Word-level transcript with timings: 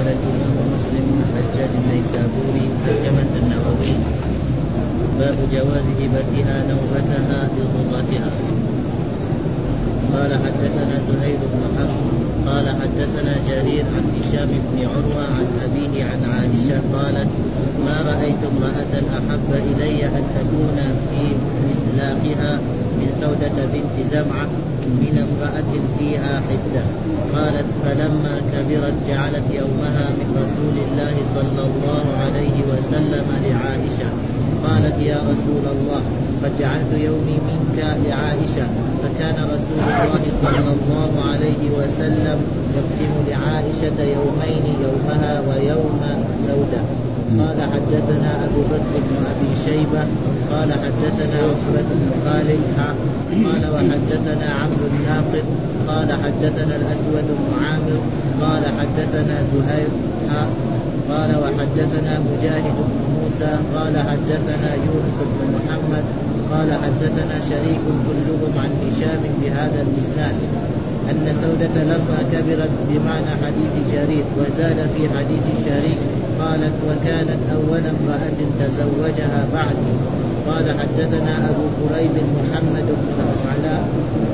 قال 0.00 0.08
الإمام 0.08 0.56
مسلم 0.74 1.06
بن 1.12 1.60
النيسابوري 1.78 2.66
ترجمه 2.86 3.30
النووي. 3.40 3.92
باب 5.18 5.36
جواز 5.52 5.86
هبتها 6.00 6.56
نوبتها 6.68 7.48
لضرتها 7.56 8.30
قال 10.14 10.32
حدثنا 10.44 10.96
زهير 11.08 11.38
بن 11.52 11.62
حرب 11.76 12.00
قال 12.46 12.68
حدثنا 12.68 13.34
جرير 13.48 13.84
عن 13.94 14.04
هشام 14.16 14.48
بن 14.48 14.78
عروة 14.92 15.24
عن 15.36 15.46
أبيه 15.64 16.04
عن 16.04 16.20
عائشة 16.32 16.80
قالت 16.94 17.28
ما 17.86 17.96
رأيت 18.10 18.42
امرأة 18.52 18.94
أحب 19.18 19.50
إلي 19.52 20.04
أن 20.06 20.24
تكون 20.36 20.78
في 21.10 21.22
مسلاقها 21.70 22.58
من 22.98 23.08
سودة 23.20 23.58
بنت 23.74 23.96
زمعة 24.12 24.48
من 25.02 25.14
امرأة 25.26 25.72
فيها 25.98 26.42
حدة. 26.48 26.84
قالت 27.34 27.68
فلما 27.84 28.34
كبرت 28.52 28.96
جعلت 29.08 29.46
يومها 29.60 30.06
من 30.18 30.28
رسول 30.42 30.76
الله 30.86 31.14
صلى 31.36 31.62
الله 31.70 32.04
عليه 32.24 32.56
وسلم 32.70 33.26
لعائشة. 33.46 34.08
قالت 34.66 34.96
يا 35.10 35.18
رسول 35.32 35.64
الله 35.74 36.02
قد 36.42 36.52
جعلت 36.60 36.92
يومي 37.08 37.36
منك 37.48 37.78
لعائشة. 38.06 38.66
فكان 39.02 39.36
رسول 39.54 39.80
الله 39.90 40.24
صلى 40.42 40.72
الله 40.76 41.12
عليه 41.32 41.62
وسلم 41.78 42.38
يقسم 42.76 43.12
لعائشة 43.30 43.98
يومين 44.16 44.64
يومها 44.84 45.42
ويوم 45.48 46.00
سودة. 46.46 46.82
قال 47.38 47.58
حدثنا 47.72 48.30
أبو 48.44 48.60
بكر 48.72 48.94
بن 49.06 49.16
أبي 49.32 49.50
شيبة 49.64 50.02
قال 50.52 50.72
حدثنا 50.72 51.38
عقبة 51.48 51.88
بن 52.00 52.10
خالد 52.24 52.60
قال 53.44 53.62
وحدثنا 53.74 54.48
عمرو 54.60 54.86
الناقد 54.92 55.44
قال 55.88 56.12
حدثنا 56.12 56.76
الأسود 56.76 57.26
بن 57.38 57.64
عامر 57.64 58.00
قال 58.42 58.64
حدثنا 58.78 59.36
زهير 59.52 59.88
قال 61.10 61.30
وحدثنا 61.42 62.12
مجاهد 62.30 62.76
بن 62.88 63.00
موسى 63.14 63.52
قال 63.74 63.98
حدثنا 63.98 64.74
يونس 64.74 65.18
بن 65.30 65.54
محمد 65.56 66.04
قال 66.52 66.72
حدثنا 66.72 67.36
شريك 67.50 67.84
كلهم 68.06 68.52
عن 68.58 68.70
هشام 68.82 69.22
بهذا 69.42 69.86
الإسناد. 69.86 70.34
أن 71.10 71.26
سودة 71.42 71.76
لما 71.92 72.18
كبرت 72.32 72.74
بمعنى 72.88 73.32
حديث 73.44 73.74
جرير 73.92 74.24
وزاد 74.38 74.78
في 74.94 75.02
حديث 75.16 75.44
شريك 75.66 76.00
قالت 76.40 76.76
وكانت 76.88 77.42
أول 77.56 77.82
امرأة 77.94 78.38
تزوجها 78.60 79.40
بعدي 79.54 79.92
قال 80.48 80.66
حدثنا 80.80 81.34
أبو 81.50 81.64
قريب 81.80 82.14
محمد 82.38 82.86
بن 83.00 83.18
العلاء. 83.28 83.82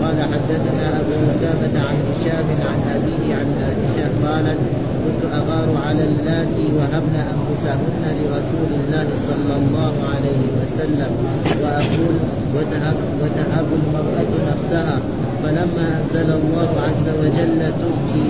قال 0.03 0.19
حدثنا 0.33 0.87
أبو 1.01 1.13
أسامة 1.33 1.75
عن 1.89 1.97
هشام 2.09 2.49
عن 2.71 2.79
أبيه 2.97 3.35
عن 3.35 3.49
عائشة 3.63 4.09
قالت 4.27 4.59
كنت 5.07 5.23
أغار 5.41 5.69
على 5.87 6.03
اللاتي 6.11 6.67
وهبن 6.79 7.17
أنفسهن 7.35 8.05
لرسول 8.19 8.71
الله 8.81 9.07
صلى 9.29 9.55
الله 9.61 9.95
عليه 10.13 10.43
وسلم. 10.59 11.13
وأقول 11.63 12.17
وتهب, 12.55 12.99
وتهب 13.23 13.69
المرأة 13.81 14.33
نفسها. 14.51 14.99
فلما 15.43 15.87
أنزل 15.99 16.29
الله 16.41 16.71
عز 16.87 17.07
وجل 17.21 17.61
تبكي 17.81 18.27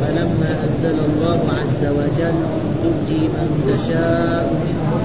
فلما 0.00 0.50
أنزل 0.66 0.98
الله 1.08 1.40
عز 1.60 1.82
وجل 1.98 2.38
تبكي 2.82 3.22
من 3.36 3.48
تشاء 3.70 4.46
منهم 4.64 5.04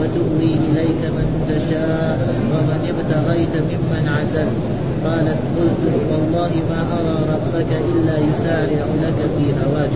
وتؤوي 0.00 0.52
إليك 0.68 1.02
من 1.16 1.28
تشاء. 1.50 2.18
ومن 2.52 2.80
ابتغيت 2.92 3.54
ممن 3.70 4.04
عزلت 4.16 4.58
قالت 5.04 5.40
قلت 5.56 5.82
والله 6.10 6.52
ما 6.70 6.80
أرى 6.98 7.16
ربك 7.34 7.70
إلا 7.92 8.16
يسارع 8.28 8.84
لك 9.04 9.18
في 9.36 9.46
هواك. 9.60 9.94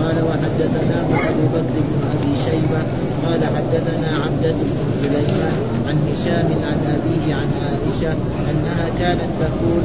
قال 0.00 0.16
وحدثنا 0.28 0.96
أبو 1.30 1.44
بكر 1.54 1.76
بن 1.88 1.98
أبي 2.14 2.32
شيبة 2.46 2.82
قال 3.26 3.40
حدثنا 3.56 4.10
عبدة 4.24 4.52
بن 4.52 4.68
سليمان 5.02 5.56
عن 5.88 5.96
هشام 6.08 6.48
عن 6.68 6.78
أبيه 6.96 7.34
عن 7.34 7.48
عائشة 7.62 8.16
أنها 8.50 8.86
كانت 8.98 9.30
تقول 9.40 9.82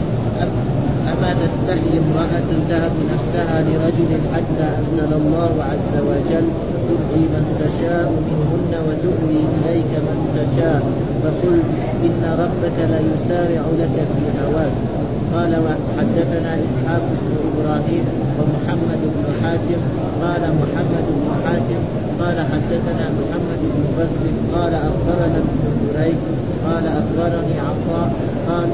أما 1.12 1.34
تستحي 1.34 1.98
امرأة 2.04 2.50
تهب 2.70 2.92
نفسها 3.14 3.62
لرجل 3.62 4.12
حتى 4.34 4.68
أنزل 4.80 5.14
الله 5.14 5.54
عز 5.72 5.96
وجل 6.10 6.48
تؤتي 6.88 7.24
من 7.34 7.46
تشاء 7.60 8.12
منهن 8.28 8.74
وتؤوي 8.88 9.40
إليك 9.56 9.92
من 10.08 10.20
تشاء 10.38 10.82
فقل 11.24 11.60
إن 12.04 12.24
ربك 12.40 12.78
ليسارع 12.78 13.64
لك 13.80 13.96
في 14.16 14.26
هواك. 14.44 15.03
قال 15.36 15.52
وحدثنا 15.66 16.52
إسحاق 16.66 17.04
بن 17.22 17.32
إبراهيم 17.50 18.06
ومحمد 18.38 19.02
بن 19.16 19.26
حاتم 19.42 19.82
قال 20.24 20.42
محمد 20.62 21.06
بن 21.18 21.28
حاتم 21.46 21.82
قال 22.22 22.38
حدثنا 22.52 23.06
محمد 23.20 23.62
بن 23.74 23.84
بكر 24.00 24.26
قال 24.56 24.74
أخبرنا 24.74 25.38
ابن 25.46 25.62
جريج 25.84 26.20
قال 26.66 26.86
أخبرني 26.88 27.56
عطاء 27.68 28.12
قال 28.50 28.70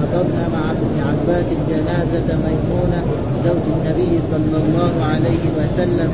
حضرنا 0.00 0.44
مع 0.56 0.70
ابن 0.70 0.94
عباس 1.08 1.46
جنازة 1.68 2.28
ميمونة 2.44 3.00
زوج 3.44 3.64
النبي 3.76 4.12
صلى 4.32 4.58
الله 4.62 4.94
عليه 5.12 5.44
وسلم 5.58 6.10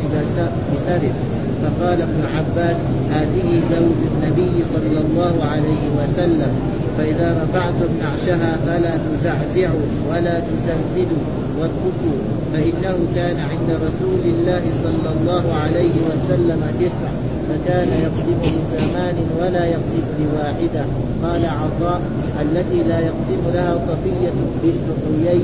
بسرد 0.75 1.13
فقال 1.63 1.99
ابن 2.03 2.21
عباس 2.37 2.77
هذه 3.11 3.49
زوج 3.71 3.99
النبي 4.13 4.55
صلى 4.75 5.01
الله 5.07 5.35
عليه 5.53 5.85
وسلم. 5.99 6.53
فإذا 6.99 7.29
رفعتم 7.43 7.91
نعشها 8.03 8.57
فلا 8.67 8.95
تزعزعوا 8.97 9.87
ولا 10.11 10.41
تزلزلوا 10.41 11.25
واتركوا 11.61 12.19
فإنه 12.53 12.99
كان 13.15 13.37
عند 13.39 13.71
رسول 13.71 14.21
الله 14.25 14.63
صلى 14.85 15.11
الله 15.21 15.55
عليه 15.55 15.95
وسلم 16.09 16.63
تسع 16.81 17.11
فكان 17.49 17.89
يقسم 17.89 18.41
لثمان 18.43 19.17
ولا 19.41 19.67
يقسم 19.67 20.07
لواحدة 20.21 20.85
قال 21.23 21.47
عطاء 21.47 22.01
التي 22.43 22.89
لا 22.89 22.99
يقسم 23.01 23.43
لها 23.55 23.75
صفية 23.89 24.33
بنت 24.63 24.89
حيي 25.27 25.41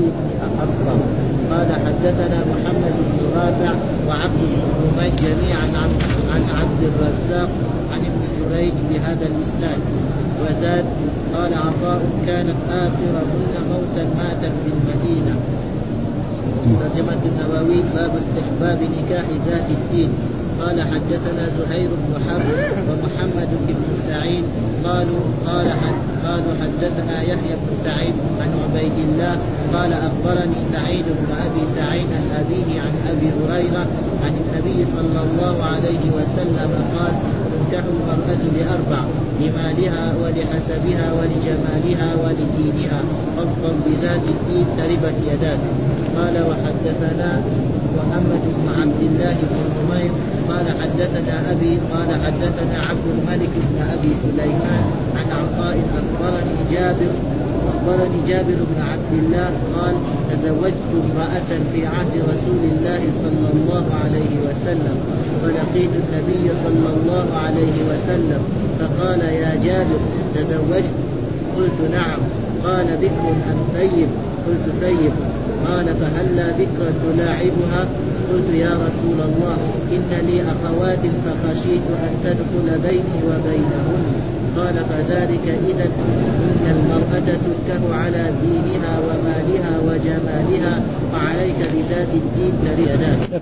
قال 1.51 1.67
حدثنا 1.85 2.39
محمد 2.51 2.93
بن 3.07 3.19
رافع 3.35 3.71
وعبد 4.07 4.39
بن 4.51 4.61
حميد 4.97 5.15
جميعا 5.15 5.65
عن 6.33 6.41
عبد 6.59 6.81
الرزاق 6.83 7.49
عن 7.93 7.99
ابن 7.99 8.21
جريج 8.39 8.73
بهذا 8.89 9.25
الإسناد. 9.31 9.79
وزاد 10.41 10.85
قال 11.35 11.53
عطاء 11.53 12.01
كانت 12.27 12.55
آخرهن 12.69 13.53
موتا 13.69 14.03
ماتت 14.17 14.51
بالمدينة 14.65 15.35
ترجمة 16.79 17.21
النووي 17.25 17.81
باب 17.95 18.11
استحباب 18.21 18.79
نكاح 18.81 19.25
ذات 19.47 19.67
الدين. 19.69 20.09
قال 20.61 20.81
حدثنا 20.81 21.43
زهير 21.57 21.89
بن 21.89 22.13
حرب 22.25 22.49
ومحمد 22.89 23.49
بن 23.67 23.75
سعيد 24.07 24.43
قالوا 24.83 25.19
قال 25.47 25.67
قالوا 26.25 26.53
حدثنا 26.61 27.21
يحيى 27.21 27.55
بن 27.63 27.71
سعيد 27.83 28.13
عن 28.41 28.49
عبيد 28.63 28.91
الله 29.07 29.37
قال 29.73 29.93
أخبرني 29.93 30.59
سعيد 30.73 31.05
بن 31.05 31.29
أبي 31.45 31.63
سعيد 31.75 32.07
عن 32.17 32.25
أبيه 32.41 32.81
عن 32.81 32.93
أبي 33.11 33.29
هريرة 33.39 33.87
عن 34.23 34.33
النبي 34.41 34.85
صلى 34.85 35.19
الله 35.27 35.63
عليه 35.63 36.03
وسلم 36.17 36.71
قال 36.97 37.13
تنكح 37.61 37.83
المرأة 37.93 38.41
لأربع 38.57 39.01
لمالها 39.41 40.13
ولحسبها 40.21 41.07
ولجمالها 41.13 42.09
ولدينها. 42.23 43.01
فاظفر 43.37 43.73
بذات 43.85 44.21
الدين 44.35 44.65
تربت 44.77 45.17
يداك. 45.31 45.59
قال 46.17 46.35
وحدثنا 46.49 47.41
محمد 47.97 48.41
بن 48.57 48.67
عبد 48.81 49.01
الله 49.01 49.37
بن 49.51 49.59
نمير 49.77 50.11
قال 50.49 50.65
حدثنا 50.81 51.51
أبي 51.51 51.77
قال 51.93 52.09
حدثنا 52.25 52.77
عبد 52.89 53.05
الملك 53.15 53.53
بن 53.55 53.77
أبي 53.93 54.11
سليمان 54.23 54.83
عن 55.17 55.27
عطاء 55.39 55.77
أخبرني 55.99 56.57
جابر 56.71 57.13
أخبرني 57.71 58.19
جابر 58.27 58.59
بن 58.71 58.81
عبد 58.91 59.13
الله 59.23 59.49
قال 59.75 59.95
تزوجت 60.31 60.89
امرأة 61.03 61.51
في 61.73 61.85
عهد 61.85 62.13
رسول 62.31 62.61
الله 62.71 63.01
صلى 63.23 63.49
الله 63.53 63.85
عليه 64.03 64.33
وسلم 64.45 64.95
فلقيت 65.41 65.89
النبي 66.03 66.49
صلى 66.63 66.89
الله 66.95 67.27
عليه 67.43 67.77
وسلم 67.89 68.41
فقال 68.79 69.21
يا 69.21 69.59
جابر 69.63 69.99
تزوجت؟ 70.35 70.93
قلت 71.57 71.91
نعم. 71.91 72.19
قال 72.65 72.85
بكر 73.01 73.29
ام 73.51 73.59
ثيب 73.73 74.07
قلت 74.47 74.75
ثيب 74.81 75.11
قال 75.67 75.85
فهلا 75.85 76.51
بكرا 76.51 76.91
تلاعبها؟ 77.03 77.87
قلت 78.31 78.53
يا 78.53 78.69
رسول 78.69 79.19
الله 79.29 79.57
إن 79.91 80.25
لي 80.27 80.41
أخوات 80.41 80.99
فخشيت 81.25 81.87
أن 82.03 82.13
تدخل 82.23 82.79
بيني 82.87 83.19
وبينهن. 83.27 84.05
قال 84.57 84.75
فذلك 84.75 85.59
إذا 85.69 85.85
إن 85.85 86.65
المرأة 86.75 87.19
تنكه 87.19 87.95
على 87.95 88.31
دينها 88.41 88.99
ومالها 88.99 89.79
وجمالها 89.87 90.83
وعليك 91.13 91.55
بذات 91.73 92.07
الدين 92.13 92.51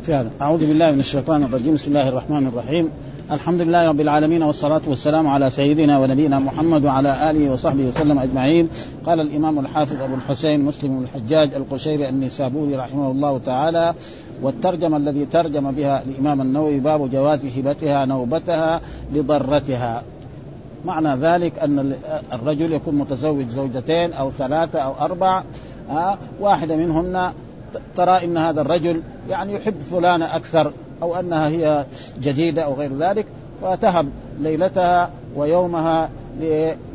هذا، 0.07 0.29
أعوذ 0.41 0.59
بالله 0.59 0.91
من 0.91 0.99
الشيطان 0.99 1.43
الرجيم، 1.43 1.73
بسم 1.73 1.91
الله 1.91 2.09
الرحمن 2.09 2.47
الرحيم، 2.47 2.89
الحمد 3.31 3.61
لله 3.61 3.89
رب 3.89 4.01
العالمين 4.01 4.43
والصلاة 4.43 4.81
والسلام 4.87 5.27
على 5.27 5.49
سيدنا 5.49 5.99
ونبينا 5.99 6.39
محمد 6.39 6.85
وعلى 6.85 7.31
آله 7.31 7.51
وصحبه 7.51 7.83
وسلم 7.83 8.19
أجمعين. 8.19 8.69
قال 9.05 9.19
الإمام 9.19 9.59
الحافظ 9.59 10.01
أبو 10.01 10.15
الحسين 10.15 10.65
مسلم 10.65 10.99
بن 10.99 11.03
الحجاج 11.03 11.53
القشيري 11.53 12.09
النسابوري 12.09 12.75
رحمه 12.75 13.11
الله 13.11 13.39
تعالى 13.45 13.93
والترجمة 14.41 14.97
الذي 14.97 15.25
ترجم 15.25 15.71
بها 15.71 16.03
الإمام 16.03 16.41
النووي 16.41 16.79
باب 16.79 17.11
جواز 17.11 17.45
هبتها 17.45 18.05
نوبتها 18.05 18.81
لضرتها. 19.13 20.03
معنى 20.85 21.15
ذلك 21.15 21.59
أن 21.59 21.93
الرجل 22.33 22.73
يكون 22.73 22.95
متزوج 22.95 23.47
زوجتين 23.47 24.13
أو 24.13 24.31
ثلاثة 24.31 24.79
أو 24.79 24.93
أربع 24.99 25.43
ها 25.89 26.17
واحدة 26.39 26.75
منهن 26.75 27.33
ترى 27.97 28.23
إن 28.23 28.37
هذا 28.37 28.61
الرجل 28.61 29.01
يعني 29.29 29.53
يحب 29.53 29.75
فلانة 29.91 30.35
أكثر 30.35 30.71
أو 31.01 31.19
أنها 31.19 31.47
هي 31.47 31.85
جديدة 32.21 32.61
أو 32.61 32.73
غير 32.73 32.97
ذلك 32.97 33.25
فتهب 33.61 34.09
ليلتها 34.39 35.09
ويومها 35.35 36.09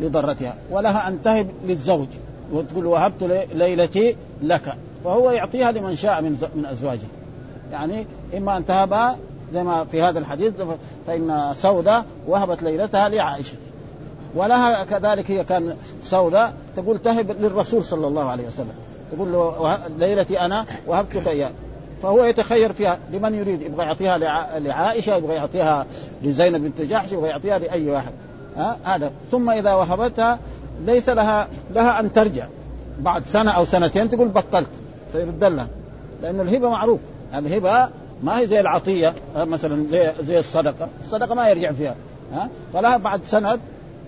لضرتها 0.00 0.54
ولها 0.70 1.08
أن 1.08 1.22
تهب 1.22 1.46
للزوج 1.66 2.08
وتقول 2.52 2.86
وهبت 2.86 3.46
ليلتي 3.54 4.16
لك 4.42 4.74
وهو 5.04 5.30
يعطيها 5.30 5.72
لمن 5.72 5.96
شاء 5.96 6.22
من 6.22 6.48
من 6.54 6.66
أزواجه. 6.66 7.06
يعني 7.72 8.06
إما 8.36 8.56
أن 8.56 8.66
تهبها 8.66 9.16
زي 9.54 9.62
ما 9.62 9.84
في 9.84 10.02
هذا 10.02 10.18
الحديث 10.18 10.52
فإن 11.06 11.54
سودة 11.54 12.04
وهبت 12.26 12.62
ليلتها 12.62 13.08
لعائشة. 13.08 13.56
ولها 14.34 14.84
كذلك 14.84 15.30
هي 15.30 15.44
كان 15.44 15.76
سودة 16.02 16.52
تقول 16.76 16.98
تهب 16.98 17.30
للرسول 17.30 17.84
صلى 17.84 18.06
الله 18.06 18.30
عليه 18.30 18.46
وسلم. 18.46 18.72
تقول 19.12 19.32
له 19.32 19.78
ليلتي 19.98 20.40
أنا 20.40 20.64
وهبتك 20.86 21.28
اياه 21.28 21.50
فهو 22.02 22.24
يتخير 22.24 22.72
فيها 22.72 22.98
لمن 23.12 23.34
يريد 23.34 23.62
يبغى 23.62 23.86
يعطيها 23.86 24.18
لعائشة 24.58 25.16
يبغى 25.16 25.34
يعطيها 25.34 25.86
لزينب 26.22 26.62
بنت 26.62 26.80
جحش 26.80 27.12
يبغى 27.12 27.28
يعطيها 27.28 27.58
لأي 27.58 27.90
واحد. 27.90 28.12
ها؟ 28.56 28.76
هذا. 28.84 29.12
ثم 29.30 29.50
إذا 29.50 29.74
وهبتها 29.74 30.38
ليس 30.86 31.08
لها 31.08 31.48
لها 31.74 32.00
أن 32.00 32.12
ترجع. 32.12 32.46
بعد 33.00 33.26
سنة 33.26 33.50
أو 33.50 33.64
سنتين 33.64 34.10
تقول 34.10 34.28
بطلت. 34.28 34.68
فيرد 35.12 35.44
لها. 35.44 35.66
لأن 36.22 36.40
الهبة 36.40 36.70
معروف. 36.70 37.00
الهبة 37.34 37.88
ما 38.22 38.38
هي 38.38 38.46
زي 38.46 38.60
العطية 38.60 39.14
مثلا 39.36 39.86
زي 39.88 40.12
زي 40.22 40.38
الصدقة، 40.38 40.88
الصدقة 41.00 41.34
ما 41.34 41.48
يرجع 41.48 41.72
فيها. 41.72 41.94
ها؟ 42.32 42.48
فلها 42.72 42.96
بعد 42.96 43.20
سنة 43.24 43.58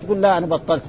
تقول 0.01 0.21
لا 0.21 0.37
أنا 0.37 0.45
بطلت 0.45 0.83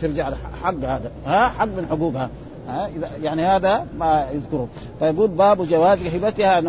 ترجع 0.00 0.30
حق 0.62 0.74
هذا. 0.74 1.10
ها؟ 1.26 1.48
حق 1.48 1.64
من 1.64 1.86
حقوقها. 1.90 2.30
ها؟ 2.68 2.88
يعني 3.22 3.42
هذا 3.42 3.86
ما 3.98 4.26
يذكره. 4.32 4.68
فيقول 4.98 5.28
باب 5.28 5.68
جواز 5.68 5.98
هبتها 6.02 6.60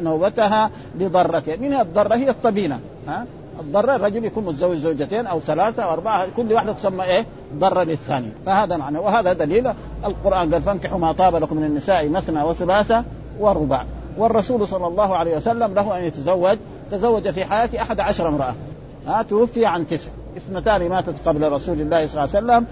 نوبتها 0.00 0.70
لضرتها 0.98 1.56
من 1.56 1.74
الضرة 1.74 2.14
هي 2.14 2.30
الطبينة. 2.30 2.80
ها؟ 3.08 3.26
الضرة 3.60 3.96
الرجل 3.96 4.24
يكون 4.24 4.44
متزوج 4.44 4.76
زوجتين 4.76 5.26
أو 5.26 5.40
ثلاثة 5.40 5.82
أو 5.82 5.92
أربعة 5.92 6.26
كل 6.36 6.52
واحدة 6.52 6.72
تسمى 6.72 7.04
إيه؟ 7.04 7.26
ضرة 7.54 7.82
للثانية. 7.82 8.32
فهذا 8.46 8.76
معنى. 8.76 8.98
وهذا 8.98 9.32
دليل. 9.32 9.72
القرآن 10.04 10.54
قال 10.54 10.62
فانكحوا 10.62 10.98
ما 10.98 11.12
طاب 11.12 11.36
لكم 11.36 11.56
من 11.56 11.64
النساء 11.64 12.08
مثنى 12.08 12.42
وثلاثة 12.42 13.04
ورباع 13.40 13.84
والرسول 14.18 14.68
صلى 14.68 14.86
الله 14.86 15.16
عليه 15.16 15.36
وسلم 15.36 15.74
له 15.74 15.98
أن 15.98 16.04
يتزوج. 16.04 16.58
تزوج 16.90 17.28
في 17.28 17.44
حياته 17.44 17.82
أحد 17.82 18.00
عشر 18.00 18.28
امرأة. 18.28 18.54
ها؟ 19.06 19.22
توفي 19.22 19.66
عن 19.66 19.86
تسع. 19.86 20.10
اثنتان 20.36 20.88
ماتت 20.88 21.14
قبل 21.26 21.52
رسول 21.52 21.80
الله 21.80 22.06
صلى 22.06 22.24
الله 22.24 22.52
عليه 22.52 22.64
وسلم 22.64 22.66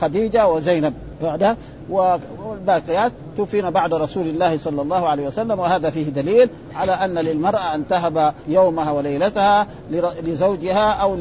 خديجة 0.00 0.48
وزينب 0.48 0.94
بعدها 1.22 1.56
والباقيات 1.90 3.12
توفين 3.36 3.70
بعد 3.70 3.94
رسول 3.94 4.26
الله 4.26 4.58
صلى 4.58 4.82
الله 4.82 5.08
عليه 5.08 5.26
وسلم 5.26 5.58
وهذا 5.58 5.90
فيه 5.90 6.08
دليل 6.08 6.50
على 6.74 6.92
أن 6.92 7.14
للمرأة 7.18 7.74
أن 7.74 7.88
تهب 7.88 8.34
يومها 8.48 8.90
وليلتها 8.90 9.66
لزوجها 10.22 10.90
أو 10.90 11.18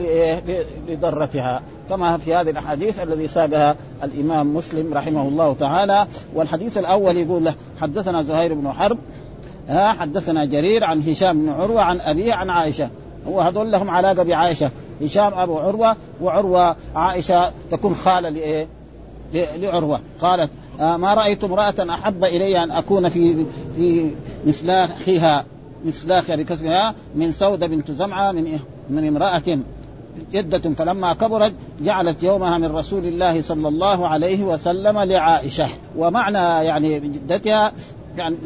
لضرتها. 0.87 1.61
كما 1.89 2.17
في 2.17 2.35
هذه 2.35 2.49
الأحاديث 2.49 3.03
الذي 3.03 3.27
ساقها 3.27 3.75
الإمام 4.03 4.55
مسلم 4.55 4.93
رحمه 4.93 5.21
الله 5.21 5.55
تعالى. 5.59 6.07
والحديث 6.35 6.77
الأول 6.77 7.17
يقول 7.17 7.51
حدثنا 7.81 8.23
زهير 8.23 8.53
بن 8.53 8.71
حرب 8.71 8.97
حدثنا 9.69 10.45
جرير 10.45 10.83
عن 10.83 11.09
هشام 11.09 11.39
بن 11.39 11.49
عروة 11.49 11.81
عن 11.81 12.01
أبيه 12.01 12.33
عن 12.33 12.49
عائشة. 12.49 12.89
هو 13.27 13.41
هذول 13.41 13.71
لهم 13.71 13.89
علاقة 13.89 14.23
بعائشة. 14.23 14.71
هشام 15.01 15.33
أبو 15.33 15.57
عروة 15.57 15.95
وعروة 16.21 16.75
عائشة 16.95 17.51
تكون 17.71 17.95
خالة 17.95 18.29
لإيه؟ 18.29 18.67
لعروة. 19.33 19.99
قالت 20.21 20.49
آه 20.79 20.97
ما 20.97 21.13
رأيت 21.13 21.43
امرأة 21.43 21.75
أحب 21.89 22.23
إلي 22.23 22.63
أن 22.63 22.71
أكون 22.71 23.09
في 23.09 23.45
في 23.75 24.11
مثلاخها 24.45 25.45
مثلاخها 25.85 26.35
بكسرها 26.35 26.95
من 27.15 27.31
سودة 27.31 27.67
بنت 27.67 27.91
زمعة 27.91 28.31
من 28.31 28.59
من 28.89 29.07
امرأة 29.07 29.59
جدة 30.31 30.73
فلما 30.73 31.13
كبرت 31.13 31.53
جعلت 31.81 32.23
يومها 32.23 32.57
من 32.57 32.71
رسول 32.71 33.05
الله 33.05 33.41
صلى 33.41 33.67
الله 33.67 34.07
عليه 34.07 34.43
وسلم 34.43 34.99
لعائشة. 34.99 35.67
ومعنى 35.97 36.65
يعني 36.65 36.99
جدتها 36.99 37.71
يعني 38.17 38.37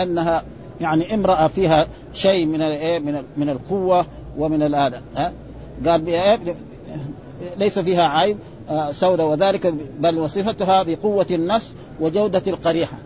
أنها 0.00 0.44
يعني 0.80 1.14
امرأة 1.14 1.46
فيها 1.46 1.86
شيء 2.12 2.46
من 2.46 2.58
من 3.04 3.22
من 3.36 3.48
القوة 3.50 4.06
ومن 4.38 4.62
ها؟ 5.16 5.32
قال 5.86 6.56
ليس 7.56 7.78
فيها 7.78 8.08
عيب 8.08 8.38
آه، 8.70 8.92
سوداء 8.92 9.26
وذلك 9.26 9.74
بل 10.00 10.18
وصفتها 10.18 10.82
بقوة 10.82 11.26
النفس 11.30 11.74
وجودة 12.00 12.42
القريحة 12.46 12.96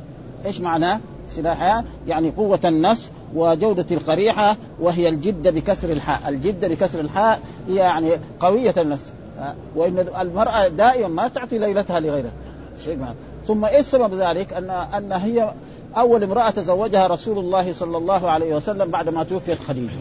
إيش 0.46 0.60
معناه؟ 0.60 1.00
سلاحها 1.28 1.84
يعني 2.06 2.30
قوة 2.30 2.60
النفس 2.64 3.10
وجودة 3.34 3.86
القريحة 3.90 4.56
وهي 4.80 5.08
الجدة 5.08 5.50
بكسر 5.50 5.92
الحاء، 5.92 6.28
الجدة 6.28 6.68
بكسر 6.68 7.00
الحاء 7.00 7.40
يعني 7.68 8.10
قوية 8.40 8.74
النفس 8.78 9.12
آه، 9.40 9.54
وإن 9.76 10.06
المرأة 10.20 10.68
دائما 10.68 11.08
ما 11.08 11.28
تعطي 11.28 11.58
ليلتها 11.58 12.00
لغيرها. 12.00 12.32
ثم 13.46 13.64
إيش 13.64 13.86
سبب 13.86 14.14
ذلك؟ 14.14 14.52
ان 14.52 14.70
أن 14.70 15.12
هي 15.12 15.52
أول 15.96 16.22
امرأة 16.22 16.50
تزوجها 16.50 17.06
رسول 17.06 17.38
الله 17.38 17.72
صلى 17.72 17.96
الله 17.96 18.30
عليه 18.30 18.56
وسلم 18.56 18.90
بعد 18.90 19.08
ما 19.08 19.24
توفيت 19.24 19.58
خديجة. 19.68 19.98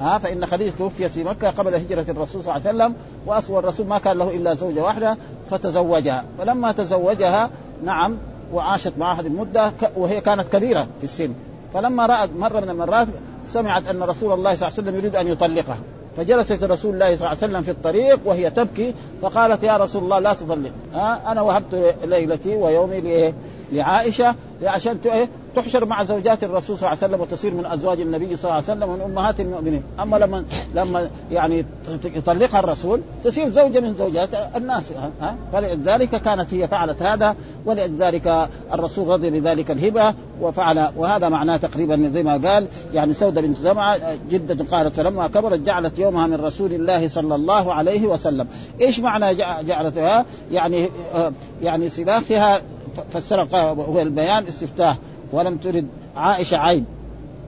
ها 0.00 0.18
فإن 0.18 0.46
خديجة 0.46 0.72
توفي 0.78 1.08
في 1.08 1.24
مكة 1.24 1.50
قبل 1.50 1.74
هجرة 1.74 2.04
الرسول 2.08 2.44
صلى 2.44 2.56
الله 2.56 2.68
عليه 2.68 2.78
وسلم 2.78 2.94
واصل 3.26 3.58
الرسول 3.58 3.86
ما 3.86 3.98
كان 3.98 4.18
له 4.18 4.30
إلا 4.30 4.54
زوجة 4.54 4.82
واحدة 4.82 5.16
فتزوجها. 5.50 6.24
فلما 6.38 6.72
تزوجها 6.72 7.50
نعم 7.84 8.16
وعاشت 8.52 8.92
معها 8.98 9.20
هذه 9.20 9.26
المدة 9.26 9.72
وهي 9.96 10.20
كانت 10.20 10.48
كبيرة 10.52 10.86
في 10.98 11.04
السن. 11.04 11.32
فلما 11.74 12.06
رأت 12.06 12.30
مرة 12.38 12.60
من 12.60 12.70
المرات 12.70 13.08
سمعت 13.46 13.86
أن 13.86 14.02
رسول 14.02 14.32
الله 14.32 14.54
صلى 14.54 14.68
الله 14.68 14.78
عليه 14.78 14.88
وسلم 14.88 14.96
يريد 14.96 15.16
أن 15.16 15.28
يطلقها. 15.28 15.78
فجلست 16.16 16.64
رسول 16.64 16.94
الله 16.94 17.06
صلى 17.06 17.16
الله 17.16 17.28
عليه 17.28 17.38
وسلم 17.38 17.62
في 17.62 17.70
الطريق 17.70 18.20
وهي 18.24 18.50
تبكي 18.50 18.94
فقالت 19.22 19.62
يا 19.62 19.76
رسول 19.76 20.04
الله 20.04 20.18
لا 20.18 20.32
تطلق. 20.32 20.72
ها 20.94 21.32
أنا 21.32 21.42
وهبت 21.42 21.94
ليلتي 22.04 22.56
ويومي 22.56 23.34
لعائشة. 23.72 24.34
عشان 24.62 24.98
إيه؟ 25.06 25.28
تحشر 25.56 25.84
مع 25.84 26.04
زوجات 26.04 26.44
الرسول 26.44 26.78
صلى 26.78 26.88
الله 26.88 27.02
عليه 27.02 27.14
وسلم 27.14 27.20
وتصير 27.20 27.54
من 27.54 27.66
أزواج 27.66 28.00
النبي 28.00 28.36
صلى 28.36 28.44
الله 28.44 28.54
عليه 28.54 28.64
وسلم 28.64 28.88
ومن 28.88 29.00
أمهات 29.00 29.40
المؤمنين، 29.40 29.82
أما 30.00 30.16
لما 30.16 30.44
لما 30.74 31.10
يعني 31.30 31.64
يطلقها 32.04 32.60
الرسول 32.60 33.00
تصير 33.24 33.48
زوجة 33.48 33.80
من 33.80 33.94
زوجات 33.94 34.28
الناس 34.56 34.92
ها 35.20 35.36
فلذلك 35.52 36.08
كانت 36.08 36.54
هي 36.54 36.68
فعلت 36.68 37.02
هذا 37.02 37.36
ولذلك 37.66 38.48
الرسول 38.72 39.08
رضي 39.08 39.30
بذلك 39.30 39.70
الهبة 39.70 40.14
وفعل 40.40 40.88
وهذا 40.96 41.28
معناه 41.28 41.56
تقريبا 41.56 42.10
زي 42.14 42.22
ما 42.22 42.50
قال 42.50 42.66
يعني 42.94 43.14
سودة 43.14 43.40
بنت 43.40 43.58
زمعة 43.58 43.98
جدة 44.30 44.64
قالت 44.64 44.96
فلما 44.96 45.28
كبرت 45.28 45.60
جعلت 45.60 45.98
يومها 45.98 46.26
من 46.26 46.34
رسول 46.34 46.72
الله 46.72 47.08
صلى 47.08 47.34
الله 47.34 47.74
عليه 47.74 48.06
وسلم، 48.06 48.46
إيش 48.80 49.00
معنى 49.00 49.34
جعلتها؟ 49.62 50.26
يعني 50.50 50.88
آه، 51.14 51.32
يعني 51.62 51.88
سلاحها 51.88 52.60
فسر 53.10 53.42
البيان 54.02 54.46
استفتاح 54.46 54.96
ولم 55.32 55.56
ترد 55.56 55.86
عائشة 56.16 56.56
عيب. 56.56 56.84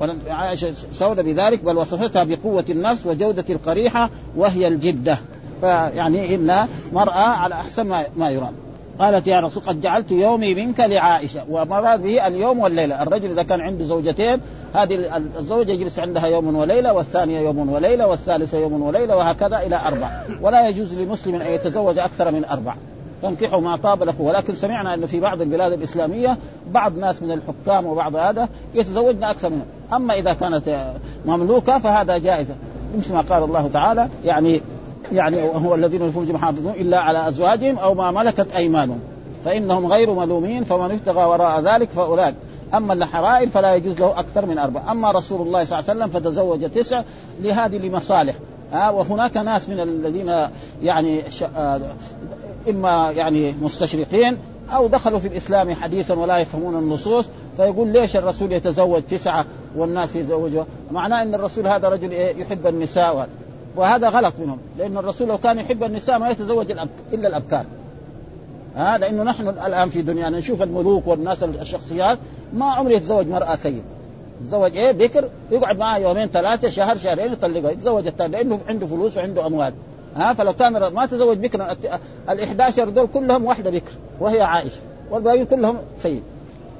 ولم 0.00 0.18
عائشة 0.28 0.72
سودة 0.92 1.22
بذلك 1.22 1.64
بل 1.64 1.76
وصفتها 1.76 2.24
بقوة 2.24 2.64
النفس 2.70 3.06
وجودة 3.06 3.44
القريحة 3.50 4.10
وهي 4.36 4.68
الجدة. 4.68 5.18
فيعني 5.60 6.34
إن 6.34 6.68
مرأة 6.92 7.28
على 7.28 7.54
أحسن 7.54 7.82
ما, 7.82 8.04
ما 8.16 8.30
يرام. 8.30 8.52
قالت 8.98 9.26
يا 9.26 9.40
رسول 9.40 9.62
قد 9.62 9.80
جعلت 9.80 10.12
يومي 10.12 10.54
منك 10.54 10.80
لعائشة 10.80 11.44
ومراد 11.50 12.02
به 12.02 12.26
اليوم 12.26 12.58
والليلة، 12.58 13.02
الرجل 13.02 13.30
إذا 13.30 13.42
كان 13.42 13.60
عنده 13.60 13.84
زوجتين 13.84 14.40
هذه 14.74 15.22
الزوجة 15.38 15.72
يجلس 15.72 15.98
عندها 15.98 16.26
يوم 16.26 16.56
وليلة 16.56 16.92
والثانية 16.92 17.40
يوم 17.40 17.70
وليلة 17.70 18.06
والثالثة 18.06 18.58
يوم 18.58 18.82
وليلة 18.82 19.16
وهكذا 19.16 19.58
إلى 19.66 19.80
أربع، 19.86 20.10
ولا 20.42 20.68
يجوز 20.68 20.94
لمسلم 20.94 21.34
أن 21.34 21.52
يتزوج 21.52 21.98
أكثر 21.98 22.30
من 22.30 22.44
أربع، 22.44 22.74
فانكحوا 23.22 23.60
ما 23.60 23.76
طاب 23.76 24.02
لكم. 24.02 24.24
ولكن 24.24 24.54
سمعنا 24.54 24.94
انه 24.94 25.06
في 25.06 25.20
بعض 25.20 25.40
البلاد 25.40 25.72
الإسلامية 25.72 26.38
بعض 26.70 26.98
ناس 26.98 27.22
من 27.22 27.32
الحكام 27.32 27.86
وبعض 27.86 28.16
هذا 28.16 28.48
يتزوجن 28.74 29.24
أكثر 29.24 29.50
منهم. 29.50 29.66
أما 29.92 30.14
إذا 30.14 30.32
كانت 30.32 30.92
مملوكة 31.26 31.78
فهذا 31.78 32.18
جائزة. 32.18 32.54
مثل 32.98 33.14
ما 33.14 33.20
قال 33.20 33.42
الله 33.42 33.70
تعالى 33.72 34.08
يعني 34.24 34.60
يعني 35.12 35.42
هو 35.42 35.74
الذين 35.74 36.08
لفروجهم 36.08 36.36
حافظون 36.36 36.72
إلا 36.72 37.00
على 37.00 37.28
أزواجهم 37.28 37.78
أو 37.78 37.94
ما 37.94 38.10
ملكت 38.10 38.46
أيمانهم. 38.56 39.00
فإنهم 39.44 39.92
غير 39.92 40.14
ملومين 40.14 40.64
فمن 40.64 40.90
ابتغى 40.90 41.24
وراء 41.24 41.60
ذلك 41.60 41.90
فأولئك. 41.90 42.34
أما 42.74 42.92
الحرائر 42.92 43.48
فلا 43.48 43.74
يجوز 43.74 44.00
له 44.00 44.20
أكثر 44.20 44.46
من 44.46 44.58
أربع 44.58 44.92
أما 44.92 45.10
رسول 45.10 45.46
الله 45.46 45.64
صلى 45.64 45.78
الله 45.78 45.90
عليه 45.90 46.00
وسلم 46.00 46.20
فتزوج 46.20 46.70
تسع 46.70 47.02
لهذه 47.42 47.78
لمصالح. 47.78 48.34
ها 48.72 48.90
وهناك 48.90 49.36
ناس 49.36 49.68
من 49.68 49.80
الذين 49.80 50.48
يعني 50.82 51.22
آه، 51.56 51.80
إما 52.70 53.10
يعني 53.10 53.52
مستشرقين 53.52 54.38
أو 54.70 54.86
دخلوا 54.86 55.18
في 55.18 55.28
الإسلام 55.28 55.74
حديثا 55.74 56.14
ولا 56.14 56.38
يفهمون 56.38 56.78
النصوص 56.78 57.26
فيقول 57.56 57.88
ليش 57.88 58.16
الرسول 58.16 58.52
يتزوج 58.52 59.02
تسعة 59.02 59.44
والناس 59.76 60.16
يتزوجوا؟ 60.16 60.64
معناه 60.92 61.22
إن 61.22 61.34
الرسول 61.34 61.66
هذا 61.66 61.88
رجل 61.88 62.10
إيه؟ 62.10 62.36
يحب 62.36 62.66
النساء 62.66 63.28
وهذا 63.76 64.08
غلط 64.08 64.34
منهم 64.40 64.58
لأن 64.78 64.98
الرسول 64.98 65.28
لو 65.28 65.38
كان 65.38 65.58
يحب 65.58 65.84
النساء 65.84 66.18
ما 66.18 66.30
يتزوج 66.30 66.70
الأب... 66.70 66.88
إلا 67.12 67.28
الأبكار. 67.28 67.64
ها 68.76 68.98
لأنه 68.98 69.22
نحن 69.22 69.48
الآن 69.48 69.88
في 69.88 70.02
دنيانا 70.02 70.38
نشوف 70.38 70.62
الملوك 70.62 71.06
والناس 71.06 71.42
الشخصيات 71.42 72.18
ما 72.52 72.64
عمره 72.64 72.92
يتزوج 72.92 73.28
مرأة 73.28 73.56
سيد. 73.56 73.82
يتزوج 74.42 74.76
إيه؟ 74.76 74.92
بكر 74.92 75.28
يقعد 75.50 75.78
معها 75.78 75.98
يومين 75.98 76.28
ثلاثة 76.28 76.68
شهر 76.68 76.96
شهرين 76.96 77.32
يطلقها. 77.32 77.70
يتزوج 77.70 78.06
الثاني 78.06 78.32
لأنه 78.32 78.60
عنده 78.66 78.86
فلوس 78.86 79.16
وعنده 79.16 79.46
أموال. 79.46 79.72
ها 80.16 80.34
فلو 80.34 80.52
كان 80.52 80.72
ما 80.72 81.06
تزوج 81.06 81.38
بكر 81.38 81.76
ال 82.30 82.40
11 82.40 82.88
دول 82.88 83.06
كلهم 83.06 83.44
واحدة 83.44 83.70
بكر 83.70 83.92
وهي 84.20 84.42
عائشة 84.42 84.80
والباقيين 85.10 85.44
كلهم 85.44 85.78
سيد 86.02 86.22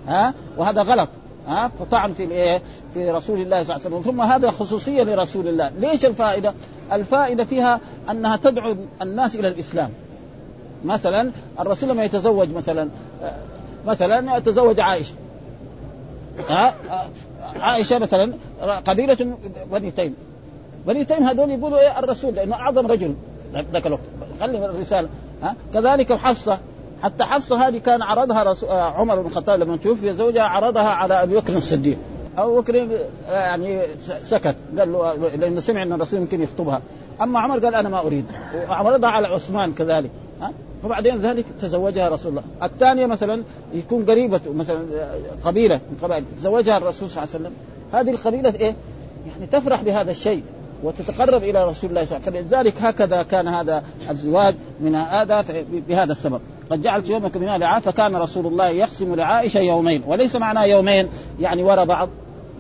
ها 0.08 0.34
وهذا 0.56 0.82
غلط 0.82 1.08
ها 1.46 1.70
فطعن 1.80 2.12
في 2.12 2.24
الإيه؟ 2.24 2.62
في 2.94 3.10
رسول 3.10 3.40
الله 3.40 3.62
صلى 3.62 3.76
الله 3.76 3.86
عليه 3.86 3.96
وسلم. 3.96 4.12
ثم 4.12 4.20
هذا 4.20 4.50
خصوصية 4.50 5.02
لرسول 5.02 5.48
الله. 5.48 5.70
ليش 5.78 6.04
الفائدة؟ 6.04 6.54
الفائدة 6.92 7.44
فيها 7.44 7.80
أنها 8.10 8.36
تدعو 8.36 8.76
الناس 9.02 9.36
إلى 9.36 9.48
الإسلام. 9.48 9.90
مثلا 10.84 11.30
الرسول 11.60 11.88
لما 11.88 12.04
يتزوج 12.04 12.54
مثلا 12.54 12.88
مثلا 13.86 14.36
يتزوج 14.36 14.80
عائشة 14.80 15.14
ها 16.48 16.74
عائشة 17.60 17.98
مثلا 17.98 18.32
قبيلة 18.86 19.36
بني 19.72 19.90
تيم. 19.90 20.14
بني 20.86 21.04
تيم 21.04 21.22
هذول 21.22 21.50
يقولوا 21.50 21.78
إيه 21.78 21.98
الرسول 21.98 22.34
لأنه 22.34 22.54
أعظم 22.54 22.86
رجل 22.86 23.14
ذاك 23.72 23.86
الوقت. 23.86 24.02
خلي 24.40 24.64
الرسالة 24.64 25.08
ها؟ 25.42 25.56
كذلك 25.74 26.12
حفصة. 26.12 26.58
حتى 27.02 27.24
حفصة 27.24 27.68
هذه 27.68 27.78
كان 27.78 28.02
عرضها 28.02 28.42
رسول 28.42 28.70
عمر 28.70 29.20
بن 29.20 29.26
الخطاب 29.26 29.60
لما 29.60 29.76
توفي 29.76 30.12
زوجها 30.12 30.42
عرضها 30.42 30.88
على 30.88 31.22
أبي 31.22 31.36
بكر 31.36 31.56
الصديق. 31.56 31.98
أبو 32.38 32.60
بكر 32.60 32.88
يعني 33.30 33.80
سكت. 34.22 34.56
قال 34.78 34.92
له 34.92 35.14
لأنه 35.14 35.60
سمع 35.60 35.82
أن 35.82 35.92
الرسول 35.92 36.20
يمكن 36.20 36.42
يخطبها. 36.42 36.80
أما 37.20 37.40
عمر 37.40 37.58
قال 37.58 37.74
أنا 37.74 37.88
ما 37.88 38.00
أريد. 38.00 38.24
وعرضها 38.68 39.10
على 39.10 39.28
عثمان 39.28 39.72
كذلك 39.72 40.10
ها؟ 40.40 40.52
فبعدين 40.82 41.18
ذلك 41.18 41.44
تزوجها 41.60 42.08
رسول 42.08 42.30
الله. 42.30 42.42
الثانية 42.62 43.06
مثلا 43.06 43.42
يكون 43.74 44.04
قريبة 44.04 44.40
مثلا 44.54 44.78
قبيلة 45.44 45.80
من 45.90 45.98
قبائل. 46.02 46.24
تزوجها 46.38 46.76
الرسول 46.76 47.10
صلى 47.10 47.24
الله 47.24 47.34
عليه 47.34 47.44
وسلم. 47.44 47.52
هذه 47.92 48.10
القبيلة 48.10 48.54
إيه؟ 48.54 48.74
يعني 49.26 49.46
تفرح 49.52 49.82
بهذا 49.82 50.10
الشيء. 50.10 50.42
وتتقرب 50.82 51.42
إلى 51.42 51.64
رسول 51.64 51.90
الله 51.90 52.04
صلى 52.04 52.16
الله 52.16 52.26
عليه 52.26 52.38
وسلم. 52.40 52.48
فلذلك 52.48 52.74
هكذا 52.82 53.22
كان 53.22 53.48
هذا 53.48 53.82
الزواج 54.10 54.54
من 54.80 54.94
هذا 54.94 55.44
بهذا 55.88 56.12
السبب. 56.12 56.40
قد 56.70 56.82
جعلت 56.82 57.08
يومك 57.08 57.36
من 57.36 57.46
لعاء 57.46 57.80
فكان 57.80 58.16
رسول 58.16 58.46
الله 58.46 58.68
يقسم 58.68 59.14
لعائشة 59.14 59.60
يومين. 59.60 60.02
وليس 60.06 60.36
معناه 60.36 60.64
يومين 60.64 61.08
يعني 61.40 61.62
وراء 61.62 61.84
بعض. 61.84 62.08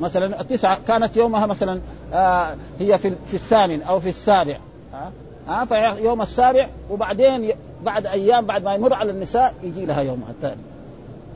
مثلا 0.00 0.40
التسعة 0.40 0.78
كانت 0.88 1.16
يومها 1.16 1.46
مثلا 1.46 1.80
آه 2.12 2.54
هي 2.78 2.98
في 2.98 3.12
في 3.26 3.34
الثامن 3.34 3.82
أو 3.82 4.00
في 4.00 4.08
السابع. 4.08 4.56
ها 4.92 5.12
آه 5.48 5.52
آه 5.62 5.94
فيوم 5.94 6.22
السابع 6.22 6.68
وبعدين 6.90 7.52
بعد 7.82 8.06
أيام 8.06 8.46
بعد 8.46 8.64
ما 8.64 8.74
يمر 8.74 8.94
على 8.94 9.10
النساء 9.10 9.54
يجي 9.62 9.86
لها 9.86 10.00
يومها 10.00 10.30
الثاني. 10.30 10.60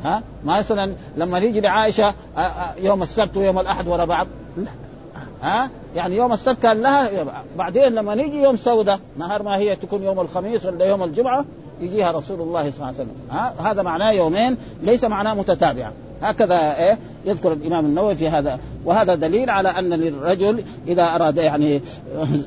ها؟ 0.02 0.22
مثلا 0.44 0.92
لما 1.16 1.38
يجي 1.38 1.60
لعائشة 1.60 2.14
يوم 2.78 3.02
السبت 3.02 3.36
ويوم 3.36 3.58
الأحد 3.58 3.88
ورا 3.88 4.04
بعض. 4.04 4.26
لا. 4.56 4.70
ها؟ 5.44 5.70
يعني 5.96 6.16
يوم 6.16 6.32
السبت 6.32 6.62
كان 6.62 6.82
لها 6.82 7.08
بعدين 7.58 7.92
لما 7.92 8.14
نيجي 8.14 8.42
يوم 8.42 8.56
سودة 8.56 8.98
نهار 9.18 9.42
ما 9.42 9.56
هي 9.56 9.76
تكون 9.76 10.02
يوم 10.02 10.20
الخميس 10.20 10.66
ولا 10.66 10.84
يوم 10.84 11.02
الجمعة 11.02 11.44
يجيها 11.80 12.10
رسول 12.10 12.40
الله 12.40 12.70
صلى 12.70 12.76
الله 12.76 12.86
عليه 12.86 12.96
وسلم. 12.96 13.14
ها؟ 13.30 13.54
هذا 13.70 13.82
معناه 13.82 14.10
يومين 14.10 14.56
ليس 14.82 15.04
معناه 15.04 15.34
متتابعة. 15.34 15.92
هكذا 16.22 16.76
إيه؟ 16.76 16.98
يذكر 17.24 17.52
الإمام 17.52 17.84
النووي 17.84 18.14
في 18.16 18.28
هذا. 18.28 18.58
وهذا 18.84 19.14
دليل 19.14 19.50
على 19.50 19.68
أن 19.68 19.88
للرجل 19.88 20.64
إذا 20.88 21.02
أراد 21.02 21.36
يعني 21.36 21.80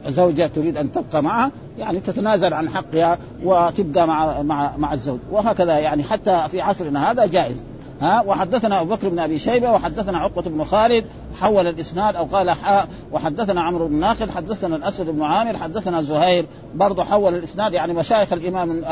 زوجة 0.08 0.48
تريد 0.56 0.78
أن 0.78 0.92
تبقى 0.92 1.24
معها 1.24 1.52
يعني 1.78 2.00
تتنازل 2.00 2.54
عن 2.54 2.70
حقها 2.70 3.18
وتبقى 3.44 4.08
مع 4.08 4.42
مع 4.42 4.78
مع 4.78 4.94
الزوج. 4.94 5.20
وهكذا 5.32 5.80
يعني 5.80 6.04
حتى 6.04 6.44
في 6.52 6.62
عصرنا 6.62 7.12
هذا 7.12 7.26
جائز. 7.26 7.58
ها؟ 8.02 8.24
وحدثنا 8.28 8.82
أبو 8.82 8.96
بكر 8.96 9.10
بن 9.10 9.20
أبي 9.20 9.40
شيبة 9.40 9.74
وحدثنا 9.74 10.18
عقبة 10.18 10.42
بن 10.42 10.66
خالد 10.66 11.06
حول 11.42 11.68
الإسناد 11.68 12.16
أو 12.16 12.26
قال 12.26 12.52
حاء 12.52 12.88
وحدثنا 13.12 13.62
عمرو 13.62 13.88
بن 13.88 13.94
ناقد 13.94 14.30
حدثنا 14.30 14.76
الاسود 14.76 15.10
بن 15.10 15.22
عامر 15.22 15.58
حدثنا 15.58 16.02
زهير 16.02 16.46
برضه 16.76 17.04
حول 17.04 17.36
الإسناد 17.36 17.74
يعني 17.74 17.94
مشايخ 17.94 18.34
الإمام 18.34 18.84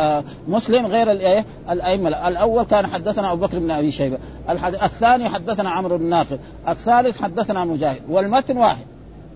مسلم 0.48 0.86
غير 0.86 1.12
الايه 1.12 1.46
الأئمة. 1.70 2.28
الأول 2.28 2.64
كان 2.64 2.88
حدثنا 2.88 3.32
أبو 3.32 3.46
بكر 3.46 3.60
بن 3.60 3.72
أبي 3.72 3.92
شيبة. 3.92 4.18
الثاني 4.84 5.30
حدثنا 5.30 5.70
عمرو 5.70 5.98
بن 5.98 6.06
ناقد. 6.06 6.40
الثالث 6.70 7.22
حدثنا 7.22 7.66
مجاهد. 7.66 8.02
والمتن 8.10 8.58
واحد. 8.58 8.86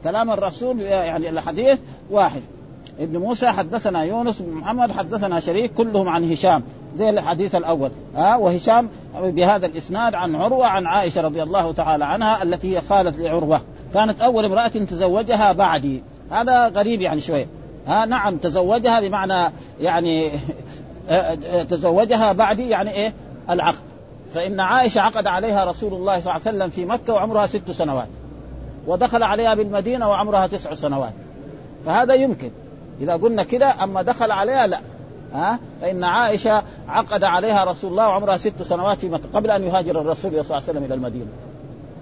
كلام 0.03 0.31
الرسول 0.31 0.79
يعني 0.79 1.29
الحديث 1.29 1.79
واحد. 2.11 2.41
ابن 2.99 3.17
موسى 3.17 3.47
حدثنا 3.47 4.03
يونس 4.03 4.41
بن 4.41 4.53
محمد 4.53 4.91
حدثنا 4.91 5.39
شريك 5.39 5.73
كلهم 5.73 6.09
عن 6.09 6.31
هشام. 6.31 6.63
زي 6.97 7.09
الحديث 7.09 7.55
الأول. 7.55 7.91
ها 8.15 8.35
وهشام 8.35 8.89
بهذا 9.21 9.65
الإسناد 9.65 10.15
عن 10.15 10.35
عروة 10.35 10.67
عن 10.67 10.85
عائشة 10.85 11.21
رضي 11.21 11.43
الله 11.43 11.71
تعالى 11.71 12.05
عنها 12.05 12.43
التي 12.43 12.77
هي 12.77 12.81
خالت 12.81 13.19
لعروة. 13.19 13.61
كانت 13.93 14.21
أول 14.21 14.45
امرأة 14.45 14.67
تزوجها 14.67 15.51
بعدي. 15.51 16.03
هذا 16.31 16.67
غريب 16.67 17.01
يعني 17.01 17.21
شوية 17.21 17.47
ها 17.87 18.05
نعم 18.05 18.37
تزوجها 18.37 18.99
بمعنى 18.99 19.53
يعني 19.81 20.31
تزوجها 21.69 22.31
بعدي 22.31 22.69
يعني 22.69 22.91
إيه؟ 22.91 23.13
العقد. 23.49 23.79
فإن 24.33 24.59
عائشة 24.59 25.01
عقد 25.01 25.27
عليها 25.27 25.65
رسول 25.65 25.93
الله 25.93 26.19
صلى 26.19 26.35
الله 26.35 26.41
عليه 26.45 26.57
وسلم 26.57 26.69
في 26.69 26.85
مكة 26.85 27.13
وعمرها 27.13 27.47
ست 27.47 27.71
سنوات. 27.71 28.07
ودخل 28.87 29.23
عليها 29.23 29.53
بالمدينة 29.53 30.09
وعمرها 30.09 30.47
تسع 30.47 30.75
سنوات. 30.75 31.13
فهذا 31.85 32.13
يمكن. 32.13 32.51
إذا 33.01 33.13
قلنا 33.13 33.43
كده 33.43 33.83
أما 33.83 34.01
دخل 34.01 34.31
عليها 34.31 34.67
لا. 34.67 34.79
ها؟ 35.33 35.59
فإن 35.81 36.03
عائشة 36.03 36.63
عقد 36.87 37.23
عليها 37.23 37.63
رسول 37.63 37.91
الله 37.91 38.07
وعمرها 38.07 38.37
ست 38.37 38.61
سنوات 38.61 38.97
في 38.97 39.09
مكه 39.09 39.29
قبل 39.33 39.51
أن 39.51 39.63
يهاجر 39.63 40.01
الرسول 40.01 40.31
صلى 40.31 40.41
الله 40.41 40.55
عليه 40.55 40.63
وسلم 40.63 40.83
إلى 40.83 40.93
المدينة. 40.93 41.27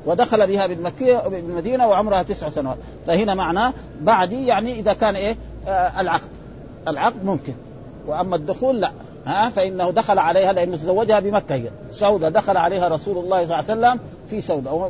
ودخل 0.05 0.48
بها 0.48 0.67
بالمكية 0.67 1.17
بالمدينة 1.27 1.88
وعمرها 1.88 2.24
تسع 2.24 2.50
سنوات. 2.50 2.77
فهنا 3.07 3.36
معناه 3.36 3.74
بعدي 4.01 4.48
يعني 4.48 4.79
إذا 4.79 4.93
كان 4.93 5.15
إيه؟ 5.15 5.36
آه 5.67 6.01
العقد. 6.01 6.29
العقد 6.88 7.25
ممكن. 7.25 7.53
وأما 8.07 8.36
الدخول 8.36 8.81
لا. 8.81 8.91
ها؟ 9.25 9.50
فإنه 9.50 9.89
دخل 9.89 10.19
عليها 10.19 10.53
لأنه 10.53 10.77
تزوجها 10.77 11.19
بمكة 11.19 11.55
هي. 11.55 11.69
سودة. 11.91 12.29
دخل 12.29 12.57
عليها 12.57 12.88
رسول 12.88 13.17
الله 13.17 13.46
صلى 13.46 13.60
الله 13.60 13.69
عليه 13.69 13.98
وسلم 13.98 14.00
في 14.29 14.41
سودة. 14.41 14.89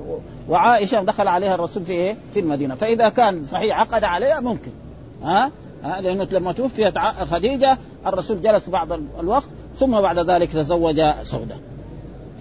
وعائشة 0.49 1.01
دخل 1.01 1.27
عليها 1.27 1.55
الرسول 1.55 1.85
في 1.85 1.91
إيه؟ 1.91 2.17
في 2.33 2.39
المدينة. 2.39 2.75
فإذا 2.75 3.09
كان 3.09 3.45
صحيح 3.51 3.79
عقد 3.79 4.03
عليها 4.03 4.39
ممكن. 4.39 4.71
ها؟ 5.23 5.51
ها؟ 5.83 6.01
لأنه 6.01 6.27
لما 6.31 6.51
توفيت 6.51 6.99
خديجة 7.31 7.77
الرسول 8.13 8.41
جلس 8.41 8.69
بعض 8.69 8.87
الوقت 9.19 9.49
ثم 9.79 10.01
بعد 10.01 10.19
ذلك 10.19 10.51
تزوج 10.51 11.01
سودة. 11.23 11.55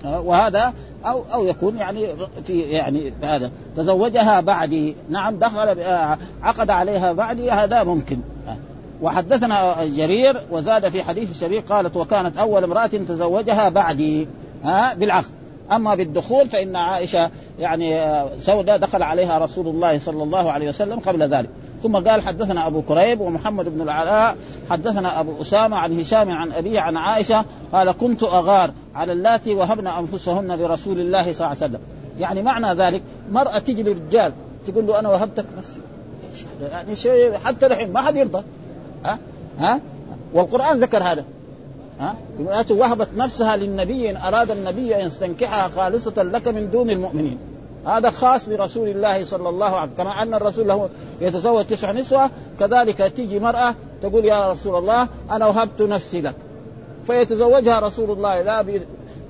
وهذا 0.05 0.75
أو 1.05 1.23
أو 1.33 1.47
يكون 1.47 1.77
يعني 1.77 2.09
في 2.45 2.61
يعني 2.61 3.13
هذا. 3.23 3.51
تزوجها 3.77 4.41
بعدي 4.41 4.97
نعم 5.09 5.39
دخل 5.39 5.81
عقد 6.43 6.71
عليها 6.71 7.13
بعدي 7.13 7.51
هذا 7.51 7.83
ممكن. 7.83 8.19
وحدثنا 9.03 9.85
جرير 9.85 10.43
وزاد 10.51 10.89
في 10.89 11.03
حديث 11.03 11.41
شرير 11.41 11.61
قالت 11.61 11.97
وكانت 11.97 12.39
أول 12.39 12.65
امرأة 12.65 12.87
تزوجها 12.87 13.69
بعدي 13.69 14.29
ها 14.65 14.95
بالعقد. 14.95 15.31
أما 15.73 15.95
بالدخول 15.95 16.49
فإن 16.49 16.77
عائشة 16.77 17.31
يعني 17.59 18.15
سوداء 18.41 18.77
دخل 18.77 19.03
عليها 19.03 19.39
رسول 19.39 19.69
الله 19.69 19.99
صلى 19.99 20.23
الله 20.23 20.53
عليه 20.53 20.69
وسلم 20.69 21.01
قبل 21.01 21.35
ذلك. 21.35 21.49
ثم 21.83 21.97
قال 21.97 22.23
حدثنا 22.23 22.67
أبو 22.67 22.83
كريب 22.83 23.21
ومحمد 23.21 23.69
بن 23.69 23.81
العلاء 23.81 24.37
حدثنا 24.71 25.21
أبو 25.21 25.43
أسامة 25.43 25.77
عن 25.77 26.01
هشام 26.01 26.31
عن 26.31 26.53
ابيه 26.53 26.81
عن 26.81 26.97
عائشة 26.97 27.45
قال 27.73 27.93
كنت 27.93 28.23
أغار 28.23 28.71
على 28.95 29.13
اللاتي 29.13 29.55
وهبن 29.55 29.87
أنفسهن 29.87 30.57
برسول 30.57 31.01
الله 31.01 31.23
صلى 31.23 31.33
الله 31.33 31.47
عليه 31.47 31.57
وسلم. 31.57 31.81
يعني 32.19 32.43
معنى 32.43 32.75
ذلك 32.75 33.03
مرأة 33.31 33.59
تجي 33.59 33.83
للرجال 33.83 34.33
تقول 34.67 34.87
له 34.87 34.99
أنا 34.99 35.09
وهبتك 35.09 35.45
نفسي 35.59 35.81
يعني 36.73 36.97
شيء 36.97 37.33
حتى 37.45 37.67
الحين 37.67 37.93
ما 37.93 38.01
حد 38.01 38.17
يرضى. 38.17 38.43
ها؟ 39.05 39.19
ها؟ 39.59 39.81
والقرآن 40.35 40.81
ذكر 40.81 41.03
هذا. 41.03 41.25
ها؟ 42.01 42.17
امرأة 42.41 42.67
وهبت 42.71 43.09
نفسها 43.17 43.57
للنبي 43.57 44.11
إن 44.11 44.17
أراد 44.17 44.51
النبي 44.51 44.97
أن 44.97 45.07
يستنكحها 45.07 45.69
خالصة 45.69 46.23
لك 46.23 46.49
من 46.49 46.71
دون 46.71 46.91
المؤمنين. 46.91 47.39
هذا 47.87 48.11
خاص 48.11 48.49
برسول 48.49 48.89
الله 48.89 49.25
صلى 49.25 49.49
الله 49.49 49.67
عليه 49.67 49.93
وسلم. 49.93 50.05
كما 50.05 50.23
أن 50.23 50.35
الرسول 50.35 50.69
له 50.69 50.89
يتزوج 51.21 51.65
تسع 51.65 51.93
نسوة 51.93 52.31
كذلك 52.61 53.13
تيجي 53.17 53.41
مرأة 53.41 53.75
تقول 54.03 54.25
يا 54.25 54.53
رسول 54.53 54.79
الله 54.79 55.09
أنا 55.31 55.47
وهبت 55.47 55.83
نفسي 55.83 56.21
لك. 56.21 56.35
فيتزوجها 57.07 57.81
رسول 57.81 58.11
الله 58.11 58.43
لا. 58.43 58.65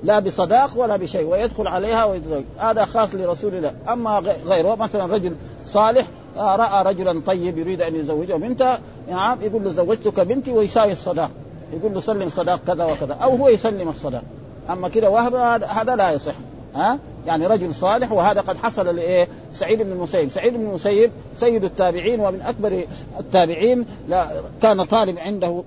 لا 0.03 0.19
بصداق 0.19 0.69
ولا 0.75 0.97
بشيء 0.97 1.27
ويدخل 1.27 1.67
عليها 1.67 2.05
ويتزوج. 2.05 2.43
هذا 2.57 2.85
خاص 2.85 3.15
لرسول 3.15 3.55
الله. 3.55 3.73
أما 3.89 4.19
غيره 4.47 4.75
مثلا 4.75 5.05
رجل 5.05 5.35
صالح 5.65 6.07
رأى 6.37 6.83
رجلا 6.83 7.21
طيب 7.25 7.57
يريد 7.57 7.81
أن 7.81 7.95
يزوجه 7.95 8.33
بنته 8.33 8.77
نعم 9.09 9.37
يقول 9.41 9.63
له 9.63 9.71
زوجتك 9.71 10.19
بنتي 10.19 10.51
ويساوي 10.51 10.91
الصداق. 10.91 11.31
يقول 11.73 11.93
له 11.93 11.99
سلم 11.99 12.29
صداق 12.29 12.59
كذا 12.67 12.85
وكذا 12.85 13.13
أو 13.13 13.35
هو 13.35 13.49
يسلم 13.49 13.89
الصداق. 13.89 14.23
أما 14.69 14.89
كذا 14.89 15.07
وهب 15.07 15.35
هذا 15.63 15.95
لا 15.95 16.11
يصح. 16.11 16.33
ها؟ 16.75 16.99
يعني 17.25 17.47
رجل 17.47 17.75
صالح 17.75 18.11
وهذا 18.11 18.41
قد 18.41 18.57
حصل 18.57 18.95
لإيه؟ 18.95 19.27
سعيد 19.53 19.81
بن 19.81 19.91
المسيب، 19.91 20.29
سعيد 20.29 20.53
بن 20.53 20.61
المسيب 20.61 21.11
سيد 21.39 21.63
التابعين 21.63 22.19
ومن 22.19 22.41
أكبر 22.41 22.83
التابعين. 23.19 23.85
لا 24.09 24.27
كان 24.61 24.83
طالب 24.83 25.19
عنده. 25.19 25.63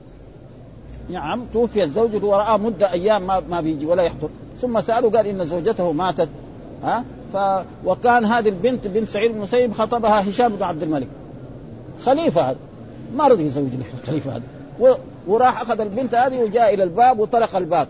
نعم 1.11 1.47
توفيت 1.53 1.91
زوجته 1.91 2.27
ورأى 2.27 2.59
مدة 2.59 2.93
أيام 2.93 3.27
ما 3.27 3.43
ما 3.51 3.61
بيجي 3.61 3.87
ولا 3.87 4.03
يحضر. 4.03 4.29
ثم 4.61 4.81
سأله 4.81 5.11
قال 5.11 5.27
إن 5.27 5.47
زوجته 5.47 5.93
ماتت. 5.93 6.29
ها؟ 6.85 7.05
ف 7.33 7.37
وكان 7.85 8.25
هذه 8.25 8.49
البنت 8.49 8.87
بنت 8.87 9.09
سعيد 9.09 9.31
بن 9.31 9.37
المسيب 9.37 9.73
خطبها 9.73 10.31
هشام 10.31 10.57
بن 10.57 10.63
عبد 10.63 10.83
الملك. 10.83 11.09
خليفة 12.05 12.51
هذا. 12.51 12.59
ما 13.17 13.29
رضي 13.29 13.43
يزوج 13.43 13.69
الخليفة 14.03 14.37
هذا. 14.37 14.43
وراح 15.27 15.61
أخذ 15.61 15.81
البنت 15.81 16.15
هذه 16.15 16.43
وجاء 16.43 16.75
إلى 16.75 16.83
الباب 16.83 17.19
وطرق 17.19 17.57
الباب. 17.57 17.89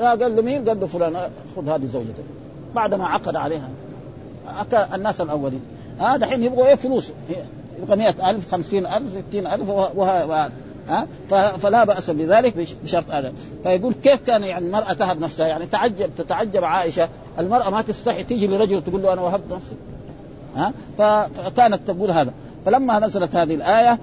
قال 0.00 0.36
له 0.36 0.42
مين؟ 0.42 0.68
قال 0.68 0.80
له 0.80 0.86
فلان. 0.86 1.16
خذ 1.56 1.68
هذه 1.68 1.86
زوجتك. 1.86 2.24
بعد 2.74 2.94
ما 2.94 3.06
عقد 3.06 3.36
عليها. 3.36 3.68
الناس 4.94 5.20
الأولين. 5.20 5.60
ها 6.00 6.16
دحين 6.16 6.42
يبغوا 6.42 6.66
إيه 6.66 6.74
فلوس؟ 6.74 7.12
يبغى 7.82 7.96
100000 7.96 8.50
50000 8.50 9.02
60000 9.30 9.68
وهذا. 9.68 10.50
ها؟ 10.88 11.06
فلا 11.58 11.84
بأس 11.84 12.10
بذلك 12.10 12.54
بشرط 12.84 13.10
هذا. 13.10 13.32
فيقول 13.62 13.94
كيف 14.02 14.20
كان 14.26 14.44
يعني 14.44 14.66
المرأة 14.66 14.92
تهب 14.92 15.20
نفسها؟ 15.20 15.46
يعني 15.46 15.66
تعجب 15.66 16.10
تتعجب 16.18 16.64
عائشة. 16.64 17.08
المرأة 17.38 17.70
ما 17.70 17.82
تستحي 17.82 18.24
تيجي 18.24 18.46
لرجل 18.46 18.84
تقول 18.84 19.02
له 19.02 19.12
أنا 19.12 19.20
وهبت 19.20 19.52
نفسي. 19.52 19.76
ها؟ 20.56 20.72
فكانت 20.98 21.80
تقول 21.86 22.10
هذا. 22.10 22.32
فلما 22.66 22.98
نزلت 22.98 23.36
هذه 23.36 23.54
الآية 23.54 23.98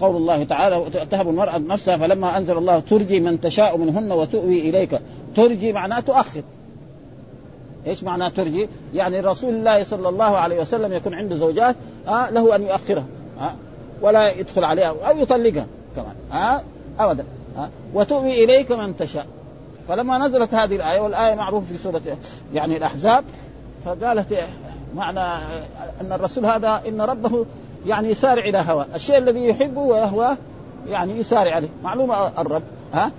قول 0.00 0.16
الله 0.16 0.44
تعالى 0.44 0.84
تهب 1.10 1.28
المرأة 1.28 1.58
نفسها 1.58 1.96
فلما 1.96 2.38
أنزل 2.38 2.58
الله 2.58 2.78
ترجي 2.78 3.20
من 3.20 3.40
تشاء 3.40 3.78
منهن 3.78 4.12
وتؤوي 4.12 4.60
إليك. 4.60 5.00
ترجي 5.36 5.72
معناه 5.72 6.00
تؤخر. 6.00 6.42
إيش 7.86 8.04
معناه 8.04 8.28
ترجي؟ 8.28 8.68
يعني 8.94 9.20
رسول 9.20 9.54
الله 9.54 9.84
صلى 9.84 10.08
الله 10.08 10.36
عليه 10.36 10.60
وسلم 10.60 10.92
يكون 10.92 11.14
عنده 11.14 11.36
زوجات 11.36 11.76
آه 12.08 12.30
له 12.30 12.56
أن 12.56 12.62
يؤخرها 12.62 13.04
آه 13.40 13.54
ولا 14.02 14.32
يدخل 14.32 14.64
عليها 14.64 14.94
أو 15.08 15.18
يطلقها 15.18 15.66
كمان 15.96 16.14
ها 16.30 16.62
ابدا 16.98 17.24
وتؤوي 17.94 18.44
إليك 18.44 18.72
من 18.72 18.96
تشاء. 18.96 19.26
فلما 19.88 20.18
نزلت 20.18 20.54
هذه 20.54 20.76
الآية 20.76 21.00
والآية 21.00 21.34
معروفة 21.34 21.66
في 21.66 21.82
سورة 21.82 22.02
يعني 22.54 22.76
الأحزاب 22.76 23.24
فقالت 23.84 24.34
معنى 24.94 25.20
أن 26.00 26.12
الرسول 26.12 26.46
هذا 26.46 26.82
إن 26.88 27.00
ربه 27.00 27.46
يعني 27.86 28.10
يسارع 28.10 28.44
إلى 28.44 28.58
هواه، 28.58 28.86
الشيء 28.94 29.18
الذي 29.18 29.48
يحبه 29.48 29.80
ويهواه 29.80 30.36
يعني 30.88 31.18
يسارع 31.18 31.54
عليه، 31.54 31.68
معلومة 31.84 32.28
الرب 32.38 32.62
ها؟ 32.94 33.10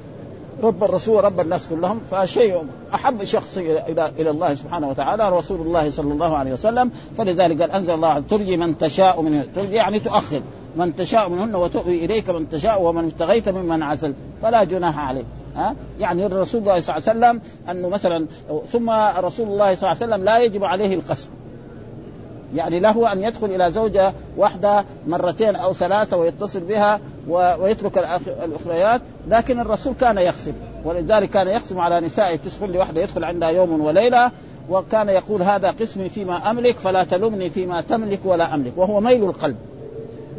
رب 0.63 0.83
الرسول 0.83 1.15
ورب 1.15 1.39
الناس 1.39 1.67
كلهم. 1.67 1.99
فشيء 2.11 2.65
أحب 2.93 3.23
شخص 3.23 3.57
إلى 3.57 4.11
إلى 4.19 4.29
الله 4.29 4.53
سبحانه 4.53 4.89
وتعالى 4.89 5.29
رسول 5.29 5.61
الله 5.61 5.91
صلى 5.91 6.13
الله 6.13 6.37
عليه 6.37 6.53
وسلم. 6.53 6.91
فلذلك 7.17 7.61
قال 7.61 7.71
أنزل 7.71 7.93
الله 7.93 8.19
ترجي 8.19 8.57
من 8.57 8.77
تشاء 8.77 9.21
من 9.21 9.53
ترجي 9.53 9.75
يعني 9.75 9.99
تؤخر. 9.99 10.41
من 10.77 10.95
تشاء 10.95 11.29
منهن 11.29 11.55
وتؤوي 11.55 12.05
إليك 12.05 12.29
من 12.29 12.49
تشاء 12.49 12.81
ومن 12.81 13.05
ابتغيت 13.05 13.49
ممن 13.49 13.83
عزل 13.83 14.13
فلا 14.41 14.63
جناح 14.63 14.99
عليه 14.99 15.23
ها؟ 15.55 15.75
يعني 15.99 16.25
الرسول 16.25 16.61
الله 16.61 16.79
صلى 16.79 16.97
الله 16.97 17.09
عليه 17.09 17.19
وسلم 17.19 17.41
أنه 17.69 17.89
مثلا 17.89 18.27
ثم 18.67 18.89
رسول 19.17 19.47
الله 19.47 19.75
صلى 19.75 19.91
الله 19.91 20.03
عليه 20.03 20.13
وسلم 20.13 20.23
لا 20.23 20.39
يجب 20.39 20.63
عليه 20.63 20.95
القسم 20.95 21.29
يعني 22.55 22.79
له 22.79 23.13
أن 23.13 23.23
يدخل 23.23 23.45
إلى 23.47 23.71
زوجة 23.71 24.13
واحدة 24.37 24.85
مرتين 25.07 25.55
أو 25.55 25.73
ثلاثة 25.73 26.17
ويتصل 26.17 26.59
بها 26.59 26.99
ويترك 27.27 27.97
الأخريات 28.45 29.01
لكن 29.27 29.59
الرسول 29.59 29.93
كان 30.01 30.17
يقسم 30.17 30.53
ولذلك 30.85 31.29
كان 31.29 31.47
يقسم 31.47 31.79
على 31.79 31.99
نسائه 31.99 32.35
تدخل 32.35 32.71
لوحدة 32.71 33.01
يدخل 33.01 33.23
عندها 33.23 33.49
يوم 33.49 33.81
وليلة 33.81 34.31
وكان 34.69 35.09
يقول 35.09 35.41
هذا 35.41 35.71
قسمي 35.71 36.09
فيما 36.09 36.51
أملك 36.51 36.79
فلا 36.79 37.03
تلمني 37.03 37.49
فيما 37.49 37.81
تملك 37.81 38.19
ولا 38.23 38.53
أملك. 38.53 38.73
وهو 38.77 39.01
ميل 39.01 39.23
القلب. 39.23 39.55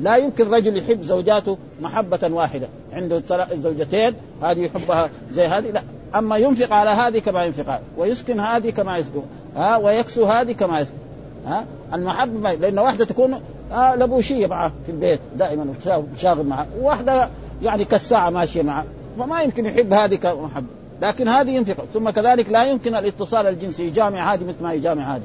لا 0.00 0.16
يمكن 0.16 0.50
رجل 0.50 0.76
يحب 0.76 1.02
زوجاته 1.02 1.58
محبة 1.80 2.34
واحدة. 2.34 2.68
عنده 2.92 3.22
زوجتين 3.54 4.14
هذه 4.42 4.64
يحبها 4.64 5.10
زي 5.30 5.46
هذه؟ 5.46 5.70
لا. 5.70 5.82
أما 6.14 6.36
ينفق 6.36 6.72
على 6.72 6.90
هذه 6.90 7.18
كما 7.18 7.44
ينفق 7.44 7.80
ويسكن 7.96 8.40
هذه 8.40 8.70
كما 8.70 8.98
يسكن. 8.98 9.22
ها؟ 9.56 9.76
ويكسو 9.76 10.24
هذه 10.24 10.52
كما 10.52 10.80
يسكن. 10.80 10.96
ها؟ 11.46 11.64
المحبة 11.94 12.52
لأن 12.52 12.78
واحدة 12.78 13.04
تكون 13.04 13.40
آه 13.72 13.96
لبوشية 13.96 14.46
معه 14.46 14.72
في 14.86 14.92
البيت 14.92 15.20
دائما 15.36 15.74
شاغل 16.16 16.46
معه. 16.46 16.66
وواحدة 16.80 17.28
يعني 17.62 17.84
كالساعة 17.84 18.30
ماشية 18.30 18.62
معه. 18.62 18.84
فما 19.18 19.42
يمكن 19.42 19.66
يحب 19.66 19.92
هذه 19.92 20.14
كمحبة. 20.14 20.66
لكن 21.02 21.28
هذه 21.28 21.50
ينفق. 21.50 21.84
ثم 21.94 22.10
كذلك 22.10 22.50
لا 22.50 22.64
يمكن 22.64 22.94
الاتصال 22.94 23.46
الجنسي. 23.46 23.86
يجامع 23.86 24.34
هذه 24.34 24.44
مثل 24.44 24.62
ما 24.62 24.72
يجامع 24.72 25.16
هذه. 25.16 25.22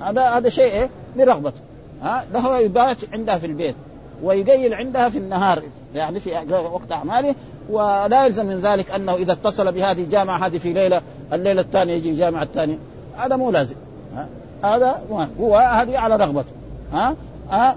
هذا 0.00 0.22
هذا 0.22 0.48
شيء 0.48 0.72
إيه؟ 0.72 0.90
برغبته 1.16 1.60
ها؟ 2.02 2.24
له 2.32 2.58
يبات 2.58 2.96
عندها 3.12 3.38
في 3.38 3.46
البيت. 3.46 3.74
ويقيل 4.22 4.74
عندها 4.74 5.08
في 5.08 5.18
النهار. 5.18 5.62
يعني 5.94 6.20
في 6.20 6.30
وقت 6.72 6.92
أعماله. 6.92 7.34
ولا 7.70 8.26
يلزم 8.26 8.46
من 8.46 8.60
ذلك 8.60 8.90
أنه 8.90 9.14
إذا 9.14 9.32
اتصل 9.32 9.72
بهذه 9.72 10.06
جامع 10.10 10.46
هذه 10.46 10.58
في 10.58 10.72
ليلة 10.72 11.02
الليلة 11.32 11.60
الثانية 11.60 11.94
يجي 11.94 12.12
جامع 12.14 12.42
الثاني 12.42 12.78
هذا 13.16 13.36
مو 13.36 13.50
لازم. 13.50 13.74
ها؟ 14.16 14.28
هذا 14.64 15.02
هو 15.40 15.56
هذه 15.56 15.98
على 15.98 16.16
رغبته 16.16 16.52
ها؟ 16.92 17.16
ها؟ 17.50 17.76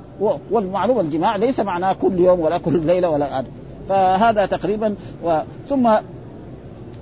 والمعلوم 0.51 0.99
الجماع 0.99 1.35
ليس 1.35 1.59
معناه 1.59 1.93
كل 1.93 2.19
يوم 2.19 2.39
ولا 2.39 2.57
كل 2.57 2.85
ليلة 2.85 3.09
ولا 3.09 3.39
هذا 3.39 3.47
فهذا 3.89 4.45
تقريبا 4.45 4.95
و... 5.23 5.39
ثم 5.69 5.95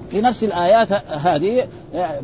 في 0.10 0.22
نفس 0.22 0.44
الآيات 0.44 0.88
هذه 1.08 1.68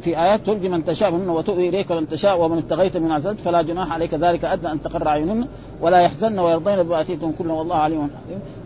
في 0.01 0.21
آيات 0.23 0.45
ترجي 0.45 0.69
من 0.69 0.85
تشاء 0.85 1.11
منهن 1.11 1.29
وتؤوي 1.29 1.69
إليك 1.69 1.91
من 1.91 2.07
تشاء 2.07 2.41
ومن 2.41 2.57
ابتغيت 2.57 2.97
من 2.97 3.11
عزلت 3.11 3.39
فلا 3.39 3.61
جناح 3.61 3.91
عليك. 3.91 4.13
ذلك 4.13 4.45
أدنى 4.45 4.71
أن 4.71 4.81
تقر 4.81 5.07
أعينهن 5.07 5.47
ولا 5.81 5.99
يحزن 5.99 6.39
ويرضين 6.39 6.83
بما 6.83 7.01
آتيتم 7.01 7.31
كلهم 7.31 7.57
والله 7.57 7.75
عليم 7.75 8.09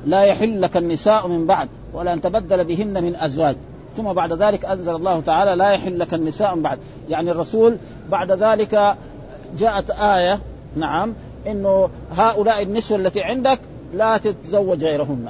لا 0.06 0.24
يحل 0.24 0.62
لك 0.62 0.78
النساء 0.78 1.28
من 1.28 1.46
بعد 1.46 1.70
ولا 1.94 2.14
أن 2.14 2.22
تبدل 2.22 2.64
بهن 2.64 3.04
من 3.04 3.16
أزواج. 3.16 3.56
ثم 3.98 4.14
بعد 4.14 4.34
ذلك 4.34 4.66
أنزل 4.66 4.96
الله 4.96 5.22
تعالى 5.22 5.56
لا 5.56 5.70
يحل 5.70 6.00
لك 6.00 6.14
النساء 6.14 6.60
بعد. 6.60 6.80
يعني 7.10 7.32
الرسول 7.32 7.78
بعد 8.10 8.32
ذلك 8.32 8.96
جاءت 9.58 9.90
آية 9.90 10.40
نعم 10.76 11.14
إنه 11.48 11.90
هؤلاء 12.12 12.62
النسوة 12.64 12.98
التي 12.98 13.24
عندك 13.24 13.60
لا 13.94 14.18
تتزوج 14.18 14.84
غيرهن. 14.84 15.30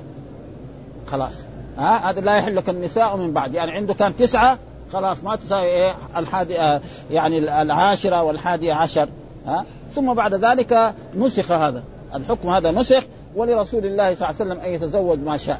خلاص. 1.08 1.34
ها؟ 1.78 2.10
هذا 2.10 2.22
لا 2.22 2.38
يحل 2.38 2.56
لك 2.56 2.69
النساء 2.69 3.17
من 3.17 3.34
بعد. 3.34 3.54
يعني 3.54 3.72
عنده 3.72 3.93
كان 3.93 4.15
تسعة 4.15 4.58
خلاص 4.93 5.24
ما 5.24 5.36
تساوي 5.36 5.65
إيه؟ 5.65 5.95
الحادي 6.17 6.60
آه 6.60 6.82
يعني 7.12 7.62
العاشرة 7.62 8.24
والحادية 8.24 8.74
عشر. 8.74 9.10
ها؟ 9.48 9.65
ثم 9.95 10.13
بعد 10.13 10.34
ذلك 10.34 10.93
نسخ 11.15 11.52
هذا. 11.52 11.84
الحكم 12.15 12.50
هذا 12.50 12.72
نسخ 12.72 13.04
ولرسول 13.36 13.86
الله 13.86 14.15
صلى 14.15 14.30
الله 14.30 14.41
عليه 14.41 14.52
وسلم 14.52 14.60
أن 14.60 14.72
يتزوج 14.74 15.19
ما 15.19 15.38
شاء. 15.38 15.60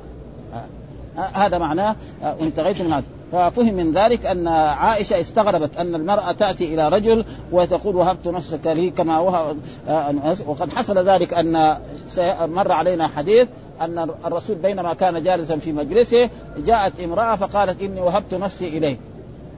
هذا 1.34 1.58
معناه 1.58 1.96
وانتغيت 2.40 2.82
من 2.82 2.94
هذا. 2.94 3.06
ففهم 3.32 3.74
من 3.74 3.94
ذلك 3.94 4.26
أن 4.26 4.48
عائشة 4.48 5.22
استغربت 5.22 5.78
أن 5.78 5.96
المرأة 5.96 6.32
تأتي 6.32 6.74
إلى 6.74 6.90
رجل 6.90 7.26
وتقول 7.52 7.96
وهبت 7.96 8.28
نفسك 8.28 8.60
لي 8.66 8.90
كما 8.90 9.20
وهب 9.20 9.58
وقد 10.48 10.74
حصل 10.74 11.10
ذلك 11.10 11.34
أن 11.34 11.78
مر 12.42 12.72
علينا 12.72 13.08
حديث 13.08 13.48
أن 13.82 14.10
الرسول 14.26 14.56
بينما 14.56 14.94
كان 14.94 15.24
جالسا 15.24 15.58
في 15.58 15.72
مجلسه 15.72 16.30
جاءت 16.58 17.00
امرأة 17.00 17.36
فقالت 17.36 17.82
إني 17.82 18.02
وهبت 18.02 18.34
نفسي 18.34 18.68
اليه 18.68 18.98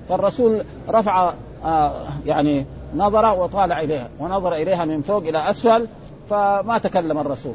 فالرسول 0.09 0.65
رفع 0.89 1.33
آه 1.65 1.93
يعني 2.25 2.65
نظر 2.95 3.39
وطالع 3.39 3.81
إليها 3.81 4.09
ونظر 4.19 4.53
إليها 4.53 4.85
من 4.85 5.01
فوق 5.01 5.23
إلى 5.27 5.49
أسفل 5.49 5.87
فما 6.29 6.77
تكلم 6.83 7.17
الرسول. 7.17 7.53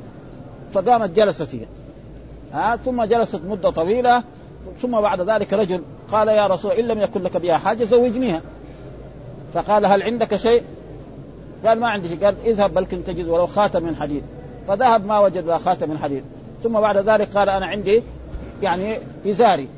فقامت 0.73 1.11
جلست 1.11 1.55
هي 1.55 1.67
ها 2.57 2.77
ثم 2.77 3.05
جلست 3.05 3.41
مدة 3.49 3.71
طويلة 3.71 4.23
ثم 4.83 5.01
بعد 5.01 5.21
ذلك 5.21 5.53
رجل 5.53 5.83
قال 6.13 6.29
يا 6.29 6.47
رسول 6.47 6.73
إن 6.73 6.85
لم 6.85 7.01
يكن 7.01 7.23
لك 7.23 7.37
بها 7.37 7.57
حاجة 7.57 7.85
زوجنيها. 7.85 8.41
فقال 9.55 9.87
هل 9.87 10.03
عندك 10.03 10.37
شيء؟ 10.37 10.63
قال 11.67 11.81
ما 11.81 11.89
عندي 11.89 12.09
شيء. 12.09 12.25
قال 12.25 12.35
اذهب 12.45 12.75
بل 12.75 12.85
كنت 12.85 13.07
تجد 13.07 13.29
ولو 13.29 13.47
خاتم 13.47 13.83
من 13.83 13.97
حديد. 13.97 14.23
فذهب 14.69 15.07
ما 15.07 15.19
وجد 15.19 15.51
خاتم 15.51 15.91
من 15.91 15.99
حديد. 15.99 16.25
ثم 16.63 16.81
بعد 16.81 16.97
ذلك 16.97 17.37
قال 17.37 17.49
أنا 17.49 17.67
عندي 17.67 18.03
يعني 18.63 18.99
إزاري. 19.27 19.69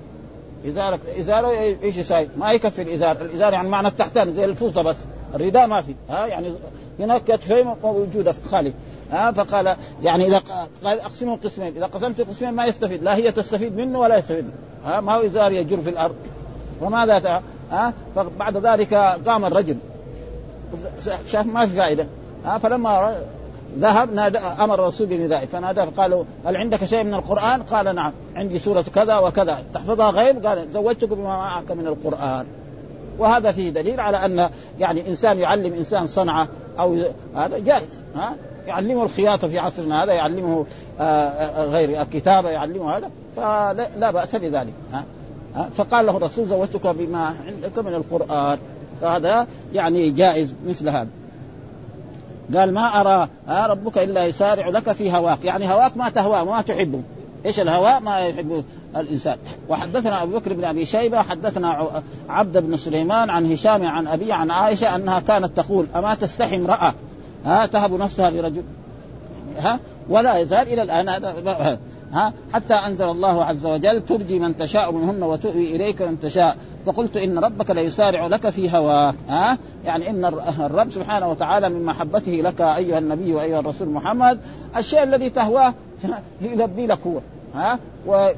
ازارك 0.67 1.01
إزارة 1.21 1.51
إيش 1.83 1.97
يساوي؟ 1.97 2.29
ما 2.37 2.53
يكفي 2.53 2.83
الازار، 2.83 3.17
الازار 3.21 3.53
يعني 3.53 3.69
معنى 3.69 3.88
التحتان 3.88 4.35
زي 4.35 4.45
الفوطة 4.45 4.83
بس، 4.83 4.97
الرداء 5.35 5.67
ما 5.67 5.83
في، 5.83 5.95
ها 6.11 6.27
يعني 6.27 6.53
هناك 7.01 7.25
كتفين 7.25 7.75
موجودة 7.83 8.35
خالي، 8.51 8.73
ها 9.12 9.33
فقال 9.33 9.77
يعني 10.03 10.27
إذا 10.27 10.42
قال 10.85 11.01
أقسمه 11.01 11.38
قسمين، 11.44 11.77
إذا 11.77 11.87
قسمت 11.87 12.21
قسمين 12.21 12.53
ما 12.53 12.66
يستفيد، 12.66 13.03
لا 13.03 13.16
هي 13.16 13.33
تستفيد 13.33 13.77
منه 13.77 13.99
ولا 13.99 14.16
يستفيد 14.16 14.44
منه، 14.44 14.55
ها 14.85 15.01
ما 15.01 15.14
هو 15.14 15.27
إزار 15.27 15.53
يجر 15.53 15.81
في 15.81 15.90
الأرض، 15.90 16.14
وماذا 16.81 17.42
ها 17.71 17.92
فبعد 18.16 18.57
ذلك 18.57 18.94
قام 19.27 19.44
الرجل. 19.44 19.77
شاف 21.27 21.47
ما 21.47 21.66
في 21.66 21.77
فائدة، 21.77 22.07
ها 22.44 22.59
فلما 22.59 23.16
ذهب 23.79 24.14
نادى 24.14 24.38
أمر 24.38 24.75
الرسول 24.75 25.07
بندائه. 25.07 25.47
فنادى 25.47 25.83
فقالوا 25.83 26.25
هل 26.47 26.57
عندك 26.57 26.85
شيء 26.85 27.05
من 27.05 27.14
القرآن؟ 27.14 27.62
قال 27.62 27.94
نعم. 27.94 28.12
عندي 28.37 28.59
سورة 28.59 28.85
كذا 28.94 29.18
وكذا. 29.18 29.62
تحفظها 29.75 30.11
غيب؟ 30.11 30.47
قال 30.47 30.73
زوجتك 30.73 31.09
بما 31.09 31.37
معك 31.37 31.71
من 31.71 31.87
القرآن. 31.87 32.47
وهذا 33.18 33.53
فيه 33.53 33.71
دليل 33.71 34.01
على 34.01 34.25
أن 34.25 34.51
يعني 34.79 35.09
إنسان 35.09 35.38
يعلم 35.38 35.73
إنسان 35.75 36.07
صنعه 36.07 36.49
أو 36.79 36.97
هذا 37.37 37.59
جائز. 37.59 38.03
ها 38.16 38.37
يعلمه 38.69 39.03
الخياطة 39.03 39.49
في 39.49 39.59
عصرنا 39.59 40.05
هذا 40.05 40.13
يعلمه 40.13 40.67
آه، 41.01 41.03
آه، 41.03 41.67
غير 41.67 42.03
الكتابة 42.03 42.51
يعلمه 42.51 42.97
هذا 42.97 43.11
فلا 43.37 44.11
بأس 44.11 44.37
بذلك. 44.37 44.73
فقال 45.75 46.07
له 46.07 46.17
الرسول 46.17 46.47
زوجتك 46.47 46.87
بما 46.87 47.35
عندك 47.47 47.79
من 47.79 47.95
القرآن. 47.95 48.59
فهذا 49.01 49.47
يعني 49.73 50.11
جائز 50.11 50.55
مثل 50.67 50.89
هذا. 50.89 51.09
قال 52.55 52.75
ما 52.75 53.01
أرى 53.01 53.29
ربك 53.71 53.99
إلا 53.99 54.27
يسارع 54.27 54.69
لك 54.69 54.93
في 54.93 55.13
هواك. 55.13 55.45
يعني 55.45 55.73
هواك 55.73 55.97
ما 55.97 56.09
تهواه 56.09 56.45
ما 56.45 56.63
تحبه. 56.63 57.03
إيش 57.47 57.61
الهواء؟ 57.61 58.01
ما 58.01 58.19
يحبه 58.19 58.65
الإنسان. 58.97 59.37
وحدثنا 59.69 60.23
أبو 60.23 60.39
بكر 60.39 60.53
بن 60.53 60.65
أبي 60.65 60.85
شيبة 60.85 61.23
حدثنا 61.23 62.03
عبد 62.29 62.59
بن 62.59 62.77
سليمان 62.77 63.31
عن 63.31 63.53
هشام 63.53 63.87
عن 63.87 64.09
ابي 64.09 64.33
عن 64.33 64.51
عائشة 64.51 64.97
أنها 64.97 65.21
كانت 65.21 65.57
تقول 65.57 65.87
أما 65.95 66.15
تستحي 66.15 66.57
امرأة 66.57 66.95
ها 67.44 67.66
تهب 67.66 67.92
نفسها 67.92 68.31
لرجل. 68.31 68.62
ها 69.59 69.81
ولا 70.09 70.37
يزال 70.37 70.68
إلى 70.72 70.83
الآن. 70.83 71.09
هذا 71.09 71.79
ها 72.12 72.33
حتى 72.53 72.74
أنزل 72.74 73.05
الله 73.05 73.44
عز 73.44 73.66
وجل 73.66 74.03
ترجي 74.07 74.38
من 74.38 74.57
تشاء 74.57 74.92
منهن 74.92 75.22
وتؤوي 75.22 75.77
إليك 75.77 76.03
من 76.03 76.20
تشاء. 76.20 76.57
فقلت 76.87 77.16
إن 77.16 77.38
ربك 77.38 77.70
ليسارع 77.70 78.27
لك 78.27 78.51
في 78.51 78.77
هواك. 78.77 79.14
ها 79.29 79.59
يعني 79.85 80.11
إن 80.11 80.24
الرب 80.61 80.90
سبحانه 80.90 81.31
وتعالى 81.31 81.68
من 81.68 81.85
محبته 81.85 82.33
لك 82.33 82.61
أيها 82.61 82.98
النبي 82.98 83.35
وأيها 83.35 83.61
الرسول 83.61 83.88
محمد 83.88 84.38
الشيء 84.77 85.03
الذي 85.03 85.31
تهواه 85.31 85.74
يلبي 86.40 86.87
لك 86.87 86.98
هو. 87.07 87.20
ها 87.55 87.79
و 88.07 88.29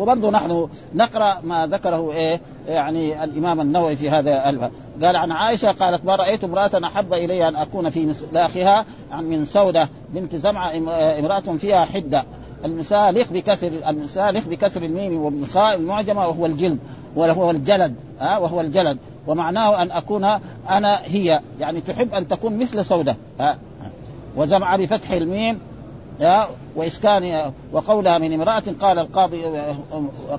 وبرضه 0.00 0.30
نحن 0.30 0.68
نقرأ 0.94 1.40
ما 1.44 1.66
ذكره 1.66 2.12
إيه 2.12 2.40
يعني 2.68 3.24
الإمام 3.24 3.60
النووي 3.60 3.96
في 3.96 4.10
هذا 4.10 4.48
الباب. 4.48 4.70
قال 5.02 5.16
عن 5.16 5.32
عائشة 5.32 5.72
قالت 5.72 6.04
ما 6.04 6.16
رأيت 6.16 6.44
امرأة 6.44 6.70
أحب 6.84 7.12
إلي 7.12 7.48
أن 7.48 7.56
أكون 7.56 7.90
في 7.90 8.06
مسلاخها 8.06 8.84
من 9.20 9.44
سودة 9.44 9.88
بنت 10.08 10.36
زمعة 10.36 10.76
امرأة 11.18 11.40
فيها 11.40 11.84
حدة. 11.84 12.24
المسالخ 12.64 13.32
بكسر 13.32 13.70
المسالخ 13.88 14.48
بكسر 14.48 14.82
الميم 14.82 15.22
وبالخاء 15.22 15.76
المعجمة 15.76 16.28
وهو 16.28 16.46
الجلد 16.46 16.78
وهو 17.16 17.50
الجلد 17.50 17.94
ها 18.20 18.38
وهو 18.38 18.60
الجلد. 18.60 18.98
ومعناه 19.26 19.82
أن 19.82 19.90
أكون 19.90 20.24
أنا 20.70 21.00
هي. 21.04 21.40
يعني 21.60 21.80
تحب 21.80 22.14
أن 22.14 22.28
تكون 22.28 22.58
مثل 22.58 22.84
سودة 22.84 23.16
ها 23.40 23.58
وزمعة 24.36 24.76
بفتح 24.76 25.10
الميم 25.10 25.58
وإسكان 26.76 27.52
وقولها 27.72 28.18
من 28.18 28.32
امرأة 28.32 28.62
قال 28.80 28.98
القاضي 28.98 29.44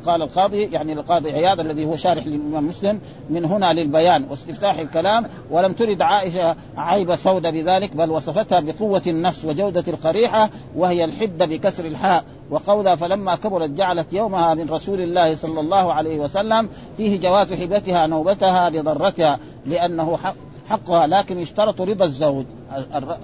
قال 0.05 0.21
القاضي 0.21 0.63
يعني 0.63 0.93
القاضي 0.93 1.31
عياض 1.31 1.59
الذي 1.59 1.85
هو 1.85 1.95
شارح 1.95 2.27
للإمام 2.27 2.67
مسلم 2.67 2.99
من 3.29 3.45
هنا 3.45 3.73
للبيان 3.73 4.25
واستفتاح 4.29 4.79
الكلام 4.79 5.25
ولم 5.51 5.73
ترد 5.73 6.01
عائشة 6.01 6.55
عيب 6.77 7.15
سودة 7.15 7.49
بذلك 7.49 7.95
بل 7.95 8.09
وصفتها 8.09 8.59
بقوة 8.59 9.01
النفس 9.07 9.45
وجودة 9.45 9.83
القريحة 9.87 10.49
وهي 10.75 11.05
الحده 11.05 11.45
بكسر 11.45 11.85
الحاء. 11.85 12.23
وقولها 12.51 12.95
فلما 12.95 13.35
كبرت 13.35 13.69
جعلت 13.69 14.13
يومها 14.13 14.53
من 14.53 14.69
رسول 14.69 15.01
الله 15.01 15.35
صلى 15.35 15.59
الله 15.59 15.93
عليه 15.93 16.19
وسلم 16.19 16.69
فيه 16.97 17.19
جواز 17.19 17.53
حبتها 17.53 18.07
نوبتها 18.07 18.69
لضرتها 18.69 19.39
لأنه 19.65 20.17
حق 20.17 20.35
حقها 20.67 21.07
لكن 21.07 21.39
يشترط 21.39 21.81
رضا 21.81 22.05
الزوج 22.05 22.45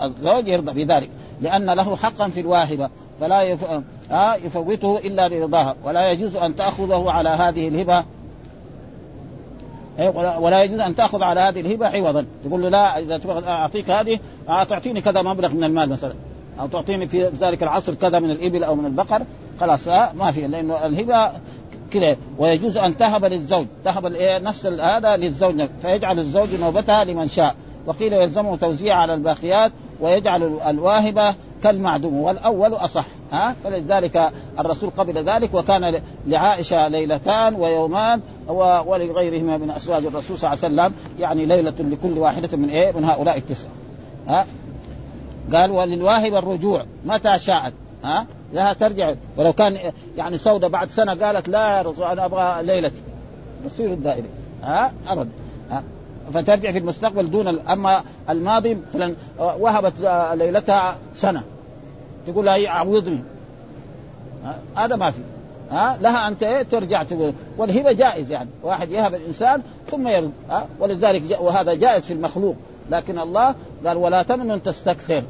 الزوج 0.03 0.47
يرضى 0.47 0.85
بذلك. 0.85 1.09
لأن 1.41 1.65
له 1.69 1.95
حقا 1.95 2.29
في 2.29 2.39
الواهبة 2.39 2.89
فلا 3.19 3.41
يفوته 4.43 4.97
إلا 4.97 5.27
برضاها 5.27 5.75
ولا 5.83 6.11
يجوز 6.11 6.35
أن 6.35 6.55
تأخذه 6.55 7.11
على 7.11 7.29
هذه 7.29 7.67
الهبة. 7.67 8.03
إيه، 9.99 10.09
ولا 10.39 10.63
يجوز 10.63 10.79
أن 10.79 10.95
تأخذ 10.95 11.23
على 11.23 11.39
هذه 11.39 11.61
الهبة 11.61 11.87
عوضا 11.87 12.25
تقول 12.45 12.61
له 12.61 12.69
لا 12.69 12.99
إذا 12.99 13.19
أعطيك 13.47 13.89
هذه 13.89 14.19
تعطيني 14.47 15.01
كذا 15.01 15.21
مبلغ 15.21 15.53
من 15.53 15.63
المال 15.63 15.89
مثلا 15.89 16.13
أو 16.59 16.67
تعطيني 16.67 17.07
في 17.07 17.25
ذلك 17.25 17.63
العصر 17.63 17.93
كذا 17.93 18.19
من 18.19 18.31
الإبل 18.31 18.63
أو 18.63 18.75
من 18.75 18.85
البقر. 18.85 19.21
خلاص 19.59 19.87
ما 19.87 20.31
في 20.31 20.47
لأنه 20.47 20.85
الهبة 20.85 21.31
كذا. 21.91 22.17
ويجوز 22.37 22.77
أن 22.77 22.97
تهب 22.97 23.25
للزوج 23.25 23.65
تهب 23.85 24.05
نفس 24.21 24.65
هذا 24.65 25.17
للزوج 25.17 25.69
فيجعل 25.81 26.19
الزوج 26.19 26.55
نوبتها 26.59 27.03
لمن 27.03 27.27
شاء. 27.27 27.55
وقيل 27.85 28.13
يلزمه 28.13 28.55
توزيع 28.55 28.95
على 28.95 29.13
الباقيات 29.13 29.71
ويجعل 30.01 30.59
الواهبة 30.67 31.35
كالمعدوم 31.63 32.13
والأول 32.13 32.73
أصح 32.73 33.05
ها؟ 33.31 33.55
فلذلك 33.63 34.31
الرسول 34.59 34.89
قبل 34.89 35.29
ذلك 35.29 35.53
وكان 35.53 36.01
لعائشة 36.27 36.87
ليلتان 36.87 37.55
ويومان 37.55 38.21
ولغيرهما 38.85 39.57
من 39.57 39.71
أزواج 39.71 40.05
الرسول 40.05 40.37
صلى 40.37 40.53
الله 40.53 40.63
عليه 40.63 40.75
وسلم 40.75 40.95
يعني 41.19 41.45
ليلة 41.45 41.73
لكل 41.79 42.17
واحدة 42.17 42.57
من 42.57 42.69
إيه؟ 42.69 42.91
من 42.91 43.05
هؤلاء 43.05 43.37
التسعه 43.37 43.69
ها؟ 44.27 44.45
قال 45.53 45.71
وللواهب 45.71 46.35
الرجوع 46.35 46.85
متى 47.05 47.39
شاءت 47.39 47.73
ها؟ 48.03 48.25
لها 48.53 48.73
ترجع 48.73 49.13
ولو 49.37 49.53
كان 49.53 49.77
يعني 50.17 50.37
سودة 50.37 50.67
بعد 50.67 50.89
سنة 50.89 51.13
قالت 51.13 51.49
لا 51.49 51.77
يا 51.77 51.81
رسول 51.81 52.05
أنا 52.05 52.25
أبغى 52.25 52.63
ليلتي 52.63 53.01
تصير 53.65 53.93
الدائرة 53.93 54.27
ها؟ 54.63 54.91
أبدا 55.07 55.29
ها؟ 55.71 55.83
فترجع 56.33 56.71
في 56.71 56.77
المستقبل 56.77 57.29
دون 57.29 57.47
أما 57.47 58.03
الماضي 58.29 58.77
مثلا 58.89 59.15
وهبت 59.39 59.93
ليلتها 60.33 60.97
سنة. 61.15 61.43
تقول 62.27 62.45
لها 62.45 62.67
اعوضني 62.67 63.19
هذا 64.75 64.95
ما 64.95 65.11
في. 65.11 65.21
ها 65.71 65.97
لها 66.01 66.27
انت 66.27 66.65
ترجع 66.71 67.03
تقول 67.03 67.33
والهبة 67.57 67.91
جائز 67.91 68.31
يعني. 68.31 68.49
واحد 68.63 68.91
يهب 68.91 69.13
الإنسان 69.13 69.61
ثم 69.91 70.07
يرد. 70.07 70.31
ها 70.49 70.67
ولذلك 70.79 71.21
جاء 71.21 71.43
وهذا 71.43 71.73
جائز 71.73 72.03
في 72.03 72.13
المخلوق. 72.13 72.55
لكن 72.89 73.19
الله 73.19 73.55
قال 73.85 73.97
ولا 73.97 74.23
تمنن 74.23 74.63
تستكثر 74.63 75.23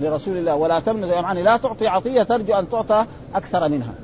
لرسول 0.00 0.36
الله. 0.36 0.54
ولا 0.54 0.80
تمنن 0.80 1.08
يعني 1.08 1.42
لا 1.42 1.56
تعطي 1.56 1.86
عطية 1.86 2.22
ترجو 2.22 2.54
أن 2.54 2.70
تعطى 2.70 3.04
أكثر 3.34 3.68
منها. 3.68 3.94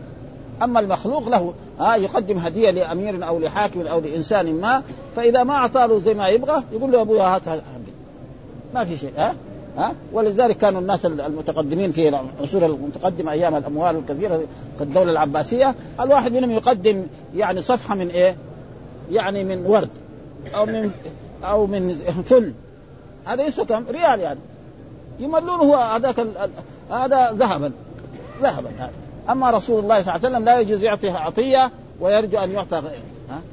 أما 0.62 0.80
المخلوق 0.80 1.28
له 1.28 1.54
ها 1.78 1.96
يقدم 1.96 2.38
هدية 2.38 2.70
لأمير 2.70 3.28
أو 3.28 3.38
لحاكم 3.38 3.80
أو 3.80 4.00
لإنسان 4.00 4.60
ما 4.60 4.82
فإذا 5.16 5.44
ما 5.44 5.54
اعطى 5.54 5.86
له 5.86 5.98
زي 5.98 6.14
ما 6.14 6.28
يبغى 6.28 6.62
يقول 6.72 6.92
له 6.92 7.00
ابويا 7.00 7.22
هات 7.22 7.42
ما 8.74 8.84
في 8.84 8.96
شيء 8.96 9.12
ها 9.16 9.34
ها. 9.76 9.94
ولذلك 10.12 10.56
كانوا 10.56 10.80
الناس 10.80 11.06
المتقدمين 11.06 11.92
في 11.92 12.08
العصور 12.08 12.66
المتقدمة 12.66 13.32
أيام 13.32 13.54
الأموال 13.54 13.96
الكثيرة 13.96 14.42
كالدوله 14.78 15.12
العباسية 15.12 15.74
الواحد 16.00 16.32
منهم 16.32 16.50
يقدم 16.50 17.06
يعني 17.36 17.62
صفحة 17.62 17.94
من 17.94 18.08
إيه؟ 18.08 18.36
يعني 19.10 19.44
من 19.44 19.66
ورد 19.66 19.88
أو 20.54 20.66
من 20.66 20.90
أو 21.44 21.66
من 21.66 21.94
فل. 22.26 22.52
هذا 23.24 23.46
يسوى 23.46 23.64
كم؟ 23.64 23.84
ريال 23.90 24.20
يعني. 24.20 24.40
يملون 25.18 25.60
هو 25.60 25.74
هذاك 25.74 26.26
هذا 26.90 27.32
ذهبا 27.32 27.72
ذهبا 28.42 28.70
هذا. 28.78 29.03
أما 29.30 29.50
رسول 29.50 29.82
الله 29.82 30.02
صلى 30.02 30.14
الله 30.14 30.26
عليه 30.26 30.36
وسلم 30.36 30.44
لا 30.44 30.60
يجوز 30.60 30.82
يعطي 30.82 31.10
عطية 31.10 31.70
ويرجو 32.00 32.38
أن 32.38 32.50
يعطى 32.50 32.82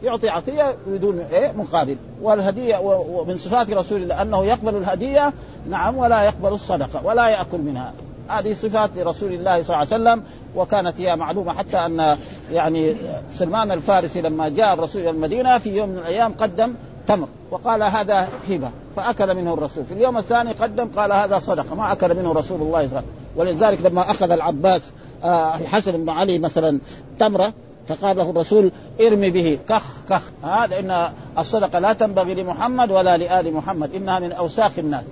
يعطي 0.04 0.30
عطية 0.30 0.76
بدون 0.88 1.20
إيه؟ 1.20 1.52
مقابل. 1.52 1.98
والهدية 2.22 2.78
ومن 2.82 3.38
صفات 3.38 3.70
رسول 3.70 4.02
الله 4.02 4.22
أنه 4.22 4.46
يقبل 4.46 4.76
الهدية 4.76 5.34
نعم 5.70 5.98
ولا 5.98 6.24
يقبل 6.24 6.54
الصدقة 6.54 7.06
ولا 7.06 7.28
يأكل 7.30 7.58
منها. 7.58 7.94
هذه 8.28 8.56
صفات 8.62 8.90
لرسول 8.96 9.34
الله 9.34 9.64
صلى 9.64 9.76
الله 9.76 9.78
عليه 9.78 9.88
وسلم 9.88 10.24
وكانت 10.56 11.02
هي 11.02 11.16
معلومة 11.16 11.54
حتى 11.54 11.78
أن 11.78 12.18
يعني 12.52 12.96
سلمان 13.32 13.72
الفارسي 13.72 14.22
لما 14.22 14.50
جاء 14.50 14.74
الرسول 14.74 15.02
إلى 15.02 15.10
المدينة 15.10 15.58
في 15.58 15.78
يوم 15.78 15.90
من 15.90 15.98
الأيام 15.98 16.34
قدم 16.34 16.74
تمر 17.08 17.28
وقال 17.52 17.84
هذا 17.84 18.28
هبة 18.50 18.70
فأكل 18.96 19.36
منه 19.36 19.54
الرسول. 19.54 19.86
في 19.86 19.94
اليوم 19.94 20.18
الثاني 20.18 20.52
قدم 20.52 20.88
قال 20.96 21.12
هذا 21.12 21.40
صدقة 21.40 21.76
ما 21.76 21.92
أكل 21.92 22.16
منه 22.16 22.32
رسول 22.32 22.34
الله 22.34 22.42
صلى 22.42 22.60
الله 22.62 22.78
عليه 22.78 22.88
وسلم. 22.88 23.04
ولذلك 23.36 23.86
لما 23.86 24.12
أخذ 24.12 24.32
العباس 24.32 24.92
آه، 25.24 25.52
حسن 25.52 25.92
بن 25.92 26.10
علي 26.10 26.40
مثلا 26.40 26.80
تمرة 27.20 27.54
فقال 27.88 28.18
له 28.18 28.30
الرسول 28.30 28.72
ارمي 29.02 29.30
به. 29.30 29.60
كخ 29.70 29.84
كخ. 30.10 30.22
هذا 30.44 30.80
إن 30.80 31.10
الصدقة 31.38 31.80
لا 31.80 31.94
تنبغي 31.94 32.34
لمحمد 32.34 32.92
ولا 32.92 33.18
لآل 33.18 33.54
محمد 33.54 33.96
إنها 33.96 34.20
من 34.20 34.32
أوساخ 34.32 34.80
الناس. 34.80 35.06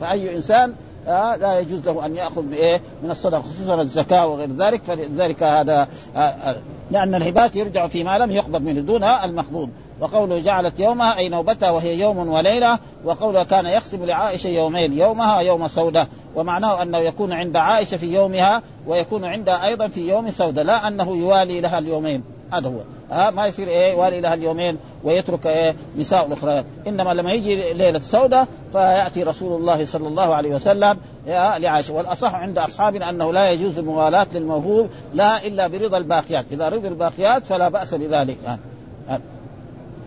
فأي 0.00 0.36
إنسان 0.36 0.74
آه 1.06 1.36
لا 1.36 1.60
يجوز 1.60 1.86
له 1.86 2.06
أن 2.06 2.16
يأخذ 2.16 2.42
بإيه؟ 2.42 2.80
من 3.02 3.10
الصدقة 3.10 3.42
خصوصا 3.42 3.82
الزكاة 3.82 4.26
وغير 4.26 4.50
ذلك 4.58 4.82
فلذلك 4.82 5.42
هذا 5.42 5.88
آه 6.16 6.18
آه 6.18 6.56
لأن 6.90 7.14
الهبات 7.14 7.56
يرجع 7.56 7.86
فيما 7.86 8.18
لم 8.18 8.30
يقبض 8.30 8.62
منه 8.62 8.80
دون 8.80 9.04
المقبوض 9.04 9.70
وقوله 10.00 10.38
جعلت 10.38 10.80
يومها 10.80 11.18
أي 11.18 11.28
نوبتها 11.28 11.70
وهي 11.70 12.00
يوم 12.00 12.28
وليلة 12.28 12.78
وقوله 13.04 13.44
كان 13.44 13.66
يقسم 13.66 14.04
لعائشة 14.04 14.48
يومين 14.48 14.92
يومها 14.92 15.40
يوم 15.40 15.68
سودة. 15.68 16.08
ومعناه 16.34 16.82
أنه 16.82 16.98
يكون 16.98 17.32
عند 17.32 17.56
عائشة 17.56 17.96
في 17.96 18.14
يومها 18.14 18.62
ويكون 18.86 19.24
عندها 19.24 19.66
أيضا 19.66 19.88
في 19.88 20.08
يوم 20.08 20.30
سودة 20.30 20.62
لا 20.62 20.88
أنه 20.88 21.16
يوالي 21.16 21.60
لها 21.60 21.78
اليومين. 21.78 22.22
هذا 22.52 22.68
هو. 22.68 22.78
ها 23.10 23.30
ما 23.30 23.46
يصير 23.46 23.68
إيه 23.68 23.92
يوالي 23.92 24.20
لها 24.20 24.34
اليومين 24.34 24.78
ويترك 25.04 25.46
إيه 25.46 25.74
نساء 25.98 26.26
الاخرى 26.26 26.64
إنما 26.86 27.14
لما 27.14 27.32
يجي 27.32 27.72
ليلة 27.72 27.98
سودة 27.98 28.46
فيأتي 28.72 29.22
رسول 29.22 29.60
الله 29.60 29.86
صلى 29.86 30.08
الله 30.08 30.34
عليه 30.34 30.54
وسلم 30.54 30.98
لعائشة. 31.26 31.94
والأصح 31.94 32.34
عند 32.34 32.58
أصحابنا 32.58 33.10
أنه 33.10 33.32
لا 33.32 33.50
يجوز 33.50 33.78
الموالاة 33.78 34.26
للموهوب 34.34 34.90
لا 35.14 35.46
إلا 35.46 35.66
برضا 35.66 35.98
الباقيات. 35.98 36.44
إذا 36.52 36.68
رضي 36.68 36.88
الباقيات 36.88 37.46
فلا 37.46 37.68
بأس 37.68 37.94
بذلك. 37.94 38.58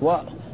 و 0.02 0.14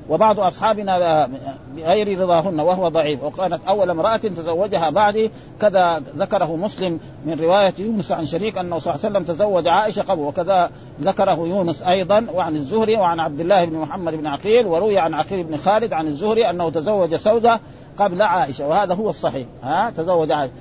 وبعض 0.10 0.40
أصحابنا 0.40 1.30
بغير 1.76 2.22
رضاهن 2.22 2.60
وهو 2.60 2.88
ضعيف. 2.88 3.24
وكانت 3.24 3.60
أول 3.68 3.90
امرأة 3.90 4.18
تزوجها 4.18 4.90
بعدي 4.90 5.32
كذا 5.62 6.04
ذكره 6.18 6.56
مسلم 6.56 7.00
من 7.26 7.40
رواية 7.40 7.74
يونس 7.80 8.12
عن 8.12 8.26
شريك 8.26 8.58
أنه 8.58 8.80
صلى 8.80 8.96
الله 8.96 9.06
عليه 9.06 9.18
وسلم 9.18 9.36
تزوج 9.36 9.68
عائشة 9.68 10.02
قبل 10.02 10.22
وكذا 10.22 10.72
ذكره 11.02 11.48
يونس 11.48 11.82
أيضا 11.82 12.26
وعن 12.34 12.56
الزهري 12.56 12.96
وعن 12.96 13.20
عبد 13.20 13.40
الله 13.40 13.66
بن 13.66 13.78
محمد 13.78 14.14
بن 14.14 14.28
عقيل 14.28 14.66
وروي 14.66 14.98
عن 14.98 15.14
عقيل 15.14 15.44
بن 15.44 15.58
خالد 15.58 15.94
عن 15.94 16.08
الزهري 16.08 16.50
أنه 16.50 16.70
تزوج 16.70 17.16
سودة 17.16 17.60
قبل 17.98 18.22
عائشة 18.22 18.68
وهذا 18.68 18.94
هو 18.94 19.10
الصحيح. 19.10 19.48
ها 19.64 19.90
تزوج 19.90 20.32
عائشة. 20.32 20.54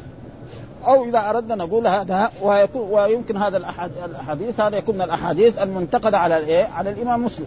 أو 0.87 1.05
إذا 1.05 1.31
أردنا 1.31 1.55
نقول 1.55 1.87
هذا 1.87 2.31
ويمكن 2.75 3.37
هذا 3.37 3.57
الأحاديث 3.57 4.61
هذا 4.61 4.77
يكون 4.77 4.95
من 4.95 5.03
الأحاديث 5.03 5.59
المنتقدة 5.59 6.19
على 6.19 6.37
الإيه؟ 6.37 6.65
على 6.65 6.91
الإمام 6.91 7.25
مسلم. 7.25 7.47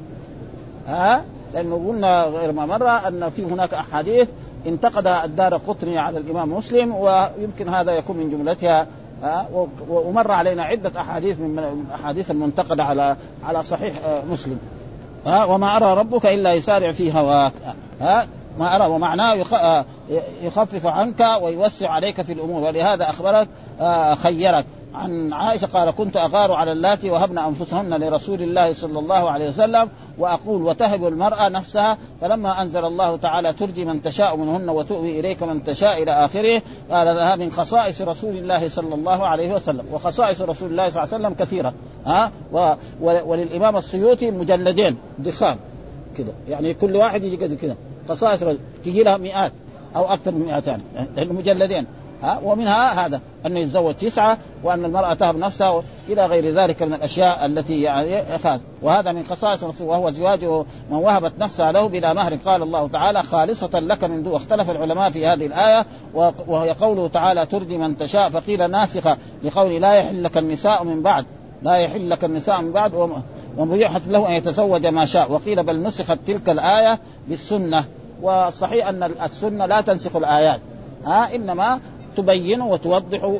ها؟ 0.87 1.23
لأنه 1.53 1.87
قلنا 1.87 2.23
غير 2.23 2.51
ما 2.51 2.65
مره 2.65 2.89
أن 2.89 3.29
في 3.29 3.43
هناك 3.43 3.73
أحاديث 3.73 4.29
انتقد 4.67 5.07
الدار 5.07 5.57
قطني 5.57 5.97
على 5.97 6.17
الإمام 6.17 6.53
مسلم 6.53 6.95
ويمكن 6.95 7.69
هذا 7.69 7.91
يكون 7.91 8.17
من 8.17 8.29
جملتها 8.29 8.87
ومر 9.89 10.31
علينا 10.31 10.63
عدة 10.63 11.01
أحاديث 11.01 11.39
من 11.39 11.59
الأحاديث 11.59 12.31
المنتقدة 12.31 12.83
على 12.83 13.15
على 13.43 13.63
صحيح 13.63 13.93
مسلم. 14.31 14.59
ها 15.25 15.45
وما 15.45 15.77
أرى 15.77 15.93
ربك 15.93 16.25
إلا 16.25 16.53
يسارع 16.53 16.91
في 16.91 17.13
هواك 17.13 17.53
ها 18.01 18.27
ما 18.59 18.75
أرى 18.75 18.85
ومعناه 18.85 19.45
آه، 19.53 19.85
يخفف 20.41 20.85
عنك 20.85 21.25
ويوسع 21.41 21.89
عليك 21.89 22.21
في 22.21 22.33
الأمور 22.33 22.63
ولهذا 22.63 23.09
أخبرك 23.09 23.47
آه، 23.81 24.15
خيرك. 24.15 24.65
عن 24.93 25.33
عائشة 25.33 25.67
قال 25.67 25.91
كنت 25.91 26.17
أغار 26.17 26.51
على 26.51 26.71
اللاتي 26.71 27.09
وهبن 27.09 27.37
أنفسهن 27.37 27.93
لرسول 27.93 28.43
الله 28.43 28.73
صلى 28.73 28.99
الله 28.99 29.31
عليه 29.31 29.49
وسلم 29.49 29.89
وأقول 30.17 30.63
وتهب 30.63 31.07
المرأة 31.07 31.49
نفسها 31.49 31.97
فلما 32.21 32.61
أنزل 32.61 32.85
الله 32.85 33.17
تعالى 33.17 33.53
ترجي 33.53 33.85
من 33.85 34.01
تشاء 34.01 34.37
منهن 34.37 34.69
وتؤوي 34.69 35.19
إليك 35.19 35.43
من 35.43 35.63
تشاء 35.63 36.03
إلى 36.03 36.11
آخره 36.11 36.61
قال 36.91 37.15
لها 37.15 37.35
من 37.35 37.51
خصائص 37.51 38.01
رسول 38.01 38.37
الله 38.37 38.69
صلى 38.69 38.95
الله 38.95 39.27
عليه 39.27 39.53
وسلم 39.53 39.85
وخصائص 39.91 40.41
رسول 40.41 40.71
الله 40.71 40.89
صلى 40.89 41.03
الله 41.03 41.13
عليه 41.13 41.25
وسلم 41.25 41.33
كثيرة 41.33 41.73
ها. 42.05 42.31
وللإمام 43.01 43.77
السيوطي 43.77 44.31
مجلدين 44.31 44.97
ضخام 45.21 45.57
كده. 46.17 46.33
يعني 46.49 46.73
كل 46.73 46.95
واحد 46.95 47.23
يجي 47.23 47.55
كذا 47.55 47.75
خصائص 48.09 48.43
تجي 48.85 49.03
لها 49.03 49.17
مئات 49.17 49.51
أو 49.95 50.05
أكثر 50.05 50.31
من 50.31 50.45
200 50.45 50.79
لأنه 51.15 51.33
مجلدين. 51.33 51.85
ها 52.23 52.39
ومنها 52.43 53.05
هذا 53.05 53.21
انه 53.45 53.59
يتزوج 53.59 53.95
تسعة 53.95 54.37
وأن 54.63 54.85
المرأة 54.85 55.13
تهب 55.13 55.37
نفسها 55.37 55.83
إلى 56.09 56.25
غير 56.25 56.53
ذلك 56.53 56.83
من 56.83 56.93
الأشياء 56.93 57.45
التي 57.45 57.81
يعني 57.81 58.35
أخذ 58.35 58.59
وهذا 58.81 59.11
من 59.11 59.25
خصائص 59.25 59.63
الرسول 59.63 59.87
وهو 59.87 60.09
زواجه 60.09 60.59
من 60.61 60.97
وهبت 60.97 61.33
نفسها 61.39 61.71
له 61.71 61.87
بلا 61.87 62.13
مهر. 62.13 62.37
قال 62.45 62.63
الله 62.63 62.87
تعالى 62.87 63.23
خالصة 63.23 63.79
لك 63.79 64.03
من 64.03 64.23
دون 64.23 64.35
اختلف 64.35 64.69
العلماء 64.69 65.09
في 65.09 65.27
هذه 65.27 65.45
الآية 65.45 65.85
وهي 66.47 66.69
قوله 66.71 67.07
تعالى 67.07 67.45
ترجي 67.45 67.77
من 67.77 67.97
تشاء. 67.97 68.29
فقيل 68.29 68.71
ناسخة 68.71 69.17
لقول 69.43 69.81
لا 69.81 69.93
يحل 69.93 70.23
لك 70.23 70.37
النساء 70.37 70.83
من 70.83 71.01
بعد. 71.01 71.25
لا 71.61 71.75
يحل 71.75 72.09
لك 72.09 72.23
النساء 72.23 72.61
من 72.61 72.71
بعد 72.71 73.15
ومبيحة 73.57 74.01
له 74.07 74.27
أن 74.27 74.31
يتزوج 74.31 74.87
ما 74.87 75.05
شاء. 75.05 75.31
وقيل 75.31 75.63
بل 75.63 75.81
نسخت 75.83 76.19
تلك 76.27 76.49
الآية 76.49 76.99
بالسنة. 77.27 77.85
والصحيح 78.21 78.87
أن 78.87 79.03
السنة 79.03 79.65
لا 79.65 79.81
تنسخ 79.81 80.15
الآيات. 80.15 80.59
ها 81.05 81.35
إنما 81.35 81.79
تبين 82.17 82.61
وتوضح 82.61 83.39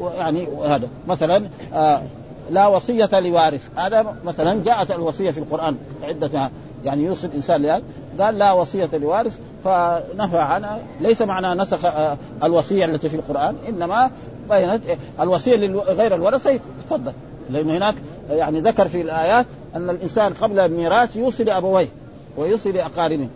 ويعني 0.00 0.48
هذا. 0.66 0.88
مثلا 1.08 1.48
آه 1.74 2.02
لا 2.50 2.66
وصية 2.66 3.20
لوارث. 3.20 3.68
هذا 3.76 4.14
مثلا 4.24 4.62
جاءت 4.64 4.90
الوصية 4.90 5.30
في 5.30 5.38
القرآن 5.38 5.76
عدة 6.02 6.50
يعني 6.84 7.04
يوصي 7.04 7.26
الإنسان 7.26 7.62
لهذا. 7.62 7.82
قال 8.20 8.38
لا 8.38 8.52
وصية 8.52 8.88
لوارث 8.92 9.38
فنفى 9.64 10.38
عنها. 10.38 10.78
ليس 11.00 11.22
معنى 11.22 11.62
نسخ 11.62 11.84
آه 11.84 12.16
الوصية 12.44 12.84
التي 12.84 13.08
في 13.08 13.16
القرآن 13.16 13.56
إنما 13.68 14.10
بينت 14.50 14.84
الوصية 15.20 15.56
لغير 15.56 16.14
الورثة. 16.14 16.60
تفضل. 16.86 17.12
لأن 17.50 17.70
هناك 17.70 17.94
يعني 18.30 18.60
ذكر 18.60 18.88
في 18.88 19.00
الآيات 19.00 19.46
أن 19.76 19.90
الإنسان 19.90 20.32
قبل 20.32 20.60
الميراث 20.60 21.16
يوصي 21.16 21.44
لأبويه 21.44 21.88
ويوصي 22.36 22.72
لأقاربه. 22.72 23.28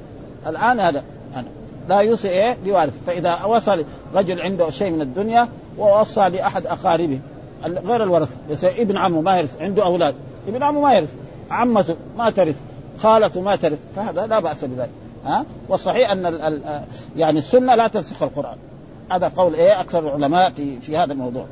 الآن 0.47 0.81
هذا. 0.81 1.03
لا 1.89 1.99
يوصي 1.99 2.29
إيه؟ 2.29 2.57
لوارث. 2.67 2.99
فإذا 3.07 3.45
وصل 3.45 3.85
رجل 4.15 4.41
عنده 4.41 4.71
شيء 4.71 4.91
من 4.91 5.03
الدنيا 5.03 5.49
ووصى 5.79 6.29
لأحد 6.29 6.67
أقاربه. 6.67 7.21
غير 7.65 8.03
الورثة 8.03 8.37
ابن 8.65 8.97
عمه 8.97 9.21
ما 9.21 9.39
يرث 9.39 9.61
عنده 9.61 9.85
أولاد. 9.85 10.15
ابن 10.49 10.63
عمه 10.63 10.81
ما 10.81 10.95
يرث. 10.95 11.15
عمته 11.51 11.97
ما 12.19 12.31
ترث. 12.31 12.57
خالته 12.99 13.41
ما 13.41 13.57
ترث. 13.57 13.79
فهذا 13.97 14.27
لا 14.27 14.41
بأس 14.41 14.65
بذلك. 14.65 14.91
ها؟ 15.25 15.45
والصحيح 15.69 16.11
أن 16.11 16.27
ال 16.27 16.41
ال 16.41 16.83
يعني 17.17 17.39
السنة 17.39 17.75
لا 17.75 17.89
تنسخ 17.89 18.23
القرآن. 18.23 18.57
هذا 19.11 19.33
قول 19.37 19.55
إيه؟ 19.55 19.81
أكثر 19.81 19.99
العلماء 19.99 20.51
في 20.51 20.81
في 20.81 20.97
هذا 20.97 21.13
الموضوع. 21.13 21.45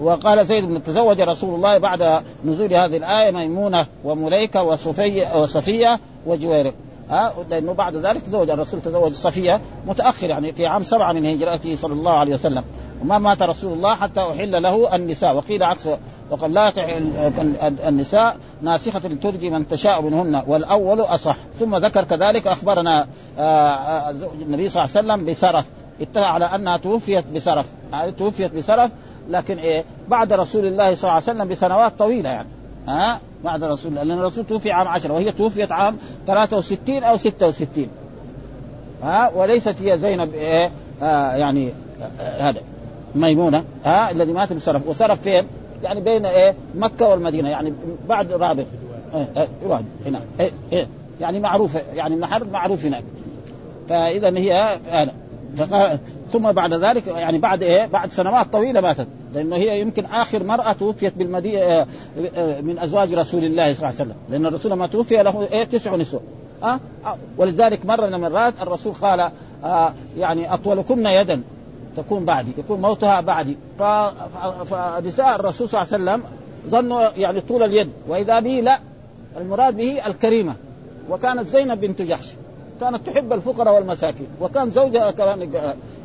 وقال 0.00 0.46
زيد 0.46 0.64
بن 0.64 0.82
تزوج 0.82 1.20
رسول 1.20 1.54
الله 1.54 1.78
بعد 1.78 2.22
نزول 2.44 2.74
هذه 2.74 2.96
الآية 2.96 3.30
ميمونة 3.30 3.86
ومليكة 4.04 4.62
وصفية 4.62 5.42
وصفية 5.42 6.00
وجويرة 6.26 6.72
ها؟ 7.10 7.32
لأنه 7.50 7.72
بعد 7.72 7.96
ذلك 7.96 8.22
تزوج 8.22 8.50
الرسول 8.50 8.80
تزوج 8.80 9.12
صفية 9.12 9.60
متاخر 9.86 10.30
يعني 10.30 10.52
في 10.52 10.66
عام 10.66 10.82
سبعة 10.82 11.12
من 11.12 11.26
هجرته 11.26 11.76
صلى 11.76 11.92
الله 11.92 12.12
عليه 12.12 12.34
وسلم. 12.34 12.64
وما 13.02 13.18
مات 13.18 13.42
رسول 13.42 13.72
الله 13.72 13.94
حتى 13.94 14.20
أحل 14.20 14.62
له 14.62 14.94
النساء. 14.94 15.36
وقيل 15.36 15.62
عكسه 15.62 15.98
وقال 16.30 16.54
لا 16.54 16.72
النساء 17.88 18.36
ناسخة 18.62 18.98
ترجي 19.22 19.50
من 19.50 19.68
تشاء 19.68 20.02
منهن 20.02 20.42
والأول 20.46 21.00
أصح. 21.00 21.36
ثم 21.60 21.76
ذكر 21.76 22.04
كذلك 22.04 22.46
أخبرنا 22.46 23.06
آه، 23.38 23.42
آه، 23.42 24.10
النبي 24.42 24.68
صلى 24.68 24.84
الله 24.84 24.96
عليه 24.96 25.08
وسلم 25.08 25.26
بسرف. 25.26 25.64
اتفق 26.00 26.26
على 26.26 26.44
أنها 26.44 26.76
توفيت 26.76 27.24
بسرف. 27.34 27.66
يعني 27.92 28.12
توفيت 28.12 28.54
بسرف 28.54 28.90
لكن 29.28 29.58
إيه؟ 29.58 29.84
بعد 30.08 30.32
رسول 30.32 30.66
الله 30.66 30.94
صلى 30.94 31.10
الله 31.10 31.12
عليه 31.12 31.22
وسلم 31.22 31.48
بسنوات 31.48 31.98
طويلة 31.98 32.30
يعني. 32.30 32.48
ها؟ 32.88 33.20
بعد 33.44 33.64
رسول 33.64 33.92
الله 33.92 34.02
لأن 34.02 34.18
الرسول 34.18 34.44
توفي 34.44 34.70
عام 34.70 34.88
عشرة 34.88 35.12
وهي 35.12 35.32
توفيت 35.32 35.72
عام 35.72 35.96
63 36.26 37.02
أو 37.02 37.16
66 37.16 37.88
ها 39.02 39.30
وليست 39.34 39.74
هي 39.82 39.98
زينب 39.98 40.34
إيه 40.34 40.70
آه 41.02 41.34
يعني 41.34 41.72
آه 42.20 42.48
هذا 42.48 42.60
ميمونة 43.14 43.64
ها 43.84 44.10
الذي 44.10 44.32
مات 44.32 44.52
بسرف. 44.52 44.88
وسرف 44.88 45.22
فين؟ 45.22 45.46
يعني 45.82 46.00
بين 46.00 46.26
إيه 46.26 46.54
مكة 46.74 47.08
والمدينة 47.08 47.48
يعني 47.48 47.72
بعد 48.08 48.32
رابغ 48.32 48.64
إيه 49.14 49.28
إيه 49.36 49.80
هنا 50.06 50.20
إيه 50.40 50.50
إيه 50.72 50.86
يعني 51.20 51.40
معروفة 51.40 51.80
يعني 51.94 52.14
النحر 52.14 52.44
معروف 52.44 52.84
هناك. 52.84 53.04
فإذا 53.88 54.38
هي 54.38 54.78
هذا. 54.90 55.12
فقال 55.56 55.98
ثم 56.32 56.52
بعد 56.52 56.74
ذلك 56.74 57.06
يعني 57.06 57.38
بعد 57.38 57.62
إيه؟ 57.62 57.86
بعد 57.86 58.10
سنوات 58.10 58.52
طويلة 58.52 58.80
ماتت. 58.80 59.08
لأنه 59.34 59.56
هي 59.56 59.80
يمكن 59.80 60.04
آخر 60.04 60.44
مرأة 60.44 60.72
توفيت 60.72 61.14
بالمدينة 61.16 61.60
آه، 61.60 61.86
آه، 62.36 62.60
من 62.60 62.78
أزواج 62.78 63.14
رسول 63.14 63.44
الله 63.44 63.74
صلى 63.74 63.76
الله 63.76 63.86
عليه 63.86 63.94
وسلم. 63.94 64.14
لأن 64.30 64.46
الرسول 64.46 64.72
لما 64.72 64.86
توفي 64.86 65.22
له 65.22 65.48
إيه 65.52 65.64
تسع 65.64 65.96
نسوة. 65.96 66.20
أه؟ 66.62 66.80
ولذلك 67.38 67.86
مرة 67.86 68.06
من 68.06 68.14
المرات 68.14 68.54
الرسول 68.62 68.92
قال 68.94 69.30
آه 69.64 69.92
يعني 70.18 70.54
أطولكن 70.54 71.06
يدا 71.06 71.42
تكون 71.96 72.24
بعدي 72.24 72.50
يكون 72.58 72.80
موتها 72.80 73.20
بعدي. 73.20 73.56
فنساء 74.66 75.36
الرسول 75.36 75.68
صلى 75.68 75.82
الله 75.82 75.92
عليه 75.92 76.04
وسلم 76.04 76.22
ظنوا 76.68 77.02
يعني 77.16 77.40
طول 77.40 77.62
اليد. 77.62 77.90
وإذا 78.08 78.40
به 78.40 78.60
لا. 78.60 78.78
المراد 79.36 79.76
به 79.76 80.06
الكريمة. 80.06 80.54
وكانت 81.10 81.48
زينب 81.48 81.80
بنت 81.80 82.02
جحش. 82.02 82.32
كانت 82.80 83.06
تحب 83.06 83.32
الفقراء 83.32 83.74
والمساكين. 83.74 84.26
وكان 84.40 84.70
زوجها 84.70 85.10
كمان 85.10 85.50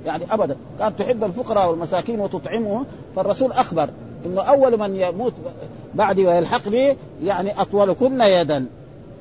يعني 0.06 0.24
أبدا. 0.32 0.56
كانت 0.80 1.00
تحب 1.00 1.24
الفقراء 1.24 1.70
والمساكين 1.70 2.20
وتطعمهم 2.20 2.86
فالرسول 3.16 3.52
أخبر 3.52 3.90
انه 4.26 4.42
أول 4.42 4.80
من 4.80 4.96
يموت 4.96 5.34
بعدي 5.94 6.28
ويلحق 6.28 6.70
بي 6.70 6.98
يعني 7.24 7.62
أطولكن 7.62 8.22
يدا. 8.22 8.66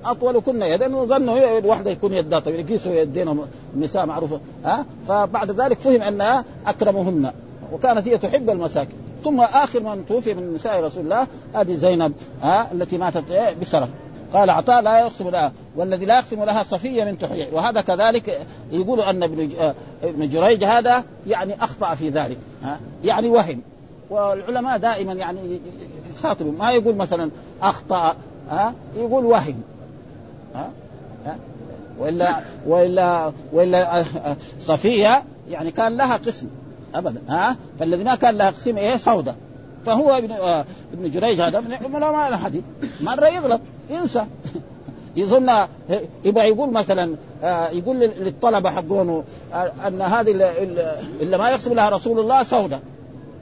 أطولكن 0.04 0.62
يدا 0.62 0.96
وظنوا 0.96 1.58
الواحده 1.58 1.90
يكون 1.90 2.12
يدها 2.12 2.40
طويلة 2.40 2.60
يقيسوا 2.60 2.92
يدين 2.92 3.38
النساء 3.74 4.06
معروفة. 4.06 4.40
ها؟ 4.64 4.86
فبعد 5.08 5.50
ذلك 5.50 5.78
فهم 5.78 6.02
أنها 6.02 6.44
أكرمهن. 6.66 7.32
وكانت 7.72 8.08
هي 8.08 8.18
تحب 8.18 8.50
المساكين. 8.50 9.08
ثم 9.24 9.40
آخر 9.40 9.82
من 9.82 10.06
توفي 10.06 10.34
من 10.34 10.54
نساء 10.54 10.84
رسول 10.84 11.04
الله 11.04 11.26
هذه 11.54 11.74
زينب 11.74 12.12
ها 12.42 12.72
التي 12.72 12.98
ماتت 12.98 13.24
بسرف 13.60 13.88
قال 14.32 14.50
عطاء 14.50 14.82
لا 14.82 15.00
يقسم 15.00 15.28
لها 15.28 15.52
والذي 15.76 16.04
لا 16.04 16.18
يقسم 16.18 16.44
لها 16.44 16.62
صفية 16.62 17.04
من 17.04 17.16
حيي 17.28 17.48
وهذا 17.52 17.80
كذلك 17.80 18.46
يقول 18.72 19.00
أن 19.00 19.22
ابن 19.22 19.50
ابن 20.02 20.28
جريج 20.28 20.64
هذا 20.64 21.04
يعني 21.26 21.64
أخطأ 21.64 21.94
في 21.94 22.08
ذلك 22.08 22.38
ها؟ 22.62 22.80
يعني 23.04 23.28
وهم. 23.28 23.60
والعلماء 24.10 24.78
دائما 24.78 25.12
يعني 25.12 25.60
يخاطبوا 26.18 26.52
ما 26.52 26.70
يقول 26.70 26.96
مثلا 26.96 27.30
أخطأ 27.62 28.16
ها؟ 28.50 28.74
يقول 28.96 29.24
وهم؟ 29.24 29.62
وإلا 31.98 32.40
وإلا 32.66 33.32
وإلا 33.52 34.04
صفية 34.60 35.22
يعني 35.50 35.70
كان 35.70 35.96
لها 35.96 36.16
قسم 36.16 36.46
ابدا 36.94 37.22
ها؟ 37.28 37.56
فالذي 37.78 38.04
ما 38.04 38.14
كان 38.14 38.36
لها 38.36 38.50
قسم 38.50 38.76
إيه؟ 38.76 38.96
سوداء 38.96 39.36
فهو 39.86 40.18
ابن 40.18 40.32
ابن 40.92 41.10
جريج 41.10 41.40
هذا 41.40 41.60
من 41.60 41.72
علماء 41.94 42.28
الحديث 42.28 42.62
مره 43.00 43.26
يغلط. 43.26 43.60
ينسى 43.90 44.26
يظن 45.16 45.50
يبغى 46.24 46.48
يقول 46.48 46.72
مثلا 46.72 47.16
آه، 47.42 47.68
يقول 47.68 48.00
للطلبة 48.00 48.70
حقونه 48.70 49.24
آه، 49.52 49.72
أن 49.86 50.02
هذه 50.02 50.30
اللي 51.20 51.38
ما 51.38 51.50
يقسم 51.50 51.74
لها 51.74 51.88
رسول 51.88 52.20
الله 52.20 52.44
سوداء 52.44 52.80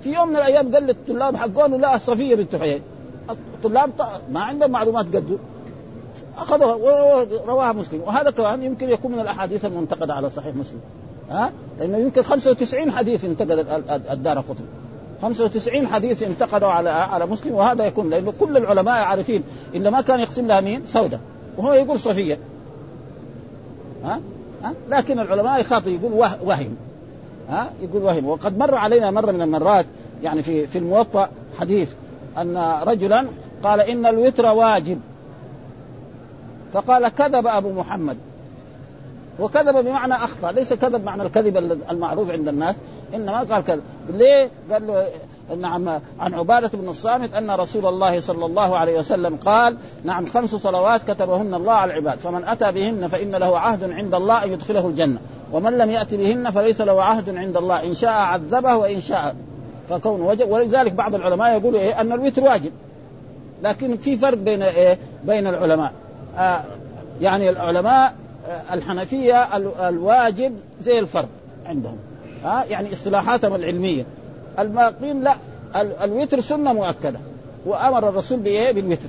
في 0.02 0.12
يوم 0.12 0.28
من 0.28 0.36
الأيام 0.36 0.74
قال 0.74 0.86
للطلاب 0.86 1.36
حقونه 1.36 1.76
لا 1.76 1.98
صفيه 1.98 2.34
بنت 2.34 2.56
حيي. 2.56 2.82
الطلاب 3.30 3.90
ما 4.32 4.40
عندهم 4.40 4.70
معلومات 4.70 5.06
قده 5.06 5.36
أخذوها 6.38 6.74
ورواها 6.74 7.72
مسلم. 7.72 8.00
وهذا 8.06 8.30
كمان 8.30 8.62
يمكن 8.62 8.90
يكون 8.90 9.12
من 9.12 9.20
الأحاديث 9.20 9.64
المنتقدة 9.64 10.14
على 10.14 10.30
صحيح 10.30 10.54
مسلم. 10.54 10.80
ها؟ 11.30 11.52
لأنه 11.78 11.98
يمكن 11.98 12.22
95 12.22 12.92
حديث 12.92 13.24
انتقد 13.24 13.66
الدار 14.10 14.38
قطب 14.38 14.64
95 15.22 15.86
حديث 15.86 16.22
انتقدوا 16.22 16.68
على 16.68 16.90
على 16.90 17.26
مسلم 17.26 17.54
وهذا 17.54 17.86
يكون 17.86 18.10
لأنه 18.10 18.32
كل 18.40 18.56
العلماء 18.56 19.04
عارفين 19.04 19.42
الا 19.74 19.90
ما 19.90 20.00
كان 20.00 20.20
يقسم 20.20 20.46
لها 20.46 20.60
مين؟ 20.60 20.82
سوداء 20.86 21.20
وهو 21.56 21.72
يقول 21.72 22.00
صفيه 22.00 22.38
ها؟ 24.04 24.20
ها؟ 24.62 24.74
لكن 24.88 25.18
العلماء 25.18 25.60
يخاطب 25.60 25.88
يقول 25.88 26.12
وهم. 26.44 26.76
ها؟ 27.48 27.70
يقول 27.82 28.02
وهم. 28.02 28.26
وقد 28.26 28.58
مر 28.58 28.74
علينا 28.74 29.10
مرة 29.10 29.32
من 29.32 29.42
المرات 29.42 29.86
يعني 30.22 30.42
في 30.42 30.66
في 30.66 30.78
الموطأ 30.78 31.28
حديث 31.60 31.92
أن 32.38 32.58
رجلا 32.82 33.26
قال 33.62 33.80
إن 33.80 34.06
الوتر 34.06 34.46
واجب. 34.46 35.00
فقال 36.72 37.08
كذب 37.08 37.46
أبو 37.46 37.72
محمد. 37.72 38.16
وكذب 39.40 39.84
بمعنى 39.84 40.14
أخطأ. 40.14 40.52
ليس 40.52 40.72
كذب 40.72 41.04
معنى 41.04 41.22
الكذب 41.22 41.56
المعروف 41.90 42.30
عند 42.30 42.48
الناس. 42.48 42.76
انما 43.14 43.38
قال 43.38 43.64
كذب 43.64 43.82
ليه؟ 44.08 44.50
قال 44.72 44.86
له 44.86 45.06
نعم 45.54 45.88
عن 46.20 46.34
عبادة 46.34 46.70
بن 46.74 46.88
الصامت 46.88 47.34
أن 47.34 47.50
رسول 47.50 47.86
الله 47.86 48.20
صلى 48.20 48.46
الله 48.46 48.76
عليه 48.76 48.98
وسلم 48.98 49.36
قال 49.36 49.76
نعم 50.04 50.26
خمس 50.26 50.54
صلوات 50.54 51.10
كتبهن 51.10 51.54
الله 51.54 51.72
على 51.72 51.92
العباد 51.92 52.18
فمن 52.18 52.44
أتى 52.44 52.72
بهن 52.72 53.08
فإن 53.08 53.36
له 53.36 53.58
عهد 53.58 53.92
عند 53.92 54.14
الله 54.14 54.44
أن 54.44 54.52
يدخله 54.52 54.86
الجنة 54.86 55.18
ومن 55.52 55.78
لم 55.78 55.90
يأتي 55.90 56.16
بهن 56.16 56.50
فليس 56.50 56.80
له 56.80 57.02
عهد 57.02 57.36
عند 57.36 57.56
الله 57.56 57.84
إن 57.84 57.94
شاء 57.94 58.12
عذبه 58.12 58.76
وإن 58.76 59.00
شاء 59.00 59.36
فكون 59.90 60.20
وجب. 60.20 60.50
ولذلك 60.50 60.92
بعض 60.92 61.14
العلماء 61.14 61.58
يقولوا 61.58 61.80
إيه 61.80 62.00
أن 62.00 62.12
الوتر 62.12 62.42
واجب. 62.42 62.72
لكن 63.62 63.96
في 63.96 64.16
فرق 64.16 64.38
بين 64.38 64.62
إيه؟ 64.62 64.98
بين 65.24 65.46
العلماء. 65.46 65.92
آه 66.38 66.60
يعني 67.20 67.50
العلماء 67.50 68.14
آه 68.48 68.74
الحنفية 68.74 69.56
الواجب 69.88 70.54
زي 70.82 70.98
الفرض 70.98 71.28
عندهم. 71.66 71.96
ها؟ 72.46 72.64
يعني 72.64 72.92
اصطلاحاتهم 72.92 73.54
العلمية. 73.54 74.06
الباقين 74.58 75.22
لا 75.22 75.34
الوتر 76.04 76.40
سنة 76.40 76.72
مؤكدة. 76.72 77.18
وأمر 77.66 78.08
الرسول 78.08 78.38
بإيه؟ 78.38 78.72
بالوتر. 78.72 79.08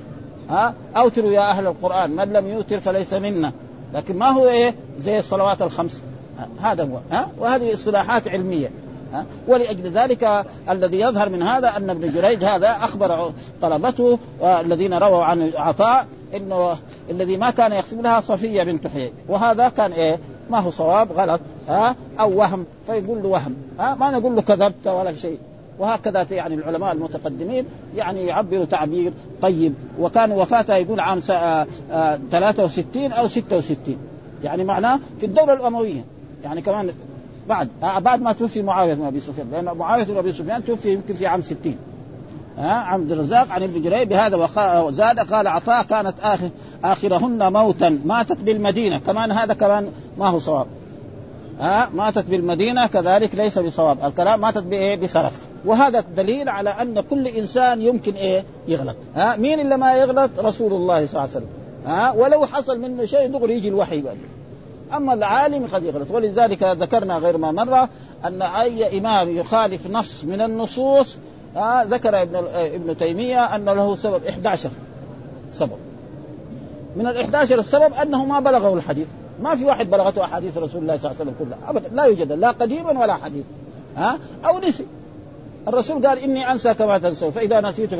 ها؟ 0.50 0.74
أوتروا 0.96 1.32
يا 1.32 1.40
أهل 1.40 1.66
القرآن 1.66 2.10
من 2.10 2.32
لم 2.32 2.46
يوتر 2.46 2.80
فليس 2.80 3.12
منا. 3.12 3.52
لكن 3.94 4.18
ما 4.18 4.26
هو 4.26 4.48
إيه؟ 4.48 4.74
زي 4.98 5.18
الصلوات 5.18 5.62
الخمس. 5.62 6.02
هذا 6.62 6.84
هو. 6.84 6.98
ها؟ 7.16 7.30
وهذه 7.38 7.74
اصطلاحات 7.74 8.28
علمية. 8.28 8.70
ها؟ 9.12 9.24
ولأجل 9.48 9.90
ذلك 9.90 10.46
الذي 10.70 11.00
يظهر 11.00 11.28
من 11.28 11.42
هذا 11.42 11.76
أن 11.76 11.90
ابن 11.90 12.12
جريج 12.12 12.44
هذا 12.44 12.70
أخبر 12.70 13.32
طلبته 13.62 14.18
الذين 14.42 14.94
رووا 14.94 15.24
عن 15.24 15.50
عطاء 15.56 16.06
إنه 16.34 16.76
الذي 17.10 17.36
ما 17.36 17.50
كان 17.50 17.72
يقسم 17.72 18.00
لها 18.00 18.20
صفية 18.20 18.62
بنت 18.62 18.86
حيي. 18.86 19.12
وهذا 19.28 19.68
كان 19.68 19.92
إيه؟ 19.92 20.18
ما 20.50 20.58
هو 20.58 20.70
صواب 20.70 21.12
غلط 21.12 21.40
ها؟ 21.68 21.96
أو 22.20 22.38
وهم. 22.38 22.64
فيقول 22.86 23.22
له 23.22 23.28
وهم 23.28 23.54
ها؟ 23.78 23.94
ما 23.94 24.10
نقول 24.10 24.36
له 24.36 24.42
كذبت 24.42 24.86
ولا 24.86 25.14
شيء. 25.14 25.38
وهكذا 25.78 26.26
يعني 26.30 26.54
العلماء 26.54 26.92
المتقدمين 26.92 27.64
يعني 27.96 28.26
يعبروا 28.26 28.64
تعبير 28.64 29.12
طيب. 29.42 29.74
وكان 30.00 30.32
وفاته 30.32 30.76
يقول 30.76 31.00
عام 31.00 31.20
63 31.20 33.12
أو 33.12 33.28
66 33.28 33.96
يعني 34.44 34.64
معناه 34.64 35.00
في 35.20 35.26
الدولة 35.26 35.52
الأموية. 35.52 36.04
يعني 36.44 36.60
كمان 36.60 36.90
بعد 37.48 37.68
بعد 37.82 38.22
ما 38.22 38.32
توفي 38.32 38.62
معاوية 38.62 38.94
بن 38.94 39.04
أبي 39.04 39.20
سفيان. 39.20 39.50
لأن 39.52 39.64
معاوية 39.64 40.04
بن 40.04 40.16
أبي 40.16 40.32
سفيان 40.32 40.64
توفي 40.64 40.92
يمكن 40.92 41.14
في 41.14 41.26
عام 41.26 41.42
60 41.42 41.76
ها؟ 42.58 42.72
عبد 42.72 43.12
الرزاق 43.12 43.50
عن 43.50 43.62
ابن 43.62 43.82
جرير 43.82 44.04
بهذا 44.04 44.48
وزاد 44.80 45.18
قال 45.18 45.46
عطاء 45.46 45.82
كانت 45.82 46.14
آخر 46.22 46.50
آخرهن 46.84 47.52
موتا. 47.52 48.00
ماتت 48.04 48.38
بالمدينة. 48.38 48.98
كمان 48.98 49.32
هذا 49.32 49.54
كمان 49.54 49.92
ما 50.18 50.28
هو 50.28 50.38
صواب. 50.38 50.66
ها؟ 51.60 51.90
ماتت 51.94 52.24
بالمدينة 52.24 52.86
كذلك 52.86 53.34
ليس 53.34 53.58
بصواب. 53.58 53.98
الكلام 54.04 54.40
ماتت 54.40 54.62
بإيه؟ 54.62 54.96
بسرف 54.96 55.32
وهذا 55.64 56.04
دليل 56.16 56.48
على 56.48 56.70
أن 56.70 57.00
كل 57.00 57.26
إنسان 57.26 57.82
يمكن 57.82 58.14
إيه؟ 58.14 58.44
يغلط. 58.68 58.96
ها؟ 59.16 59.36
مين 59.36 59.60
اللي 59.60 59.76
ما 59.76 59.94
يغلط؟ 59.94 60.30
رسول 60.38 60.72
الله 60.72 61.06
صلى 61.06 61.10
الله 61.10 61.20
عليه 61.20 61.30
وسلم. 61.30 61.48
ها؟ 61.86 62.12
ولو 62.12 62.46
حصل 62.46 62.80
منه 62.80 63.04
شيء 63.04 63.26
دغري 63.26 63.54
يجي 63.54 63.68
الوحي 63.68 64.00
بقى. 64.00 64.14
أما 64.96 65.14
العالم 65.14 65.66
قد 65.72 65.82
يغلط. 65.82 66.10
ولذلك 66.10 66.62
ذكرنا 66.62 67.18
غير 67.18 67.36
ما 67.36 67.52
مره 67.52 67.88
أن 68.24 68.42
أي 68.42 68.98
إمام 68.98 69.36
يخالف 69.36 69.90
نص 69.90 70.24
من 70.24 70.40
النصوص 70.40 71.16
ذكر 71.82 72.22
ابن 72.22 72.36
ابن 72.54 72.96
تيمية 72.96 73.56
أن 73.56 73.64
له 73.64 73.96
سبب 73.96 74.24
11 74.24 74.70
سبب. 75.52 75.87
من 76.96 77.06
ال 77.06 77.16
11 77.16 77.58
السبب 77.58 77.92
أنه 78.02 78.24
ما 78.24 78.40
بلغه 78.40 78.74
الحديث. 78.74 79.06
ما 79.42 79.56
في 79.56 79.64
واحد 79.64 79.90
بلغته 79.90 80.24
أحاديث 80.24 80.56
رسول 80.56 80.82
الله 80.82 80.96
صلى 80.96 81.10
الله 81.10 81.20
عليه 81.20 81.30
وسلم 81.30 81.34
كلها. 81.38 81.70
ابدا. 81.70 81.88
لا 81.92 82.04
يوجد. 82.04 82.32
لا 82.32 82.50
قديما 82.50 83.00
ولا 83.00 83.14
حديث 83.14 83.44
ها؟ 83.96 84.18
أو 84.44 84.58
نسي. 84.58 84.86
الرسول 85.68 86.06
قال 86.06 86.18
إني 86.18 86.52
أنسى 86.52 86.74
كما 86.74 86.98
تنسون. 86.98 87.30
فإذا 87.30 87.60
نسيت 87.60 87.92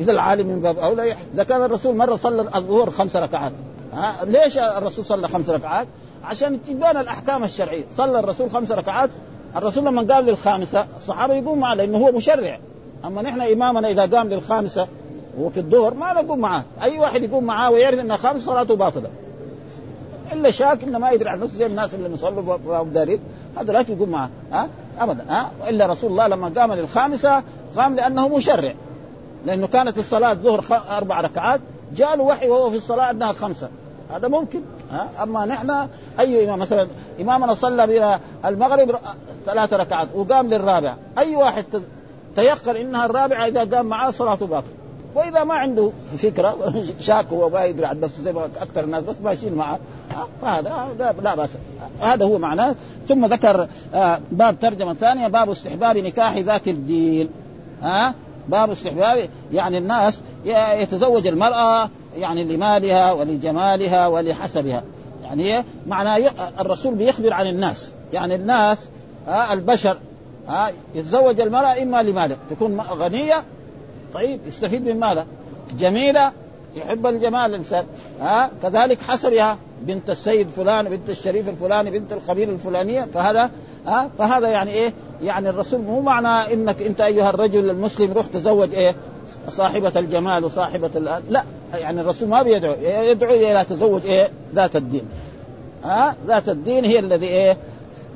إذا 0.00 0.12
العالم 0.12 0.46
من 0.46 0.60
باب 0.60 0.78
أولى 0.78 1.14
إذا 1.34 1.42
كان 1.42 1.62
الرسول 1.62 1.96
مرة 1.96 2.16
صلى 2.16 2.40
الظهر 2.54 2.90
خمس 2.90 3.16
ركعات. 3.16 3.52
ها؟ 3.92 4.24
ليش 4.24 4.58
الرسول 4.58 5.04
صلى 5.04 5.28
خمس 5.28 5.50
ركعات؟ 5.50 5.86
عشان 6.24 6.64
تبان 6.64 6.96
الأحكام 6.96 7.44
الشرعية. 7.44 7.84
صلى 7.96 8.18
الرسول 8.18 8.50
خمس 8.50 8.72
ركعات. 8.72 9.10
الرسول 9.56 9.84
لما 9.84 10.14
قام 10.14 10.26
للخامسة 10.26 10.86
الصحابة 10.96 11.34
يقوم 11.34 11.60
معه 11.60 11.74
لأنه 11.74 11.98
هو 11.98 12.12
مشرع. 12.12 12.58
أما 13.04 13.22
نحن 13.22 13.40
إمامنا 13.40 13.88
إذا 13.88 14.06
قام 14.06 14.28
للخامسة 14.28 14.88
وفي 15.38 15.60
الظهر 15.60 15.94
ما 15.94 16.12
نقوم 16.12 16.38
معاه 16.38 16.62
أي 16.82 16.98
واحد 16.98 17.22
يقوم 17.22 17.44
معاه 17.44 17.70
ويعرف 17.70 18.00
ان 18.00 18.16
خامس 18.16 18.44
صلاته 18.44 18.76
باطلة. 18.76 19.10
إلا 20.32 20.50
شاك 20.50 20.84
إنه 20.84 20.98
ما 20.98 21.10
يدري 21.10 21.28
عن 21.28 21.40
نفسه 21.40 21.58
زي 21.58 21.66
الناس 21.66 21.94
اللي 21.94 22.08
بيصلوا 22.08 22.84
دارين 22.84 23.20
هذا 23.56 23.72
لا 23.72 23.80
يقوم 23.80 24.08
معاه 24.08 24.30
ها؟ 24.52 24.68
ابدا 24.98 25.24
ها؟ 25.28 25.50
الا 25.68 25.86
رسول 25.86 26.10
الله 26.10 26.26
لما 26.26 26.52
قام 26.56 26.72
للخامسة 26.72 27.42
قام 27.76 27.94
لأنه 27.94 28.28
مشرع. 28.28 28.74
لأنه 29.46 29.66
كانت 29.66 29.98
الصلاة 29.98 30.32
الظهر 30.32 30.64
أربع 30.90 31.20
ركعات 31.20 31.60
جاء 31.96 32.16
له 32.16 32.22
وحي 32.22 32.48
وهو 32.48 32.70
في 32.70 32.76
الصلاة 32.76 33.10
أنها 33.10 33.32
خمسة. 33.32 33.68
هذا 34.14 34.28
ممكن 34.28 34.60
ها؟ 34.92 35.08
أما 35.22 35.46
نحن 35.46 35.88
أي 36.20 36.44
إمام 36.44 36.58
مثلا 36.58 36.88
إمامنا 37.20 37.54
صلى 37.54 37.86
بنا 37.86 38.20
المغرب 38.44 38.98
ثلاث 39.46 39.72
ركعات 39.72 40.08
وقام 40.14 40.46
للرابع. 40.46 40.94
أي 41.18 41.36
واحد 41.36 41.64
تيقن 42.36 42.76
إنها 42.76 43.06
الرابعة 43.06 43.46
إذا 43.46 43.76
قام 43.76 43.86
معاه 43.86 44.10
صلاته 44.10 44.46
باطلة. 44.46 44.79
وإذا 45.14 45.44
ما 45.44 45.54
عنده 45.54 45.92
فكرة 46.18 46.74
شاك 47.00 47.26
هو 47.32 47.48
ما 47.48 47.64
يدري 47.64 47.86
عن 47.86 48.00
نفسه 48.00 48.22
زي 48.22 48.32
ما 48.32 48.44
أكثر 48.44 48.84
الناس 48.84 49.02
بس 49.02 49.16
ماشيين 49.24 49.54
معه. 49.54 49.78
فهذا 50.42 50.88
لا, 50.98 51.34
بأس. 51.34 51.50
هذا 52.00 52.24
هو 52.24 52.38
معناه. 52.38 52.74
ثم 53.08 53.26
ذكر 53.26 53.68
آه، 53.94 54.20
باب 54.32 54.58
ترجمة 54.60 54.94
ثانية 54.94 55.28
باب 55.28 55.50
استحباب 55.50 55.96
نكاح 55.98 56.36
ذات 56.36 56.68
الدين. 56.68 57.28
ها؟ 57.82 58.14
باب 58.48 58.70
استحباب 58.70 59.28
يعني 59.52 59.78
الناس 59.78 60.20
يتزوج 60.80 61.26
المرأة 61.26 61.88
يعني 62.16 62.44
لمالها 62.44 63.12
ولجمالها 63.12 64.06
ولحسبها. 64.06 64.82
يعني 65.24 65.64
معناه 65.86 66.20
الرسول 66.60 66.94
بيخبر 66.94 67.32
عن 67.32 67.46
الناس. 67.46 67.90
يعني 68.12 68.34
الناس 68.34 68.88
ها 69.26 69.52
البشر 69.52 69.96
يتزوج 70.94 71.40
المرأة 71.40 71.82
إما 71.82 72.02
لماذا 72.02 72.36
تكون 72.50 72.80
غنية 72.80 73.44
طيب 74.14 74.40
يستفيد 74.46 74.84
من 74.84 75.00
ماذا؟ 75.00 75.26
جميلة 75.78 76.32
يحب 76.74 77.06
الجمال 77.06 77.50
الإنسان. 77.50 77.84
ها؟ 78.20 78.50
كذلك 78.62 78.98
حسبها 79.08 79.58
بنت 79.82 80.10
السيد 80.10 80.48
فلان 80.56 80.88
بنت 80.88 81.10
الشريف 81.10 81.48
الفلاني 81.48 81.90
بنت 81.98 82.12
القبيلة 82.12 82.52
الفلانية 82.52 83.08
فهذا 83.14 83.50
ها؟ 83.86 84.10
فهذا 84.18 84.48
يعني 84.48 84.70
إيه؟ 84.70 84.92
يعني 85.22 85.48
الرسول 85.48 85.80
مو 85.80 86.00
معنى 86.00 86.54
إنك 86.54 86.82
أنت 86.82 87.00
أيها 87.00 87.30
الرجل 87.30 87.70
المسلم 87.70 88.12
روح 88.12 88.26
تزوج 88.26 88.74
إيه؟ 88.74 88.94
صاحبة 89.50 89.92
الجمال 89.96 90.44
وصاحبة 90.44 91.20
لا 91.30 91.44
يعني 91.74 92.00
الرسول 92.00 92.28
ما 92.28 92.42
بيدعو 92.42 92.74
يدعو 92.82 93.34
إلى 93.34 93.64
تزوج 93.70 94.06
إيه؟ 94.06 94.28
ذات 94.54 94.76
الدين. 94.76 95.02
ها؟ 95.84 96.16
ذات 96.26 96.48
الدين 96.48 96.84
هي 96.84 96.98
الذي 96.98 97.26
إيه؟ 97.26 97.56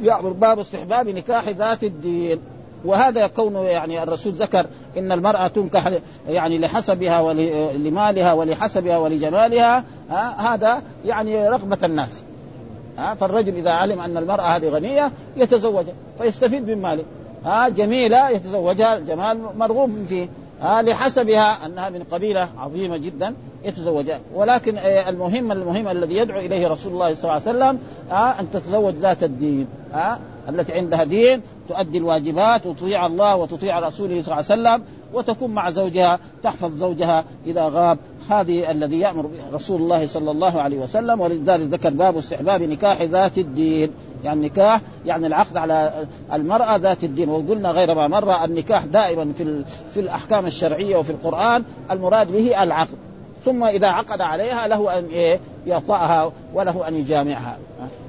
يعبر 0.03 0.33
باب 0.33 0.59
استحباب 0.59 1.09
نكاح 1.09 1.49
ذات 1.49 1.85
الدين. 1.85 2.39
وهذا 2.85 3.27
كونه 3.27 3.61
يعني 3.61 4.03
الرسول 4.03 4.33
ذكر 4.33 4.67
إن 4.97 5.13
المرأة 5.13 5.49
تنكح 5.49 5.93
يعني 6.29 6.59
لحسبها 6.59 7.21
ولمالها 7.21 8.33
ولحسبها 8.33 8.99
ولجمالها 8.99 9.85
هذا 10.39 10.83
يعني 11.05 11.49
رغبة 11.49 11.87
الناس. 11.87 12.25
فالرجل 13.21 13.57
إذا 13.57 13.71
علم 13.71 14.01
أن 14.01 14.17
المرأة 14.17 14.43
هذه 14.43 14.69
غنية 14.69 15.13
يتزوجها 15.37 15.95
فيستفيد 16.19 16.69
من 16.69 16.83
ماله. 16.83 17.05
ها 17.45 17.69
جميلة 17.69 18.31
يتزوجها 18.31 18.97
الجمال 18.97 19.39
مرغوب 19.59 19.91
فيه. 20.09 20.29
آه 20.65 20.81
لحسبها 20.81 21.67
أنها 21.67 21.91
من 21.91 22.03
قبيلة 22.11 22.49
عظيمة 22.59 22.97
جدا 22.97 23.35
يتزوجها 23.65 24.21
ولكن 24.35 24.79
آه 24.79 25.09
المهم 25.09 25.53
المهم 25.53 25.89
الذي 25.89 26.17
يدعو 26.17 26.39
إليه 26.39 26.69
رسول 26.69 26.93
الله 26.93 27.15
صلى 27.15 27.23
الله 27.23 27.33
عليه 27.33 27.43
وسلم 27.43 27.79
آه 28.11 28.41
أن 28.41 28.51
تتزوج 28.51 28.95
ذات 28.95 29.23
الدين 29.23 29.67
آه 29.95 30.19
التي 30.49 30.73
عندها 30.73 31.05
دين 31.05 31.41
تؤدي 31.69 31.99
الواجبات 31.99 32.67
وتطيع 32.67 33.07
الله 33.07 33.37
وتطيع 33.37 33.79
رسوله 33.79 34.23
صلى 34.23 34.41
الله 34.41 34.45
عليه 34.51 34.63
وسلم 34.63 34.83
وتكون 35.15 35.51
مع 35.51 35.71
زوجها 35.71 36.19
تحفظ 36.43 36.77
زوجها 36.77 37.25
إذا 37.47 37.69
غاب. 37.69 37.99
هذه 38.31 38.71
الذي 38.71 39.01
يأمر 39.01 39.31
رسول 39.53 39.83
الله 39.83 40.07
صلى 40.07 40.31
الله 40.31 40.61
عليه 40.61 40.79
وسلم 40.79 41.21
ولذلك 41.21 41.69
ذكر 41.75 41.91
باب 41.91 42.17
استحباب 42.17 42.63
نكاح 42.63 43.03
ذات 43.03 43.39
الدين. 43.39 43.91
يعني 44.25 44.47
نكاح 44.47 44.81
يعني 45.07 45.27
العقد 45.27 45.57
على 45.57 45.93
المرأة 46.33 46.77
ذات 46.77 47.05
الدين. 47.05 47.29
وقلنا 47.29 47.71
غير 47.71 47.95
ما 47.95 48.09
مرة 48.09 48.45
النكاح 48.45 48.85
دائما 48.85 49.33
في 49.39 49.65
في 49.95 50.01
الأحكام 50.01 50.47
الشرعية 50.47 50.97
وفي 50.97 51.11
القرآن 51.11 51.65
المراد 51.91 52.33
به 52.33 52.63
العقد. 52.63 52.99
ثم 53.45 53.65
إذا 53.65 53.87
عقد 53.87 54.21
عليها 54.21 54.69
له 54.69 54.99
أن 54.99 55.05
إيه؟ 55.05 55.41
يطأها 55.67 56.33
وله 56.55 56.89
أن 56.89 56.97
يجامعها. 56.97 57.57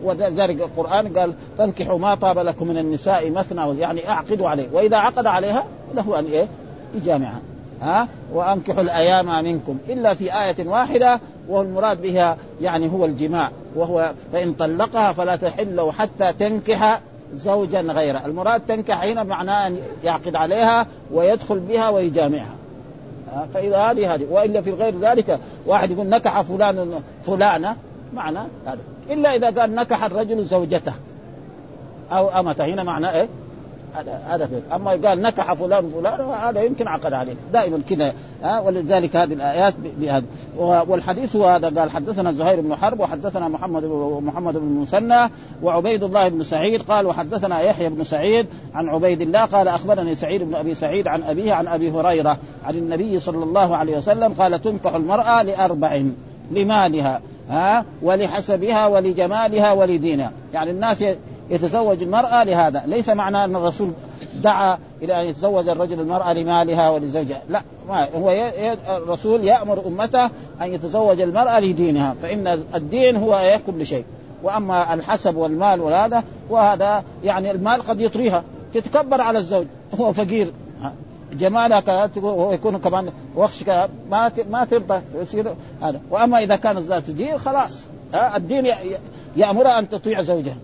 وذلك 0.04 0.62
القرآن 0.62 1.18
قال 1.18 1.34
تنكحوا 1.58 2.00
ما 2.00 2.16
طاب 2.16 2.40
لكم 2.40 2.68
من 2.68 2.78
النساء 2.78 3.32
مثنى 3.32 3.80
يعني 3.80 4.10
أعقدوا 4.10 4.50
عليه. 4.50 4.68
وإذا 4.74 4.98
عقد 4.98 5.26
عليها 5.26 5.66
له 5.96 6.20
أن 6.20 6.26
إيه؟ 6.26 6.48
يجامعها. 6.96 7.42
ها؟ 7.82 8.08
وأنكحوا 8.34 8.82
الأيام 8.82 9.44
منكم. 9.44 9.78
إلا 9.90 10.14
في 10.14 10.34
آية 10.44 10.68
واحدة 10.68 11.20
والمراد 11.50 12.02
بها 12.02 12.38
يعني 12.62 12.92
هو 12.92 13.06
الجماع. 13.06 13.52
وهو 13.76 14.14
فإن 14.34 14.54
طلقها 14.54 15.14
فلا 15.14 15.36
تحل 15.36 15.92
حتى 15.92 16.34
تنكح 16.34 17.02
زوجا 17.36 17.82
غيره. 17.82 18.26
المراد 18.26 18.62
تنكح 18.62 19.04
هنا 19.04 19.24
معناه 19.24 19.68
أن 19.68 19.78
يعقد 20.04 20.36
عليها 20.36 20.88
ويدخل 21.14 21.60
بها 21.60 21.90
ويجامعها. 21.90 22.56
فإذا 23.54 23.78
هذه 23.78 24.14
هذه. 24.14 24.28
وإلا 24.32 24.62
في 24.62 24.72
غير 24.72 25.00
ذلك 25.00 25.40
واحد 25.66 25.92
يقول 25.92 26.08
نكح 26.08 26.42
فلان 26.42 27.02
فلانة. 27.26 27.76
معنى 28.14 28.40
هذا. 28.66 28.80
إلا 29.10 29.36
إذا 29.36 29.62
قال 29.62 29.76
نكح 29.76 30.04
الرجل 30.04 30.46
زوجته 30.46 30.94
أو 32.12 32.30
أمته. 32.40 32.66
هنا 32.66 32.84
معناه 32.84 33.12
إيه؟ 33.12 33.28
هذا 34.00 34.22
هذا 34.28 34.50
أما 34.74 34.92
قال 34.92 35.22
نكح 35.22 35.54
فلان 35.54 35.90
فلان 35.90 36.22
هذا 36.22 36.62
يمكن 36.62 36.88
عقد 36.88 37.14
عليه. 37.14 37.36
دائما 37.54 37.82
كذا 37.90 38.14
ها 38.44 38.60
ولذلك 38.60 39.16
هذه 39.16 39.34
الآيات 39.34 39.74
بهذا. 40.00 40.26
والحديث 40.58 41.36
هو 41.36 41.46
هذا 41.46 41.80
قال 41.80 41.92
حدثنا 41.92 42.32
زهير 42.32 42.62
بن 42.62 42.76
حرب 42.76 43.00
وحدثنا 43.00 43.48
محمد 43.48 43.84
محمد 44.24 44.54
بن 44.54 44.68
المثنى 44.68 45.32
وعبيد 45.64 46.04
الله 46.04 46.28
بن 46.28 46.44
سعيد 46.44 46.82
قال 46.82 47.06
وحدثنا 47.06 47.62
يحيى 47.62 47.90
بن 47.90 48.04
سعيد 48.04 48.48
عن 48.74 48.90
عبيد 48.90 49.22
الله 49.22 49.46
قال 49.46 49.68
أخبرني 49.68 50.16
سعيد 50.16 50.44
بن 50.44 50.56
أبي 50.56 50.76
سعيد 50.76 51.08
عن 51.08 51.24
أبيه 51.24 51.54
عن 51.54 51.68
أبي 51.68 51.92
هريرة 51.92 52.38
عن 52.66 52.76
النبي 52.76 53.20
صلى 53.20 53.44
الله 53.44 53.76
عليه 53.76 53.98
وسلم 53.98 54.34
قال 54.34 54.62
تنكح 54.62 54.96
المرأة 54.96 55.44
لأربع 55.44 56.04
لمالها 56.52 57.22
ها 57.50 57.86
ولحسبها 58.02 58.88
ولجمالها 58.88 59.72
ولدينها. 59.72 60.32
يعني 60.54 60.72
الناس 60.72 61.04
يتزوج 61.50 62.02
المرأة 62.04 62.44
لهذا. 62.44 62.84
ليس 62.86 63.10
معنى 63.10 63.44
أن 63.44 63.56
الرسول 63.56 63.92
دعا 64.42 64.78
إلى 65.02 65.22
أن 65.22 65.26
يتزوج 65.26 65.68
الرجل 65.68 66.00
المرأة 66.00 66.34
لمالها 66.34 66.90
ولزوجها. 66.90 67.42
لا 67.50 67.62
ما 67.88 68.08
هو. 68.16 68.52
الرسول 68.98 69.44
يأمر 69.44 69.88
أمته 69.88 70.26
أن 70.62 70.74
يتزوج 70.74 71.22
المرأة 71.22 71.60
لدينها 71.60 72.16
فإن 72.22 72.48
الدين 72.76 73.16
هو 73.16 73.60
كل 73.68 73.86
شيء. 73.86 74.06
وأما 74.44 74.94
الحسب 74.94 75.36
والمال 75.36 75.82
وهذا 75.82 76.24
وهذا 76.50 77.04
يعني 77.24 77.52
المال 77.52 77.82
قد 77.82 78.02
يطريها 78.02 78.44
تتكبر 78.74 79.22
على 79.22 79.40
الزوج 79.40 79.66
هو 80.00 80.14
فقير. 80.14 80.52
جمالها 81.34 82.10
هو 82.18 82.52
يكون 82.52 82.78
كمان 82.78 83.10
وخش 83.36 83.64
ما 84.10 84.32
ما 84.50 84.66
ترضى 84.66 85.02
يصير 85.16 85.56
هذا. 85.82 86.02
وأما 86.12 86.40
إذا 86.40 86.56
كان 86.56 86.78
الذات 86.78 87.10
دين 87.10 87.38
خلاص. 87.38 87.84
الدين 88.36 88.68
يأمرها 89.36 89.80
أن 89.80 89.90
تطيع 89.90 90.22
زوجها. 90.22 90.56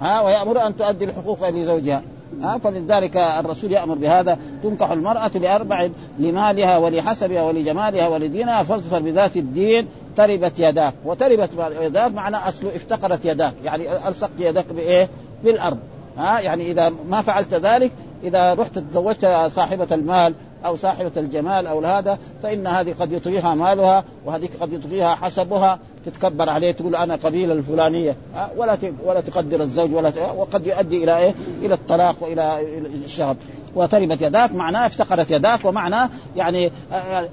ها 0.00 0.22
ويأمر 0.22 0.66
أن 0.66 0.76
تؤدي 0.76 1.04
الحقوق 1.04 1.48
لزوجها 1.48 2.02
ها 2.42 2.58
فلذلك 2.58 3.16
الرسول 3.16 3.72
يأمر 3.72 3.94
بهذا. 3.94 4.38
تنكح 4.62 4.90
المرأة 4.90 5.30
لأربع 5.34 5.88
لمالها 6.18 6.78
ولحسبها 6.78 7.42
ولجمالها 7.42 8.08
ولدينها 8.08 8.62
فاظفر 8.62 8.98
بذات 8.98 9.36
الدين 9.36 9.88
تربت 10.16 10.52
يداك. 10.58 10.94
وتربت 11.04 11.50
يداك 11.80 12.12
معنى 12.12 12.36
أصله 12.36 12.76
افتقرت 12.76 13.24
يداك. 13.24 13.54
يعني 13.64 14.08
ألصقت 14.08 14.40
يدك 14.40 14.72
بإيه؟ 14.72 15.08
بالأرض. 15.44 15.78
ها 16.18 16.40
يعني 16.40 16.70
إذا 16.70 16.92
ما 17.08 17.22
فعلت 17.22 17.54
ذلك 17.54 17.92
إذا 18.24 18.54
رحت 18.54 18.78
تزوجت 18.78 19.26
صاحبة 19.54 19.86
المال 19.92 20.34
أو 20.64 20.76
صاحبه 20.76 21.10
الجمال 21.16 21.66
أو 21.66 21.84
هذا 21.84 22.18
فإن 22.42 22.66
هذه 22.66 22.94
قد 23.00 23.12
يطغيها 23.12 23.54
مالها 23.54 24.04
وهذه 24.24 24.48
قد 24.60 24.72
يطغيها 24.72 25.14
حسبها 25.14 25.78
تتكبر 26.06 26.50
عليه 26.50 26.72
تقول 26.72 26.96
أنا 26.96 27.14
قبيلة 27.14 27.52
الفلانية. 27.54 28.16
ولا 28.56 28.78
ولا 29.04 29.20
تقدر 29.20 29.62
الزوج 29.62 29.94
ولا 29.94 30.12
وقد 30.36 30.66
يؤدي 30.66 31.04
إلى 31.04 31.18
إيه؟ 31.18 31.34
إلى 31.62 31.74
الطلاق 31.74 32.16
وإلى 32.20 32.60
الشغب 33.04 33.36
وتربت 33.74 34.22
يداك 34.22 34.52
معناه 34.52 34.86
افتقرت 34.86 35.30
يداك 35.30 35.64
ومعناه 35.64 36.10
يعني 36.36 36.72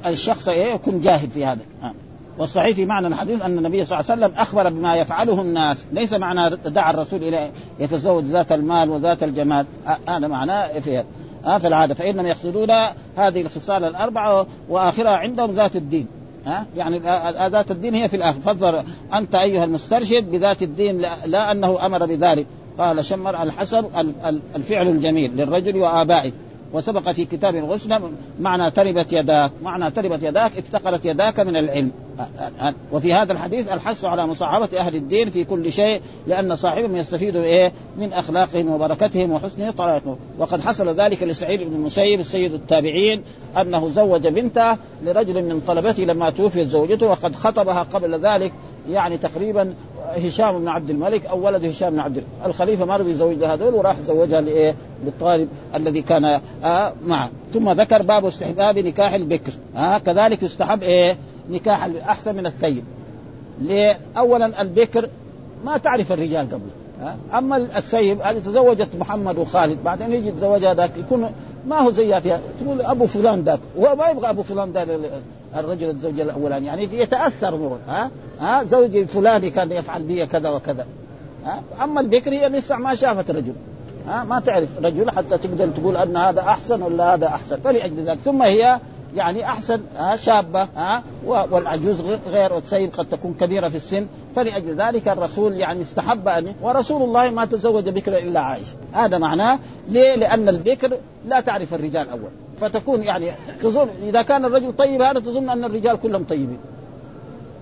الشخص 0.05 0.47
إيه؟ 0.47 0.73
يكون 0.73 1.01
جاهد 1.01 1.31
في 1.31 1.45
هذا. 1.45 1.61
والصحيح 2.37 2.75
في 2.75 2.85
معنى 2.85 3.07
الحديث 3.07 3.41
أن 3.41 3.57
النبي 3.57 3.85
صلى 3.85 3.99
الله 3.99 4.11
عليه 4.11 4.25
وسلم 4.25 4.39
أخبر 4.41 4.69
بما 4.69 4.95
يفعله 4.95 5.41
الناس. 5.41 5.85
ليس 5.91 6.13
معنى 6.13 6.55
دعا 6.55 6.91
الرسول 6.91 7.23
إلى 7.23 7.49
يتزوج 7.79 8.23
ذات 8.23 8.51
المال 8.51 8.89
وذات 8.89 9.23
الجمال. 9.23 9.65
هذا 10.07 10.27
معناه 10.27 10.79
في 10.79 10.97
هذا. 10.97 11.05
ها 11.45 11.57
في 11.57 11.67
العادة. 11.67 11.93
فانهم 11.93 12.25
يقصدون 12.25 12.71
هذه 13.17 13.41
الخصال 13.41 13.83
الأربعة 13.83 14.47
وآخرها 14.69 15.17
عندهم 15.17 15.51
ذات 15.51 15.75
الدين. 15.75 16.07
ها 16.45 16.65
يعني 16.77 16.99
ذات 17.49 17.71
الدين 17.71 17.93
هي 17.95 18.09
في 18.09 18.15
الآخر. 18.15 18.39
فانظر 18.39 18.83
أنت 19.13 19.35
أيها 19.35 19.63
المسترشد 19.63 20.31
بذات 20.31 20.63
الدين 20.63 21.05
لا 21.25 21.51
أنه 21.51 21.85
أمر 21.85 22.05
بذلك. 22.05 22.45
قال 22.77 23.05
شمر 23.05 23.43
الحسن 23.43 23.85
الفعل 24.55 24.87
الجميل 24.87 25.37
للرجل 25.37 25.77
وآبائه. 25.77 26.31
وسبق 26.73 27.11
في 27.11 27.25
كتاب 27.25 27.55
الغسل 27.55 27.99
معنى 28.39 28.71
تربت 28.71 29.13
يداك 29.13 29.51
معنى 29.63 29.91
تربت 29.91 30.23
يداك 30.23 30.57
افتقرت 30.57 31.05
يداك 31.05 31.39
من 31.39 31.55
العلم. 31.55 31.91
وفي 32.91 33.13
هذا 33.13 33.33
الحديث 33.33 33.73
الحث 33.73 34.05
على 34.05 34.27
مصاحبة 34.27 34.69
أهل 34.77 34.95
الدين 34.95 35.31
في 35.31 35.43
كل 35.43 35.73
شيء 35.73 36.01
لأن 36.27 36.55
صاحبهم 36.55 36.95
يستفيد 36.95 37.35
إيه 37.35 37.71
من 37.97 38.13
أخلاقهم 38.13 38.69
وبركتهم 38.69 39.31
وحسن 39.31 39.71
طريقتهم 39.71 40.17
وقد 40.39 40.61
حصل 40.61 41.01
ذلك 41.01 41.23
لسعيد 41.23 41.63
بن 41.63 41.73
المسيب 41.75 42.19
السيد 42.19 42.53
التابعين 42.53 43.23
أنه 43.61 43.89
زوج 43.89 44.27
بنته 44.27 44.77
لرجل 45.03 45.43
من 45.43 45.61
طلبته 45.67 46.03
لما 46.03 46.29
توفيت 46.29 46.67
زوجته 46.67 47.07
وقد 47.07 47.35
خطبها 47.35 47.83
قبل 47.83 48.25
ذلك 48.25 48.51
يعني 48.89 49.17
تقريبا 49.17 49.73
هشام 50.17 50.59
بن 50.59 50.67
عبد 50.67 50.89
الملك 50.89 51.25
أو 51.25 51.45
ولد 51.45 51.65
هشام 51.65 51.89
بن 51.93 51.99
عبد 51.99 52.17
الملك 52.17 52.31
الخليفة 52.45 52.85
ما 52.85 52.97
رضي 52.97 53.11
يزوج 53.11 53.43
هذول 53.43 53.73
وراح 53.73 53.95
زوجها 54.07 54.41
لإيه؟ 54.41 54.75
للطالب 55.05 55.49
الذي 55.75 56.01
كان 56.01 56.41
آه 56.63 56.93
معه 57.05 57.29
ثم 57.53 57.71
ذكر 57.71 58.01
باب 58.01 58.25
استحباب 58.25 58.79
نكاح 58.79 59.13
البكر 59.13 59.51
آه 59.75 59.97
كذلك 59.97 60.43
يستحب 60.43 60.83
إيه؟ 60.83 61.17
نكاح 61.49 61.89
أحسن 62.07 62.35
من 62.35 62.45
الثيب. 62.45 62.83
ليه؟ 63.61 63.99
اولا 64.17 64.61
البكر 64.61 65.09
ما 65.65 65.77
تعرف 65.77 66.11
الرجال 66.11 66.47
قبله؟ 66.47 67.15
أما 67.33 67.57
الثيب 67.57 68.21
هذه 68.21 68.39
تزوجت 68.39 68.89
محمد 68.99 69.37
وخالد 69.37 69.83
بعدين 69.83 70.11
يجي 70.11 70.27
يتزوجها 70.27 70.73
ذاك 70.73 70.97
يكون 70.97 71.29
ما 71.67 71.79
هو 71.79 71.91
زيها 71.91 72.19
فيها. 72.19 72.39
تقول 72.61 72.81
أبو 72.81 73.07
فلان 73.07 73.41
ذاك 73.41 73.59
هو 73.77 73.95
ما 73.95 74.07
يبغى 74.07 74.29
أبو 74.29 74.43
فلان 74.43 74.71
ذاك 74.71 74.87
الرجل 75.55 75.89
الزوج 75.89 76.19
الأولاني 76.19 76.65
يعني 76.65 76.83
يتأثر 76.83 77.55
هو 77.55 77.77
ها؟ 77.87 78.11
ها؟ 78.39 78.63
زوجي 78.63 79.01
الفلاني 79.01 79.49
كان 79.49 79.71
يفعل 79.71 80.03
بي 80.03 80.25
كذا 80.25 80.49
وكذا 80.49 80.85
ها؟ 81.45 81.63
أما 81.83 82.01
البكر 82.01 82.31
هي 82.33 82.49
لسه 82.49 82.77
ما 82.77 82.95
شافت 82.95 83.31
رجل 83.31 83.53
ها؟ 84.07 84.23
ما 84.23 84.39
تعرف 84.39 84.69
رجل 84.83 85.11
حتى 85.11 85.37
تقدر 85.37 85.67
تقول 85.67 85.97
أن 85.97 86.17
هذا 86.17 86.41
أحسن 86.41 86.81
ولا 86.81 87.13
هذا 87.13 87.27
أحسن 87.27 87.55
فلأجل 87.55 88.05
ذلك 88.05 88.19
ثم 88.19 88.41
هي 88.41 88.79
يعني 89.15 89.45
أحسن 89.45 89.81
ها 89.97 90.15
شابة 90.15 90.67
ها 90.75 91.03
والعجوز 91.25 91.95
غير 92.31 92.53
والسيد 92.53 92.95
قد 92.95 93.05
تكون 93.05 93.35
كبيرة 93.39 93.69
في 93.69 93.77
السن. 93.77 94.07
فلأجل 94.35 94.75
ذلك 94.75 95.07
الرسول 95.07 95.57
يعني 95.57 95.81
استحب 95.81 96.27
ان 96.27 96.53
ورسول 96.61 97.01
الله 97.01 97.29
ما 97.29 97.45
تزوج 97.45 97.89
بكرا 97.89 98.19
إلا 98.19 98.39
عائشة. 98.39 98.75
هذا 98.91 99.17
معناه 99.17 99.59
ليه؟ 99.87 100.15
لأن 100.15 100.49
البكر 100.49 100.97
لا 101.25 101.39
تعرف 101.39 101.73
الرجال 101.73 102.09
أول. 102.09 102.31
فتكون 102.61 103.03
يعني 103.03 103.31
تظن 103.61 103.87
إذا 104.03 104.21
كان 104.21 104.45
الرجل 104.45 104.75
طيب 104.75 105.01
هذا 105.01 105.19
تظن 105.19 105.49
أن 105.49 105.63
الرجال 105.63 105.99
كلهم 105.99 106.23
طيبين. 106.23 106.59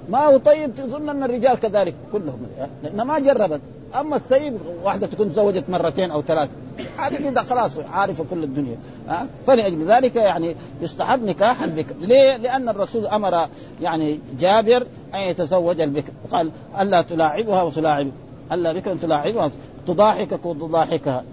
ما 0.09 0.19
هو 0.19 0.37
طيب 0.37 0.75
تظن 0.75 1.09
أن 1.09 1.23
الرجال 1.23 1.59
كذلك 1.59 1.95
كلهم. 2.11 2.47
لأن 2.83 3.01
ما 3.01 3.19
جربت. 3.19 3.61
أما 3.99 4.15
الطيب 4.15 4.57
واحدة 4.83 5.07
تكون 5.07 5.29
تزوجت 5.29 5.63
مرتين 5.69 6.11
أو 6.11 6.21
ثلاثة. 6.21 6.51
هذه 6.97 7.29
كذا 7.29 7.41
خلاص 7.41 7.77
عارفه 7.93 8.25
كل 8.29 8.43
الدنيا 8.43 8.77
ها؟ 9.07 9.27
فلأجل 9.47 9.85
ذلك 9.85 10.15
يعني 10.15 10.55
يستحب 10.81 11.23
نكاح 11.23 11.61
البكر 11.61 11.95
ليه؟ 12.01 12.37
لأن 12.37 12.69
الرسول 12.69 13.07
أمر 13.07 13.47
يعني 13.81 14.19
جابر 14.39 14.85
أن 15.13 15.19
يتزوج 15.19 15.81
البكر. 15.81 16.11
قال 16.31 16.51
ألا 16.79 17.01
تلاعبها 17.01 17.63
وتلاعبك 17.63 18.11
ألا 18.51 18.73
بكر 18.73 18.95
تلاعبها 18.95 19.51
تضاحكك 19.87 20.45
وتضاحكها. 20.45 21.23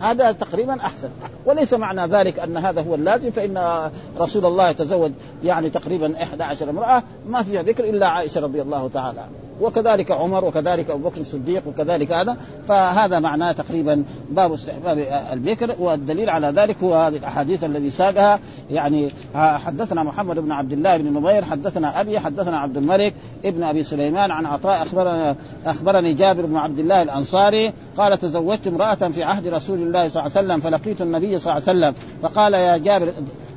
هذا 0.00 0.32
تقريبا 0.32 0.80
أحسن. 0.80 1.08
وليس 1.46 1.74
معنى 1.74 2.06
ذلك 2.06 2.38
أن 2.38 2.56
هذا 2.56 2.82
هو 2.82 2.94
اللازم 2.94 3.30
فإن 3.30 3.90
رسول 4.20 4.46
الله 4.46 4.72
تزوج 4.72 5.10
يعني 5.44 5.70
تقريبا 5.70 6.22
11 6.22 6.70
امرأة 6.70 7.02
ما 7.28 7.42
فيها 7.42 7.62
ذكر 7.62 7.84
إلا 7.84 8.06
عائشة 8.06 8.40
رضي 8.40 8.62
الله 8.62 8.90
تعالى 8.94 9.20
عنها. 9.20 9.30
وكذلك 9.60 10.10
عمر 10.10 10.44
وكذلك 10.44 10.90
أبو 10.90 11.08
بكر 11.08 11.20
الصديق 11.20 11.62
وكذلك 11.68 12.12
هذا. 12.12 12.36
فهذا 12.68 13.18
معناه 13.18 13.52
تقريبا 13.52 14.04
باب 14.30 14.52
استحباب 14.52 14.98
البكر 15.32 15.74
والدليل 15.78 16.30
على 16.30 16.46
ذلك 16.46 16.76
هو 16.82 16.94
هذه 16.94 17.16
الأحاديث 17.16 17.64
الذي 17.64 17.90
ساقها. 17.90 18.40
يعني 18.70 19.10
حدثنا 19.34 20.02
محمد 20.02 20.38
بن 20.38 20.52
عبد 20.52 20.72
الله 20.72 20.96
بن 20.96 21.12
نمير 21.12 21.44
حدثنا 21.44 22.00
أبي 22.00 22.18
حدثنا 22.18 22.58
عبد 22.58 22.76
الملك 22.76 23.14
ابن 23.44 23.62
أبي 23.62 23.84
سليمان 23.84 24.30
عن 24.30 24.46
عطاء 24.46 24.82
أخبرنا 24.82 25.36
أخبرني 25.66 26.14
جابر 26.14 26.46
بن 26.46 26.56
عبد 26.56 26.78
الله 26.78 27.02
الأنصاري 27.02 27.72
قال 27.96 28.18
تزوجت 28.18 28.66
امرأة 28.66 28.94
في 28.94 29.22
عهد 29.22 29.46
رسول 29.54 29.82
الله 29.82 30.08
صلى 30.08 30.22
الله 30.22 30.36
عليه 30.36 30.46
وسلم 30.46 30.60
فلقيت 30.60 31.02
النبي 31.02 31.38
صلى 31.38 31.52
الله 31.52 31.68
عليه 31.68 31.78
وسلم 31.78 31.94
فقال 32.22 32.54
يا 32.54 32.76
جابر 32.76 33.12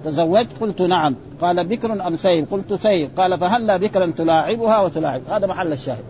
تزوجت؟ 0.06 0.48
قلت 0.62 0.82
نعم. 0.82 1.16
قال 1.42 1.68
بكر 1.68 2.08
أم 2.08 2.18
سيب 2.18 2.46
قلت 2.52 2.74
سيب 2.74 3.10
قال 3.18 3.40
فهلا 3.40 3.78
بكرا 3.78 4.14
تلاعبها 4.18 4.82
وتلاعب؟ 4.82 5.22
هذا 5.30 5.48
محل 5.48 5.72
الشاهد. 5.72 6.04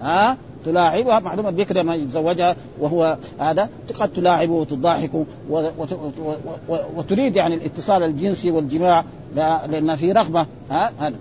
ها؟ 0.00 0.36
تلاعبها 0.64 1.20
معلومة 1.20 1.48
البكر 1.48 1.76
لما 1.76 1.94
يتزوجها 1.94 2.56
وهو 2.80 3.16
هذا 3.38 3.68
قد 4.00 4.12
تلاعبه 4.12 4.52
وتضاحك 4.52 5.10
وتريد 6.96 7.36
يعني 7.36 7.54
الاتصال 7.54 8.02
الجنسي 8.02 8.50
والجماع 8.50 9.04
لأن 9.36 9.96
في 9.96 10.12
رغبة. 10.12 10.46
ها؟ 10.70 10.92
هذا. 10.98 11.16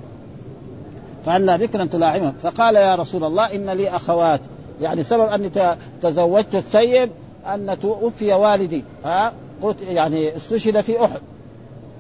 فهلا 1.26 1.58
بكرا 1.58 1.86
تلاعبها؟ 1.86 2.34
فقال 2.44 2.76
يا 2.76 2.96
رسول 2.96 3.24
الله 3.24 3.56
إن 3.56 3.70
لي 3.70 3.90
أخوات. 3.90 4.42
يعني 4.82 5.04
سبب 5.04 5.28
أني 5.28 5.52
تزوجت 6.02 6.56
السيب 6.56 7.10
أن 7.46 7.80
توفي 7.82 8.34
والدي. 8.34 8.84
ها؟ 9.06 9.34
يعني 9.82 10.38
استشهد 10.38 10.82
في 10.82 11.06
أحد. 11.06 11.22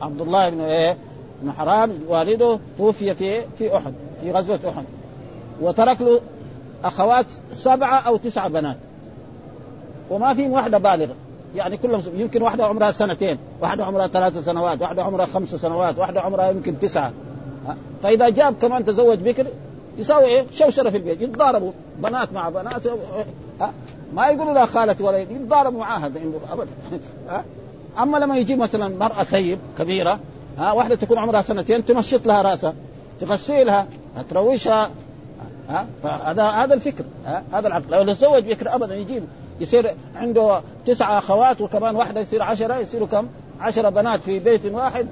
عبد 0.01 0.21
الله 0.21 0.49
بن 0.49 0.61
إيه؟ 0.61 0.97
بن 1.41 1.51
حرام 1.51 1.91
والده 2.07 2.59
توفي 2.77 3.15
في 3.15 3.41
في 3.57 3.77
أحد 3.77 3.93
في 4.21 4.31
غزوة 4.31 4.59
أحد. 4.69 4.85
وترك 5.61 6.01
له 6.01 6.21
أخوات 6.83 7.25
سبعة 7.53 7.99
أو 7.99 8.17
تسعه 8.17 8.47
بنات. 8.47 8.77
وما 10.09 10.33
فيهم 10.33 10.51
واحدة 10.51 10.77
بالغة. 10.77 11.15
يعني 11.55 11.77
كلهم 11.77 12.01
يمكن 12.15 12.41
واحدة 12.41 12.65
عمرها 12.65 12.91
سنتين 12.91 13.37
واحدة 13.61 13.85
عمرها 13.85 14.07
ثلاث 14.07 14.45
سنوات 14.45 14.81
واحدة 14.81 15.03
عمرها 15.03 15.25
خمس 15.25 15.55
سنوات 15.55 15.97
واحدة 15.97 16.21
عمرها 16.21 16.49
يمكن 16.49 16.79
تسعة. 16.79 17.11
فإذا 18.03 18.29
جاب 18.29 18.55
كمان 18.61 18.85
تزوج 18.85 19.17
بكر 19.17 19.47
يساوي 19.97 20.25
إيه؟ 20.25 20.45
شوشرة 20.51 20.89
في 20.89 20.97
البيت. 20.97 21.21
يتضاربوا 21.21 21.71
بنات 21.99 22.33
مع 22.33 22.49
بنات 22.49 22.87
ما 24.13 24.27
يقولوا 24.27 24.53
لا 24.53 24.65
خالتي 24.65 25.03
ولا 25.03 25.17
يتضاربوا 25.17 25.79
معاها 25.79 26.05
ابدا 26.51 26.69
أما 27.99 28.17
لما 28.17 28.37
يجيب 28.37 28.59
مثلا 28.59 28.97
مرأة 28.97 29.23
ثيب 29.23 29.59
كبيرة 29.79 30.19
ها 30.57 30.71
واحدة 30.71 30.95
تكون 30.95 31.17
عمرها 31.17 31.41
سنتين 31.41 31.85
تمشط 31.85 32.25
لها 32.25 32.41
رأسها 32.41 32.73
تغسلها 33.19 33.87
تروشها 34.29 34.89
ها 35.69 35.87
فهذا 36.03 36.43
هذا 36.43 36.73
الفكر 36.73 37.03
ها 37.25 37.43
هذا 37.53 37.67
العقل 37.67 38.05
لو 38.05 38.13
تزوج 38.13 38.43
بكر 38.43 38.75
ابدا 38.75 38.95
يجيب 38.95 39.23
يصير 39.59 39.95
عنده 40.15 40.61
تسعة 40.85 41.17
أخوات 41.17 41.61
وكمان 41.61 41.95
واحدة 41.95 42.21
يصير 42.21 42.43
عشرة 42.43 42.77
يصيروا 42.77 43.07
كم؟ 43.07 43.27
عشرة 43.59 43.89
بنات 43.89 44.21
في 44.21 44.39
بيت 44.39 44.65
واحد 44.65 45.07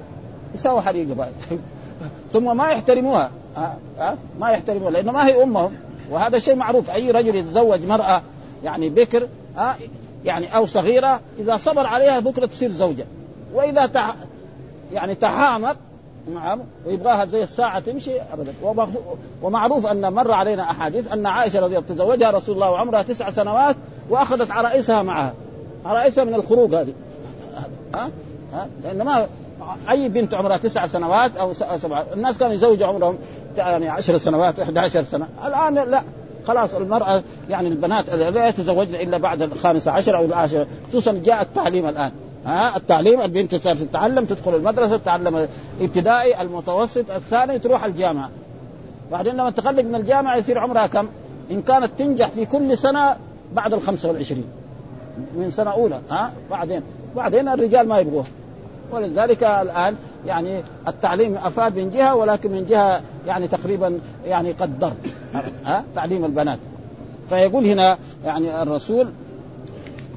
يساوي 0.54 0.80
حريقه 0.80 1.14
بعد 1.14 1.32
ثم 2.32 2.56
ما 2.56 2.70
يحترموها 2.70 3.30
ها؟ 3.56 3.76
ها؟ 3.98 4.16
ما 4.40 4.50
يحترموها 4.50 4.90
لأنه 4.90 5.12
ما 5.12 5.26
هي 5.26 5.42
أمهم 5.42 5.72
وهذا 6.10 6.38
شيء 6.38 6.54
معروف 6.54 6.90
أي 6.90 7.10
رجل 7.10 7.36
يتزوج 7.36 7.84
مرأة 7.86 8.22
يعني 8.64 8.88
بكر 8.88 9.28
ها 9.56 9.76
يعني 10.24 10.56
أو 10.56 10.66
صغيرة 10.66 11.20
إذا 11.38 11.56
صبر 11.56 11.86
عليها 11.86 12.20
بكرة 12.20 12.46
تصير 12.46 12.70
زوجة. 12.70 13.04
وإذا 13.54 13.86
تح 13.86 14.14
يعني 14.92 15.14
تحامق 15.14 15.76
نعم 16.34 16.60
ويبغاها 16.86 17.24
زي 17.24 17.42
الساعة 17.42 17.80
تمشي 17.80 18.20
أبدا. 18.20 18.52
ومعروف 19.42 19.86
أن 19.86 20.12
مر 20.12 20.32
علينا 20.32 20.62
أحاديث 20.62 21.12
أن 21.12 21.26
عائشة 21.26 21.60
رضي 21.60 21.78
الله 21.78 21.88
تزوجها 21.88 22.30
رسول 22.30 22.54
الله 22.54 22.70
وعمرها 22.70 23.02
تسع 23.02 23.30
سنوات 23.30 23.76
وأخذت 24.10 24.50
عرائسها 24.50 25.02
معها. 25.02 25.34
عرائسها 25.86 26.24
من 26.24 26.34
الخروج 26.34 26.74
هذه. 26.74 26.92
ها؟ 27.94 28.10
ها؟ 28.54 28.68
لأن 28.84 29.02
ما 29.02 29.26
أي 29.90 30.08
بنت 30.08 30.34
عمرها 30.34 30.56
تسع 30.56 30.86
سنوات 30.86 31.36
أو 31.36 31.52
سبعة 31.78 32.06
الناس 32.14 32.38
كانوا 32.38 32.54
يزوجوا 32.54 32.86
عمرهم 32.86 33.18
يعني 33.56 33.88
عشر 33.88 34.18
سنوات 34.18 34.60
11 34.60 35.02
سنة. 35.02 35.28
الآن 35.46 35.74
لا. 35.74 36.02
خلاص 36.46 36.74
المرأة 36.74 37.22
يعني 37.50 37.68
البنات 37.68 38.10
لا 38.10 38.48
يتزوجن 38.48 38.94
إلا 38.94 39.18
بعد 39.18 39.42
الخامسة 39.42 39.90
عشر 39.90 40.16
أو 40.16 40.24
العاشرة 40.24 40.66
خصوصا 40.88 41.12
جاء 41.24 41.42
التعليم 41.42 41.88
الآن. 41.88 42.12
ها 42.46 42.76
التعليم 42.76 43.20
البنت 43.20 43.54
صارت 43.54 43.78
تتعلم 43.78 44.24
تدخل 44.24 44.54
المدرسة 44.54 44.96
تتعلم 44.96 45.46
الابتدائي 45.80 46.42
المتوسط 46.42 47.10
الثاني 47.10 47.58
تروح 47.58 47.84
الجامعة. 47.84 48.30
بعدين 49.12 49.34
لما 49.34 49.50
تخرج 49.50 49.84
من 49.84 49.94
الجامعة 49.94 50.36
يصير 50.36 50.58
عمرها 50.58 50.86
كم؟ 50.86 51.08
إن 51.50 51.62
كانت 51.62 51.90
تنجح 51.98 52.28
في 52.28 52.46
كل 52.46 52.78
سنة 52.78 53.16
بعد 53.52 53.74
ال 53.74 53.82
25 53.82 54.44
من 55.36 55.50
سنة 55.50 55.70
أولى 55.70 56.00
ها 56.10 56.32
بعدين. 56.50 56.82
بعدين 57.16 57.48
الرجال 57.48 57.88
ما 57.88 57.98
يبغوه. 57.98 58.24
ولذلك 58.92 59.44
الآن 59.44 59.96
يعني 60.26 60.62
التعليم 60.88 61.36
أفاد 61.36 61.78
من 61.78 61.90
جهة 61.90 62.14
ولكن 62.14 62.50
من 62.50 62.66
جهة 62.66 63.02
يعني 63.26 63.48
تقريبا 63.48 64.00
يعني 64.26 64.52
قد 64.52 64.78
ضر. 64.78 64.92
ها؟ 65.64 65.84
تعليم 65.94 66.24
البنات. 66.24 66.58
فيقول 67.28 67.66
هنا 67.66 67.98
يعني 68.24 68.62
الرسول 68.62 69.08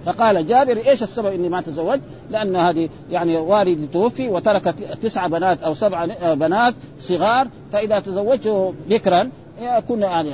فقال 0.05 0.47
جابر 0.47 0.77
إيش 0.87 1.03
السبب 1.03 1.33
إني 1.33 1.49
ما 1.49 1.61
تزوجت؟ 1.61 2.01
لأن 2.29 2.55
هذه 2.55 2.89
يعني 3.11 3.37
والدي 3.37 3.87
توفي 3.87 4.29
وترك 4.29 4.75
تسع 5.01 5.27
بنات 5.27 5.63
أو 5.63 5.73
سبع 5.73 6.05
بنات 6.33 6.73
صغار 6.99 7.47
فإذا 7.71 7.99
تزوجت 7.99 8.73
بكرا 8.89 9.29
يكون 9.61 10.01
يعني 10.01 10.29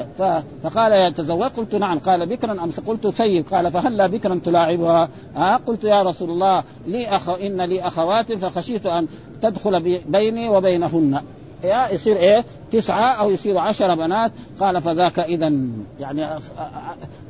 فقال 0.64 0.92
يا 0.92 1.10
تزوجت 1.10 1.58
قلت 1.58 1.76
نعم. 1.76 2.00
قال 2.00 2.26
بكرا 2.26 2.52
أم 2.52 2.72
قلت 2.88 3.08
ثيب 3.08 3.46
قال 3.52 3.72
فهلا 3.72 4.08
بكرا 4.08 4.40
تلاعبها؟ 4.46 5.10
ها؟ 5.36 5.58
قلت 5.58 5.84
يا 5.84 6.04
رسول 6.04 6.30
الله 6.30 6.64
لي 6.88 7.08
أخ 7.08 7.30
إن 7.30 7.62
لي 7.62 7.82
أخوات 7.82 8.34
فخشيت 8.34 8.86
أن 8.86 9.08
تدخل 9.42 10.02
بيني 10.08 10.50
وبينهن. 10.50 11.22
يا 11.64 11.90
يصير 11.94 12.16
إيه؟ 12.16 12.46
تسعة 12.72 13.12
أو 13.12 13.32
يصير 13.32 13.58
عشر 13.58 13.96
بنات. 13.96 14.32
قال 14.60 14.82
فذاك 14.82 15.20
إذا 15.20 15.54
يعني 16.00 16.28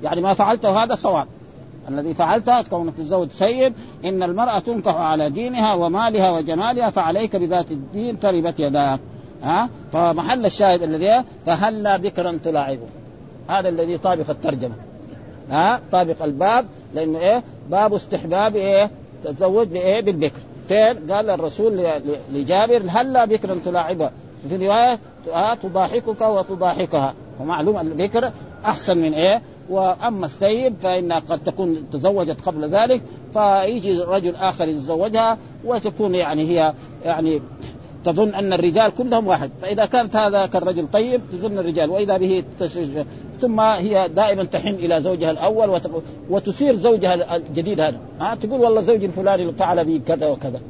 يعني 0.03 0.21
ما 0.21 0.33
فعلته 0.33 0.83
هذا 0.83 0.95
صواب 0.95 1.27
الذي 1.89 2.13
فعلته 2.13 2.61
كونك 2.61 2.93
تتزوج 2.95 3.29
سيد 3.29 3.73
إن 4.05 4.23
المرأة 4.23 4.59
تنكح 4.59 4.95
على 4.95 5.29
دينها 5.29 5.73
ومالها 5.73 6.31
وجمالها 6.31 6.89
فعليك 6.89 7.35
بذات 7.35 7.71
الدين 7.71 8.19
تربت 8.19 8.59
يداك. 8.59 8.99
ها؟ 9.43 9.69
فمحل 9.91 10.45
الشاهد 10.45 10.83
الذي 10.83 11.23
فهلا 11.45 11.97
بكرا 11.97 12.39
تلاعبه. 12.43 12.87
هذا 13.47 13.69
الذي 13.69 13.97
طابق 13.97 14.29
الترجمة. 14.29 14.75
ها؟ 15.49 15.81
طابق 15.91 16.23
الباب. 16.23 16.65
لأنه 16.93 17.19
إيه؟ 17.19 17.43
باب 17.69 17.93
استحباب 17.93 18.55
إيه؟ 18.55 18.91
تتزوج 19.23 19.67
بإيه؟ 19.67 20.01
بالبكر. 20.01 20.39
فين 20.69 21.11
قال 21.11 21.29
الرسول 21.29 21.85
لجابر 22.33 22.81
هلا 22.87 23.25
بكرا 23.25 23.59
تلاعبها 23.65 24.11
في 24.49 24.67
رواية 24.67 24.99
تضاحكك 25.63 26.21
وتضاحكها. 26.21 27.13
ومعلوم 27.39 27.77
البكر 27.77 28.31
أحسن 28.65 28.97
من 28.97 29.13
إيه؟ 29.13 29.41
وأما 29.69 30.25
الثيب 30.25 30.75
فإنها 30.81 31.19
قد 31.19 31.43
تكون 31.43 31.89
تزوجت 31.91 32.41
قبل 32.45 32.69
ذلك 32.69 33.01
فيجي 33.33 34.01
رجل 34.01 34.35
آخر 34.35 34.67
يتزوجها 34.67 35.37
وتكون 35.65 36.15
يعني 36.15 36.41
هي 36.41 36.73
يعني 37.05 37.41
تظن 38.05 38.29
أن 38.29 38.53
الرجال 38.53 38.91
كلهم 38.91 39.27
واحد 39.27 39.51
فإذا 39.61 39.85
كانت 39.85 40.15
هذا 40.15 40.45
كالرجل 40.45 40.87
طيب 40.93 41.21
تظن 41.31 41.59
الرجال 41.59 41.89
وإذا 41.89 42.17
به 42.17 42.43
تشرج 42.59 43.05
ثم 43.41 43.59
هي 43.59 44.07
دائما 44.15 44.43
تحن 44.43 44.67
إلى 44.67 45.01
زوجها 45.01 45.31
الأول 45.31 45.81
وتثير 46.29 46.75
زوجها 46.75 47.35
الجديد 47.35 47.79
هذا. 47.79 47.97
ها 48.19 48.35
تقول 48.35 48.61
والله 48.61 48.81
زوجي 48.81 49.05
الفلاني 49.05 49.53
فعل 49.53 49.85
بي 49.85 49.99
كذا 49.99 50.27
وكذا. 50.27 50.61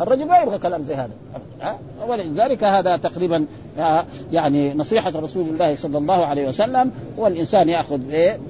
الرجل 0.00 0.26
ما 0.26 0.38
يبغى 0.38 0.58
كلام 0.58 0.82
زي 0.82 0.94
هذا. 0.94 1.10
ها؟ 1.60 1.78
ولذلك 2.08 2.64
هذا 2.64 2.96
تقريبا 2.96 3.46
يعني 4.32 4.74
نصيحة 4.74 5.12
رسول 5.16 5.48
الله 5.48 5.76
صلى 5.76 5.98
الله 5.98 6.26
عليه 6.26 6.48
وسلم 6.48 6.90
والإنسان 7.16 7.68
يأخذ 7.68 7.98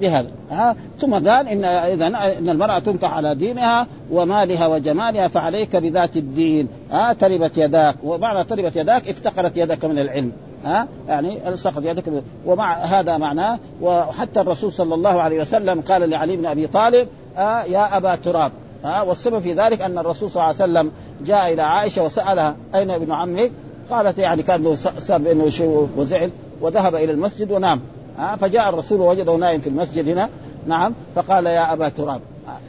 بهذا 0.01 0.27
ها؟ 0.51 0.75
ثم 0.99 1.13
قال 1.13 1.47
إن 1.47 1.63
إذا 1.65 2.07
إن 2.07 2.49
المرأة 2.49 2.79
تنكح 2.79 3.13
على 3.13 3.35
دينها 3.35 3.87
ومالها 4.11 4.67
وجمالها 4.67 5.27
فعليك 5.27 5.75
بذات 5.75 6.17
الدين. 6.17 6.67
ها؟ 6.91 7.13
تربت 7.13 7.57
يداك 7.57 7.95
ومعنى 8.03 8.43
تربت 8.43 8.75
يداك 8.75 9.09
افتقرت 9.09 9.57
يدك 9.57 9.85
من 9.85 9.99
العلم 9.99 10.31
ها؟ 10.65 10.87
يعني 11.07 11.49
الصقت 11.49 11.83
يدك 11.85 12.03
ومع 12.45 12.73
هذا 12.73 13.17
معناه 13.17 13.59
وحتى 13.81 14.41
الرسول 14.41 14.73
صلى 14.73 14.95
الله 14.95 15.21
عليه 15.21 15.41
وسلم 15.41 15.81
قال 15.81 16.09
لعلي 16.09 16.37
بن 16.37 16.45
أبي 16.45 16.67
طالب 16.67 17.07
آه 17.37 17.63
يا 17.63 17.97
أبا 17.97 18.15
تراب. 18.15 18.51
ها؟ 18.83 19.01
والسبب 19.01 19.39
في 19.39 19.53
ذلك 19.53 19.81
أن 19.81 19.97
الرسول 19.97 20.31
صلى 20.31 20.43
الله 20.43 20.61
عليه 20.61 20.71
وسلم 20.71 20.91
جاء 21.25 21.53
إلى 21.53 21.61
عائشة 21.61 22.03
وسألها 22.03 22.55
أين 22.75 22.91
ابن 22.91 23.11
عمك؟ 23.11 23.51
قالت 23.91 24.17
يعني 24.17 24.43
كان 24.43 24.63
له 24.63 24.75
صار 24.99 25.17
بانه 25.17 25.49
شيء 25.49 25.89
وزعل 25.97 26.29
وذهب 26.61 26.95
إلى 26.95 27.11
المسجد 27.11 27.51
ونام. 27.51 27.79
ها؟ 28.17 28.35
فجاء 28.35 28.69
الرسول 28.69 28.99
ووجده 28.99 29.35
نائم 29.35 29.61
في 29.61 29.69
المسجد 29.69 30.09
هنا. 30.09 30.29
نعم. 30.67 30.93
فقال 31.15 31.45
يا 31.45 31.73
أبا 31.73 31.89
تراب. 31.89 32.21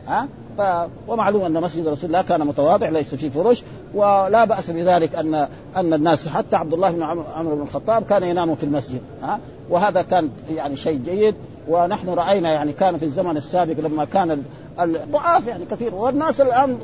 ها؟ 0.08 0.28
ف... 0.58 0.62
ومعلوم 1.08 1.42
أن 1.42 1.52
مسجد 1.62 1.88
رسول 1.88 2.06
الله 2.06 2.22
كان 2.22 2.46
متواضع 2.46 2.88
ليس 2.88 3.14
فيه 3.14 3.30
فرش 3.30 3.62
ولا 3.94 4.44
بأس 4.44 4.70
بذلك 4.70 5.14
ان 5.14 5.34
أن 5.76 5.94
الناس 5.94 6.28
حتى 6.28 6.56
عبد 6.56 6.72
الله 6.72 6.90
بن 6.90 7.02
عمرو 7.36 7.56
بن 7.56 7.62
الخطاب 7.62 8.02
كان 8.02 8.22
ينام 8.22 8.54
في 8.54 8.64
المسجد. 8.64 9.00
ها؟ 9.22 9.40
وهذا 9.70 10.02
كان 10.02 10.30
يعني 10.50 10.76
شيء 10.76 11.00
جيد 11.04 11.34
ونحن 11.68 12.08
رأينا 12.08 12.52
يعني 12.52 12.72
كان 12.72 12.98
في 12.98 13.04
الزمن 13.04 13.36
السابق 13.36 13.74
لما 13.80 14.04
كان 14.04 14.42
الضعاف 14.80 15.46
يعني 15.46 15.64
كثير. 15.70 15.94
والناس 15.94 16.40
الآن 16.40 16.78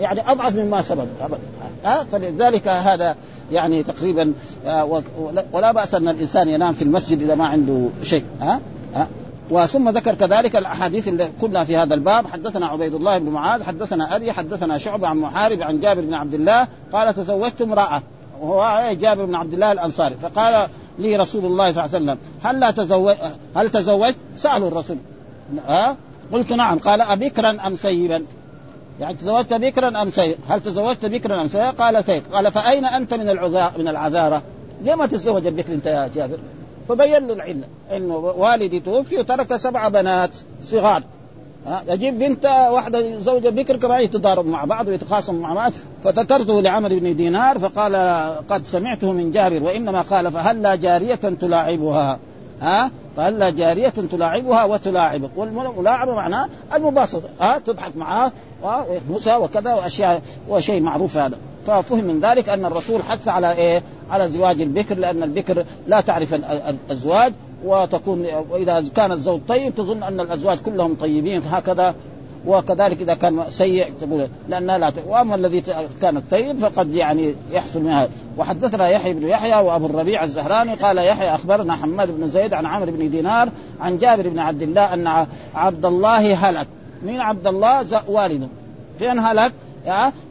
يعني 0.00 0.30
أضعف 0.30 0.54
مما 0.54 0.82
سبق 0.82 1.04
ها 1.84 2.04
فلذلك 2.04 2.68
هذا 2.68 3.16
يعني 3.52 3.82
تقريبا 3.82 4.32
آه، 4.66 5.02
ولا 5.52 5.72
بأس 5.72 5.94
أن 5.94 6.08
الإنسان 6.08 6.48
ينام 6.48 6.72
في 6.72 6.82
المسجد 6.82 7.22
إذا 7.22 7.34
ما 7.34 7.46
عنده 7.46 7.88
شيء. 8.02 8.24
ها 8.40 8.60
ها 8.94 9.08
وثم 9.50 9.88
ذكر 9.88 10.14
كذلك 10.14 10.56
الأحاديث 10.56 11.08
اللي 11.08 11.28
كلها 11.40 11.64
في 11.64 11.76
هذا 11.76 11.94
الباب. 11.94 12.26
حدثنا 12.26 12.66
عبيد 12.66 12.94
الله 12.94 13.18
بن 13.18 13.30
معاذ 13.30 13.62
حدثنا 13.62 14.16
أبي 14.16 14.32
حدثنا 14.32 14.78
شعبة 14.78 15.08
عن 15.08 15.16
محارب 15.16 15.62
عن 15.62 15.80
جابر 15.80 16.00
بن 16.00 16.14
عبد 16.14 16.34
الله 16.34 16.68
قال 16.92 17.14
تزوجت 17.14 17.62
امرأة. 17.62 18.02
وهو 18.40 18.92
جابر 18.92 19.24
بن 19.24 19.34
عبد 19.34 19.52
الله 19.52 19.72
الأنصاري. 19.72 20.14
فقال 20.22 20.68
لي 20.98 21.16
رسول 21.16 21.44
الله 21.44 21.72
صلى 21.72 21.84
الله 21.84 21.96
عليه 21.96 22.04
وسلم 22.04 22.18
هل 22.42 22.60
لا 22.60 22.70
تزوج 22.70 23.14
هل 23.56 23.70
تزوجت؟ 23.70 24.16
سألوا 24.36 24.68
الرسول. 24.68 24.96
ها 25.68 25.96
قلت 26.32 26.52
نعم. 26.52 26.78
قال 26.78 27.00
أبكرا 27.00 27.66
أم 27.66 27.76
سيبا؟ 27.76 28.22
يعني 29.00 29.14
تزوجت 29.14 29.52
بكرا 29.52 30.02
أم 30.02 30.10
سيب 30.10 30.36
هل 30.48 30.62
تزوجت 30.62 31.06
بكرا 31.06 31.42
أم 31.42 31.48
سيب 31.48 31.62
قال 31.62 32.04
سيب 32.04 32.22
قال 32.32 32.52
فأين 32.52 32.84
أنت 32.84 33.14
من 33.14 33.28
العذا 33.28 33.72
من 33.78 33.88
العذارة؟ 33.88 34.42
ليه 34.84 34.94
ما 34.94 35.06
تتزوج 35.06 35.46
البكر 35.46 35.72
أنت 35.72 35.86
يا 35.86 36.10
جابر؟ 36.14 36.38
فبين 36.88 37.26
له 37.26 37.34
العلة. 37.34 37.64
إنه 37.92 38.16
والدي 38.16 38.80
توفي 38.80 39.18
وترك 39.18 39.56
سبع 39.56 39.88
بنات 39.88 40.36
صغار. 40.64 41.02
يجيب 41.88 42.18
بنت 42.18 42.46
واحدة 42.46 43.18
زوجة 43.18 43.48
بكر 43.48 43.76
كمان 43.76 44.00
يتضاربوا 44.00 44.50
مع 44.50 44.64
بعض 44.64 44.88
ويتخاصموا 44.88 45.40
مع 45.40 45.54
بعض. 45.54 45.72
فذكرته 46.04 46.62
لعمر 46.62 46.88
بن 46.88 47.16
دينار 47.16 47.58
فقال 47.58 47.94
قد 48.48 48.66
سمعته 48.66 49.12
من 49.12 49.30
جابر 49.32 49.62
وإنما 49.62 50.02
قال 50.02 50.32
فهلا 50.32 50.74
جارية 50.74 51.14
تلاعبها. 51.14 52.18
ها؟ 52.60 52.90
فهلا 53.16 53.50
جارية 53.50 53.88
تلاعبها 53.88 54.64
وتلاعبك 54.64 55.30
والملاعبة 55.36 56.14
معناه 56.14 56.48
المباسطة 56.74 57.28
ها 57.40 57.58
تضحك 57.58 57.96
معاه 57.96 58.32
ويخبسها 58.62 59.36
وكذا 59.36 59.74
واشياء 59.74 60.22
وشيء 60.48 60.80
معروف 60.80 61.16
هذا. 61.16 61.38
ففهم 61.66 62.04
من 62.04 62.20
ذلك 62.20 62.48
أن 62.48 62.64
الرسول 62.64 63.02
حث 63.02 63.28
على 63.28 63.52
إيه؟ 63.52 63.82
على 64.10 64.28
زواج 64.28 64.60
البكر 64.60 64.98
لأن 64.98 65.22
البكر 65.22 65.64
لا 65.86 66.00
تعرف 66.00 66.34
الازواج 66.34 67.32
وتكون 67.64 68.26
واذا 68.50 68.84
كان 68.96 69.12
الزوج 69.12 69.40
طيب 69.48 69.74
تظن 69.74 70.02
أن 70.02 70.20
الأزواج 70.20 70.58
كلهم 70.58 70.94
طيبين 70.94 71.42
هكذا 71.50 71.94
وكذلك 72.46 73.00
إذا 73.00 73.14
كان 73.14 73.44
سيء 73.50 73.92
تقول 74.00 74.28
لأنها 74.48 74.78
لا 74.78 74.92
وأما 75.06 75.34
الذي 75.34 75.62
كان 76.02 76.22
طيب 76.30 76.58
فقد 76.58 76.94
يعني 76.94 77.34
يحصل 77.52 77.80
منها. 77.82 78.08
وحدثنا 78.38 78.88
يحيى 78.88 79.14
بن 79.14 79.28
يحيى 79.28 79.62
وأبو 79.62 79.86
الربيع 79.86 80.24
الزهراني 80.24 80.74
قال 80.74 80.98
يحيى 80.98 81.34
أخبرنا 81.34 81.76
حماد 81.76 82.10
بن 82.10 82.30
زيد 82.30 82.54
عن 82.54 82.66
عمرو 82.66 82.92
بن 82.92 83.10
دينار 83.10 83.48
عن 83.80 83.98
جابر 83.98 84.28
بن 84.28 84.38
عبد 84.38 84.62
الله 84.62 84.94
أن 84.94 85.26
عبد 85.54 85.86
الله 85.86 86.34
هلك. 86.34 86.66
مين 87.02 87.20
عبد 87.20 87.46
الله؟ 87.46 88.02
والده 88.08 88.48
فين 88.98 89.18
هلك؟ 89.18 89.52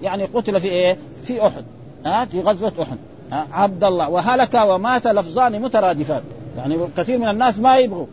يعني 0.01 0.23
قتل 0.23 0.61
في 0.61 0.67
إيه؟ 0.67 0.97
في 1.23 1.47
أحد. 1.47 1.63
ها؟ 2.05 2.25
في 2.25 2.41
غزوة 2.41 2.73
أحد. 2.81 2.97
عبد 3.51 3.83
الله. 3.83 4.09
وهلك 4.09 4.61
ومات 4.67 5.07
لفظان 5.07 5.61
مترادفان. 5.61 6.21
يعني 6.57 6.77
كثير 6.97 7.17
من 7.17 7.29
الناس 7.29 7.59
ما 7.59 7.77
يبغوا. 7.77 8.05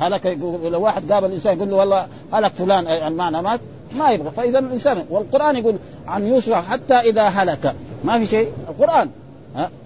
هلك 0.00 0.38
لو 0.64 0.80
واحد 0.80 1.12
قابل 1.12 1.26
الإنسان 1.26 1.56
يقول 1.56 1.70
له 1.70 1.76
والله 1.76 2.06
هلك 2.32 2.52
فلان 2.52 2.86
المعنى 2.86 3.42
مات 3.42 3.60
ما 3.92 4.10
يبغى. 4.10 4.30
فإذا 4.30 4.58
الإنسان 4.58 5.04
والقرآن 5.10 5.56
يقول 5.56 5.76
عن 6.06 6.26
يوسف 6.26 6.52
حتى 6.52 6.94
إذا 6.94 7.22
هلك. 7.22 7.74
ما 8.04 8.18
في 8.18 8.26
شيء. 8.26 8.48
القرآن. 8.68 9.10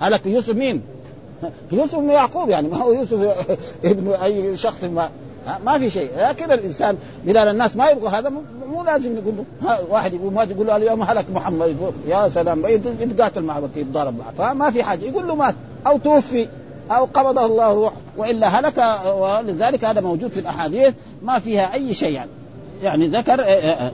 هلك 0.00 0.26
يوسف 0.26 0.54
مين؟ 0.54 0.82
يوسف 1.72 1.98
بن 1.98 2.10
يعقوب 2.10 2.48
يعني 2.48 2.68
ما 2.68 2.76
هو 2.76 2.92
يوسف 2.92 3.46
ابن 3.84 4.08
أي 4.12 4.56
شخص 4.56 4.84
ما. 4.84 5.08
ما 5.66 5.78
في 5.78 5.90
شيء. 5.90 6.10
لكن 6.18 6.52
الإنسان 6.52 6.96
بلال 7.24 7.48
الناس 7.48 7.76
ما 7.76 7.90
يبغوا 7.90 8.08
هذا 8.08 8.32
مو 8.72 8.82
لازم 8.82 9.16
يقول 9.16 9.34
له. 9.36 9.78
واحد 9.90 10.14
يقول 10.14 10.32
ما 10.32 10.42
يقول 10.42 10.66
له 10.66 10.76
اليوم 10.76 11.02
هلك 11.02 11.30
محمد 11.30 11.68
يقول 11.68 11.92
يا 12.08 12.28
سلام 12.28 12.66
يتقاتل 12.66 13.42
معه 13.42 13.68
يتضارب 13.76 14.18
معه 14.18 14.32
فما 14.32 14.70
في 14.70 14.82
حاجة. 14.82 15.04
يقول 15.04 15.28
له 15.28 15.34
مات 15.34 15.54
أو 15.86 15.98
توفي. 15.98 16.48
أو 16.90 17.04
قبضه 17.04 17.46
الله 17.46 17.72
روح 17.72 17.92
وإلا 18.16 18.48
هلك 18.48 18.84
ولذلك 19.16 19.84
هذا 19.84 20.00
موجود 20.00 20.32
في 20.32 20.40
الأحاديث 20.40 20.94
ما 21.22 21.38
فيها 21.38 21.74
أي 21.74 21.94
شيء. 21.94 22.12
يعني 22.12 22.30
يعني 22.82 23.06
ذكر 23.06 23.40
آه، 23.40 23.44
آه، 23.44 23.92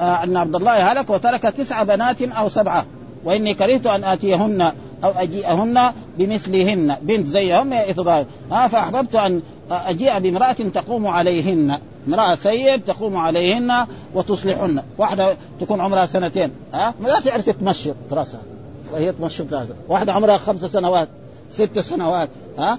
آه، 0.00 0.24
أن 0.24 0.36
عبد 0.36 0.56
الله 0.56 0.92
هلك 0.92 1.10
وترك 1.10 1.42
تسع 1.42 1.82
بنات 1.82 2.22
أو 2.22 2.48
سبعة. 2.48 2.84
وإني 3.24 3.54
كرهت 3.54 3.86
أن 3.86 4.04
آتيهن 4.04 4.62
أو 5.04 5.10
أجيئهن 5.16 5.92
بمثلهن. 6.18 6.96
بنت 7.02 7.26
زيهم 7.26 7.72
يتضايق 7.72 8.26
ها 8.50 8.68
فأحببت 8.68 9.14
أن 9.14 9.42
أجيء 9.70 10.18
بامرأة 10.18 10.52
تقوم 10.52 11.06
عليهن. 11.06 11.78
امرأة 12.08 12.34
سيد 12.34 12.80
تقوم 12.80 13.16
عليهن 13.16 13.86
وتصلحهن 14.14 14.82
واحدة 14.98 15.36
تكون 15.60 15.80
عمرها 15.80 16.06
سنتين. 16.06 16.50
ها 16.74 16.94
ما 17.00 17.20
تعرف 17.20 17.50
تمشط 17.50 17.94
راسها 18.12 18.40
فهي 18.92 19.12
تمشط 19.12 19.52
راسها 19.52 19.76
واحدة 19.88 20.12
عمرها 20.12 20.36
خمس 20.36 20.64
سنوات. 20.64 21.08
ست 21.52 21.78
سنوات 21.78 22.28
ها؟ 22.58 22.78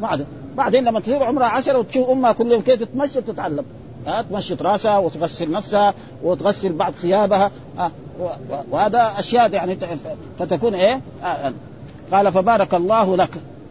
بعد 0.00 0.26
بعدين 0.56 0.84
لما 0.84 1.00
تصير 1.00 1.22
عمرها 1.22 1.46
عشرة 1.46 1.78
وتشوف 1.78 2.10
أمها 2.10 2.32
كل 2.32 2.52
يوم 2.52 2.60
كيف 2.60 2.74
تتمشط 2.74 3.18
تتعلم 3.18 3.64
ها؟ 4.06 4.22
تمشط 4.22 4.62
راسها 4.62 4.98
وتغسل 4.98 5.50
نفسها 5.50 5.94
وتغسل 6.22 6.72
بعض 6.72 6.92
ثيابها 6.92 7.50
ها؟ 7.78 7.90
وهذا 8.70 9.12
أشياء 9.18 9.52
يعني 9.52 9.78
فتكون 10.38 10.74
إيه؟ 10.74 11.00
آه. 11.24 11.52
قال 12.12 12.32
فبارك 12.32 12.74
الله 12.74 13.16
لك 13.16 13.30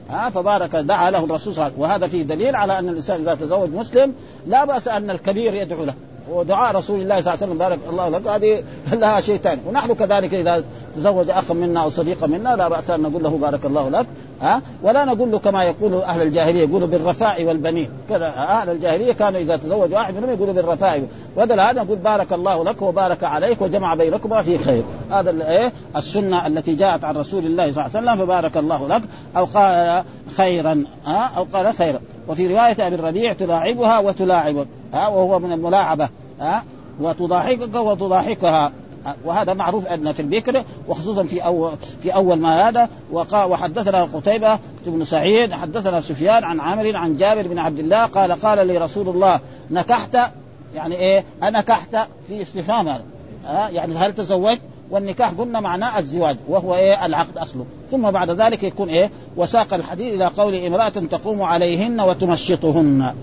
ها؟ 0.10 0.30
فبارك 0.30 0.76
دعا 0.76 1.12
له 1.12 1.24
الرسول 1.24 1.54
صلى 1.54 1.64
الله 1.64 1.64
عليه 1.64 1.74
وسلم. 1.74 1.82
وهذا 1.82 2.08
فيه 2.08 2.24
دليل 2.24 2.56
على 2.56 2.80
أن 2.80 2.90
الإنسان 2.90 3.22
إذا 3.22 3.36
تزوج 3.36 3.70
مسلم 3.70 4.14
لا 4.48 4.66
بأس 4.66 4.88
أن 4.88 5.10
الكبير 5.10 5.54
يدعو 5.54 5.84
له. 5.84 5.94
ودعاء 6.30 6.76
رسول 6.76 7.02
الله 7.02 7.22
صلى 7.22 7.34
الله 7.34 7.44
عليه 7.44 7.54
وسلم 7.54 7.58
بارك 7.58 7.80
الله 7.90 8.10
لك. 8.10 8.28
هذه 8.28 8.64
لها 8.92 9.22
شيء 9.22 9.38
ثاني 9.38 9.62
ونحن 9.68 9.94
كذلك 9.94 10.34
إذا 10.34 10.64
تزوج 10.96 11.30
اخا 11.30 11.54
منا 11.54 11.84
أو 11.84 11.90
صديقا 11.90 12.28
منا 12.28 12.56
لا 12.56 12.68
بأس 12.68 12.90
أن 12.90 13.02
نقول 13.02 13.24
له 13.24 13.30
بارك 13.30 13.66
الله 13.66 13.90
لك 13.90 14.06
ها؟ 14.42 14.62
ولا 14.84 15.06
نقول 15.06 15.32
له 15.32 15.40
كما 15.40 15.64
يقول 15.64 15.94
أهل 15.94 16.22
الجاهلية 16.22 16.68
يقولوا 16.68 16.88
بالرفاء 16.88 17.44
والبنين. 17.44 17.90
كذا 18.10 18.28
أهل 18.28 18.70
الجاهلية 18.70 19.14
كانوا 19.14 19.40
إذا 19.40 19.58
تزوجوا 19.58 19.96
واحد 19.96 20.16
منهم 20.16 20.30
يقولوا 20.30 20.54
بالرفاء. 20.54 21.08
بدل 21.38 21.60
هذا 21.60 21.84
نقول 21.84 21.98
بارك 21.98 22.34
الله 22.34 22.64
لك 22.64 22.82
وبارك 22.82 23.24
عليك 23.24 23.62
وجمع 23.62 23.94
بينكما 23.96 24.42
في 24.42 24.58
خير. 24.58 24.84
هذا 25.12 25.30
الايه 25.30 25.72
السنة 25.96 26.48
التي 26.48 26.74
جاءت 26.74 27.04
عن 27.04 27.18
رسول 27.18 27.46
الله 27.46 27.72
صلى 27.72 27.86
الله 27.86 27.98
عليه 27.98 28.12
وسلم 28.12 28.26
فبارك 28.26 28.58
الله 28.58 28.88
لك. 28.88 29.02
أو 29.38 29.46
قال 29.46 30.04
خيرا 30.38 30.84
ها؟ 31.06 31.32
أو 31.38 31.48
قال 31.54 31.74
خيرا. 31.74 32.00
وفي 32.28 32.48
رواية 32.48 32.88
أبي 32.88 32.96
الربيع 32.96 33.34
تلاعبها 33.34 34.00
وتلاعبك. 34.00 34.68
ها 34.94 35.08
وهو 35.08 35.40
من 35.40 35.52
الملاعبة 35.52 36.10
ها 36.40 36.64
وتضاحكك 37.00 37.76
وتضاحكها. 37.76 38.72
وهذا 39.26 39.54
معروف 39.54 39.88
أن 39.88 40.14
في 40.14 40.22
البكر 40.22 40.64
وخصوصا 40.88 41.24
في 41.24 41.46
اول 41.46 41.72
في 42.04 42.16
أول 42.16 42.40
ما 42.40 42.70
هذا 42.70 42.90
وحدثنا 43.34 44.04
قتيبة 44.04 44.60
بن 44.86 45.06
سعيد 45.06 45.54
حدثنا 45.54 46.02
سفيان 46.02 46.44
عن 46.44 46.60
عامر 46.60 46.96
عن 46.96 47.18
جابر 47.18 47.48
بن 47.48 47.60
عبد 47.60 47.80
الله 47.80 48.06
قال 48.06 48.32
قال 48.32 48.68
لي 48.68 48.78
رسول 48.78 49.10
الله 49.10 49.40
نكحت 49.72 50.18
يعني 50.76 50.96
إيه 50.96 51.26
انكحت 51.44 51.98
في 52.28 52.42
استفهام 52.42 52.88
ها 52.88 53.70
يعني 53.70 53.96
هل 53.96 54.16
تزوجت؟ 54.16 54.62
والنكاح 54.90 55.30
قلنا 55.30 55.60
معناه 55.60 56.00
الزواج 56.00 56.38
وهو 56.48 56.76
إيه 56.76 57.06
العقد 57.06 57.38
أصله. 57.38 57.66
ثم 57.92 58.12
بعد 58.12 58.30
ذلك 58.30 58.64
يكون 58.64 58.90
إيه 58.90 59.10
وساق 59.38 59.74
الحديث 59.74 60.14
إلى 60.14 60.26
قول 60.26 60.56
امرأة 60.56 60.90
تقوم 60.90 61.42
عليهن 61.42 62.02
وتمشطهن. 62.02 63.14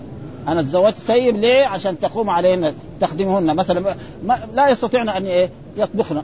أنا 0.47 0.61
تزوجت 0.61 0.97
سيب 1.07 1.37
ليه؟ 1.37 1.65
عشان 1.65 1.99
تقوم 1.99 2.29
عليهن 2.29 2.73
تخدمهن. 3.01 3.55
مثلا 3.55 3.95
ما 4.23 4.39
لا 4.53 4.69
يستطيعن 4.69 5.09
أن 5.09 5.25
إيه؟ 5.25 5.49
يطبخن 5.77 6.23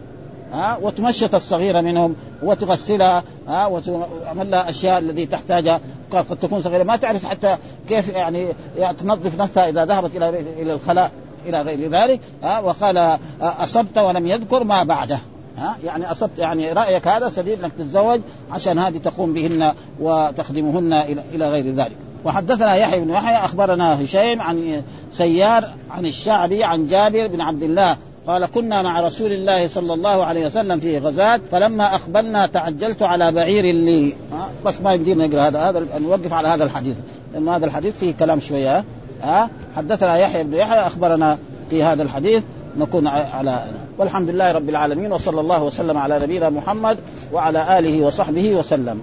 ها؟ 0.53 0.78
وتمشط 0.82 1.36
الصغيرة 1.36 1.82
منهم 1.82 2.16
وتغسلها 2.43 3.24
ها؟ 3.47 3.66
وتعمل 3.66 4.51
لها 4.51 4.70
أشياء 4.70 4.99
التي 4.99 5.26
تحتاجها. 5.26 5.80
قد 6.11 6.38
تكون 6.41 6.61
صغيرة. 6.61 6.84
ما 6.84 6.95
تعرف 6.95 7.26
حتى 7.26 7.57
كيف 7.89 8.09
يعني 8.09 8.47
تنظف 8.99 9.41
نفسها 9.41 9.70
إذا 9.70 9.86
ذهبت 9.86 10.16
إلى 10.16 10.30
إلى 10.30 10.74
الخلاء 10.74 11.11
إلى 11.45 11.61
غير 11.61 11.91
ذلك. 11.91 12.20
ها؟ 12.43 12.59
وقال 12.59 13.18
أصبت 13.41 13.97
ولم 13.97 14.28
يذكر 14.28 14.63
ما 14.63 14.84
بعده. 14.84 15.20
ها؟ 15.57 15.78
يعني 15.84 16.11
أصبت 16.11 16.39
يعني 16.39 16.72
رأيك 16.72 17.07
هذا 17.07 17.30
سديد 17.30 17.63
أنك 17.63 17.72
تتزوج 17.78 18.22
عشان 18.51 18.80
هذه 18.80 18.97
تقوم 18.97 19.34
بهن 19.34 19.74
وتخدمهن 19.99 20.93
إلى 20.93 21.24
إلى 21.34 21.49
غير 21.49 21.76
ذلك. 21.76 21.97
وحدثنا 22.26 22.76
يحيى 22.76 22.99
بن 22.99 23.09
يحيى 23.09 23.36
أخبرنا 23.36 24.03
هشيم 24.03 24.41
عن 24.41 24.84
سيار 25.11 25.69
عن 25.91 26.05
الشعبي 26.05 26.63
عن 26.63 26.88
جابر 26.88 27.28
بن 27.28 27.41
عبد 27.41 27.63
الله 27.63 27.97
قال 28.28 28.45
كنا 28.45 28.82
مع 28.82 28.99
رسول 28.99 29.32
الله 29.32 29.67
صلى 29.67 29.93
الله 29.93 30.26
عليه 30.26 30.45
وسلم 30.45 30.80
في 30.80 30.99
غزاة 30.99 31.39
فلما 31.51 31.95
أقبلنا 31.95 32.47
تعجلت 32.47 33.01
على 33.01 33.32
بعير 33.32 33.63
لي. 33.63 34.13
بس 34.65 34.82
ما 34.82 34.93
يمدينا 34.93 35.28
نقرأ 35.28 35.47
هذا 35.47 35.59
هذا 35.59 35.99
نوقف 35.99 36.34
على 36.34 36.47
هذا 36.47 36.63
الحديث 36.63 36.97
لأن 37.34 37.49
هذا 37.49 37.65
الحديث 37.65 37.97
فيه 37.97 38.13
كلام 38.13 38.39
شوية. 38.39 38.84
ها 39.21 39.49
حدثنا 39.76 40.17
يحيى 40.17 40.43
بن 40.43 40.53
يحيى 40.53 40.80
أخبرنا 40.80 41.38
في 41.69 41.84
هذا 41.84 42.03
الحديث 42.03 42.43
نكون 42.78 43.07
على 43.07 43.63
والحمد 43.97 44.30
لله 44.30 44.51
رب 44.51 44.69
العالمين 44.69 45.11
وصلى 45.11 45.41
الله 45.41 45.63
وسلم 45.63 45.97
على 45.97 46.19
نبينا 46.19 46.49
محمد 46.49 46.97
وعلى 47.34 47.80
آله 47.80 48.05
وصحبه 48.05 48.55
وسلم. 48.55 49.01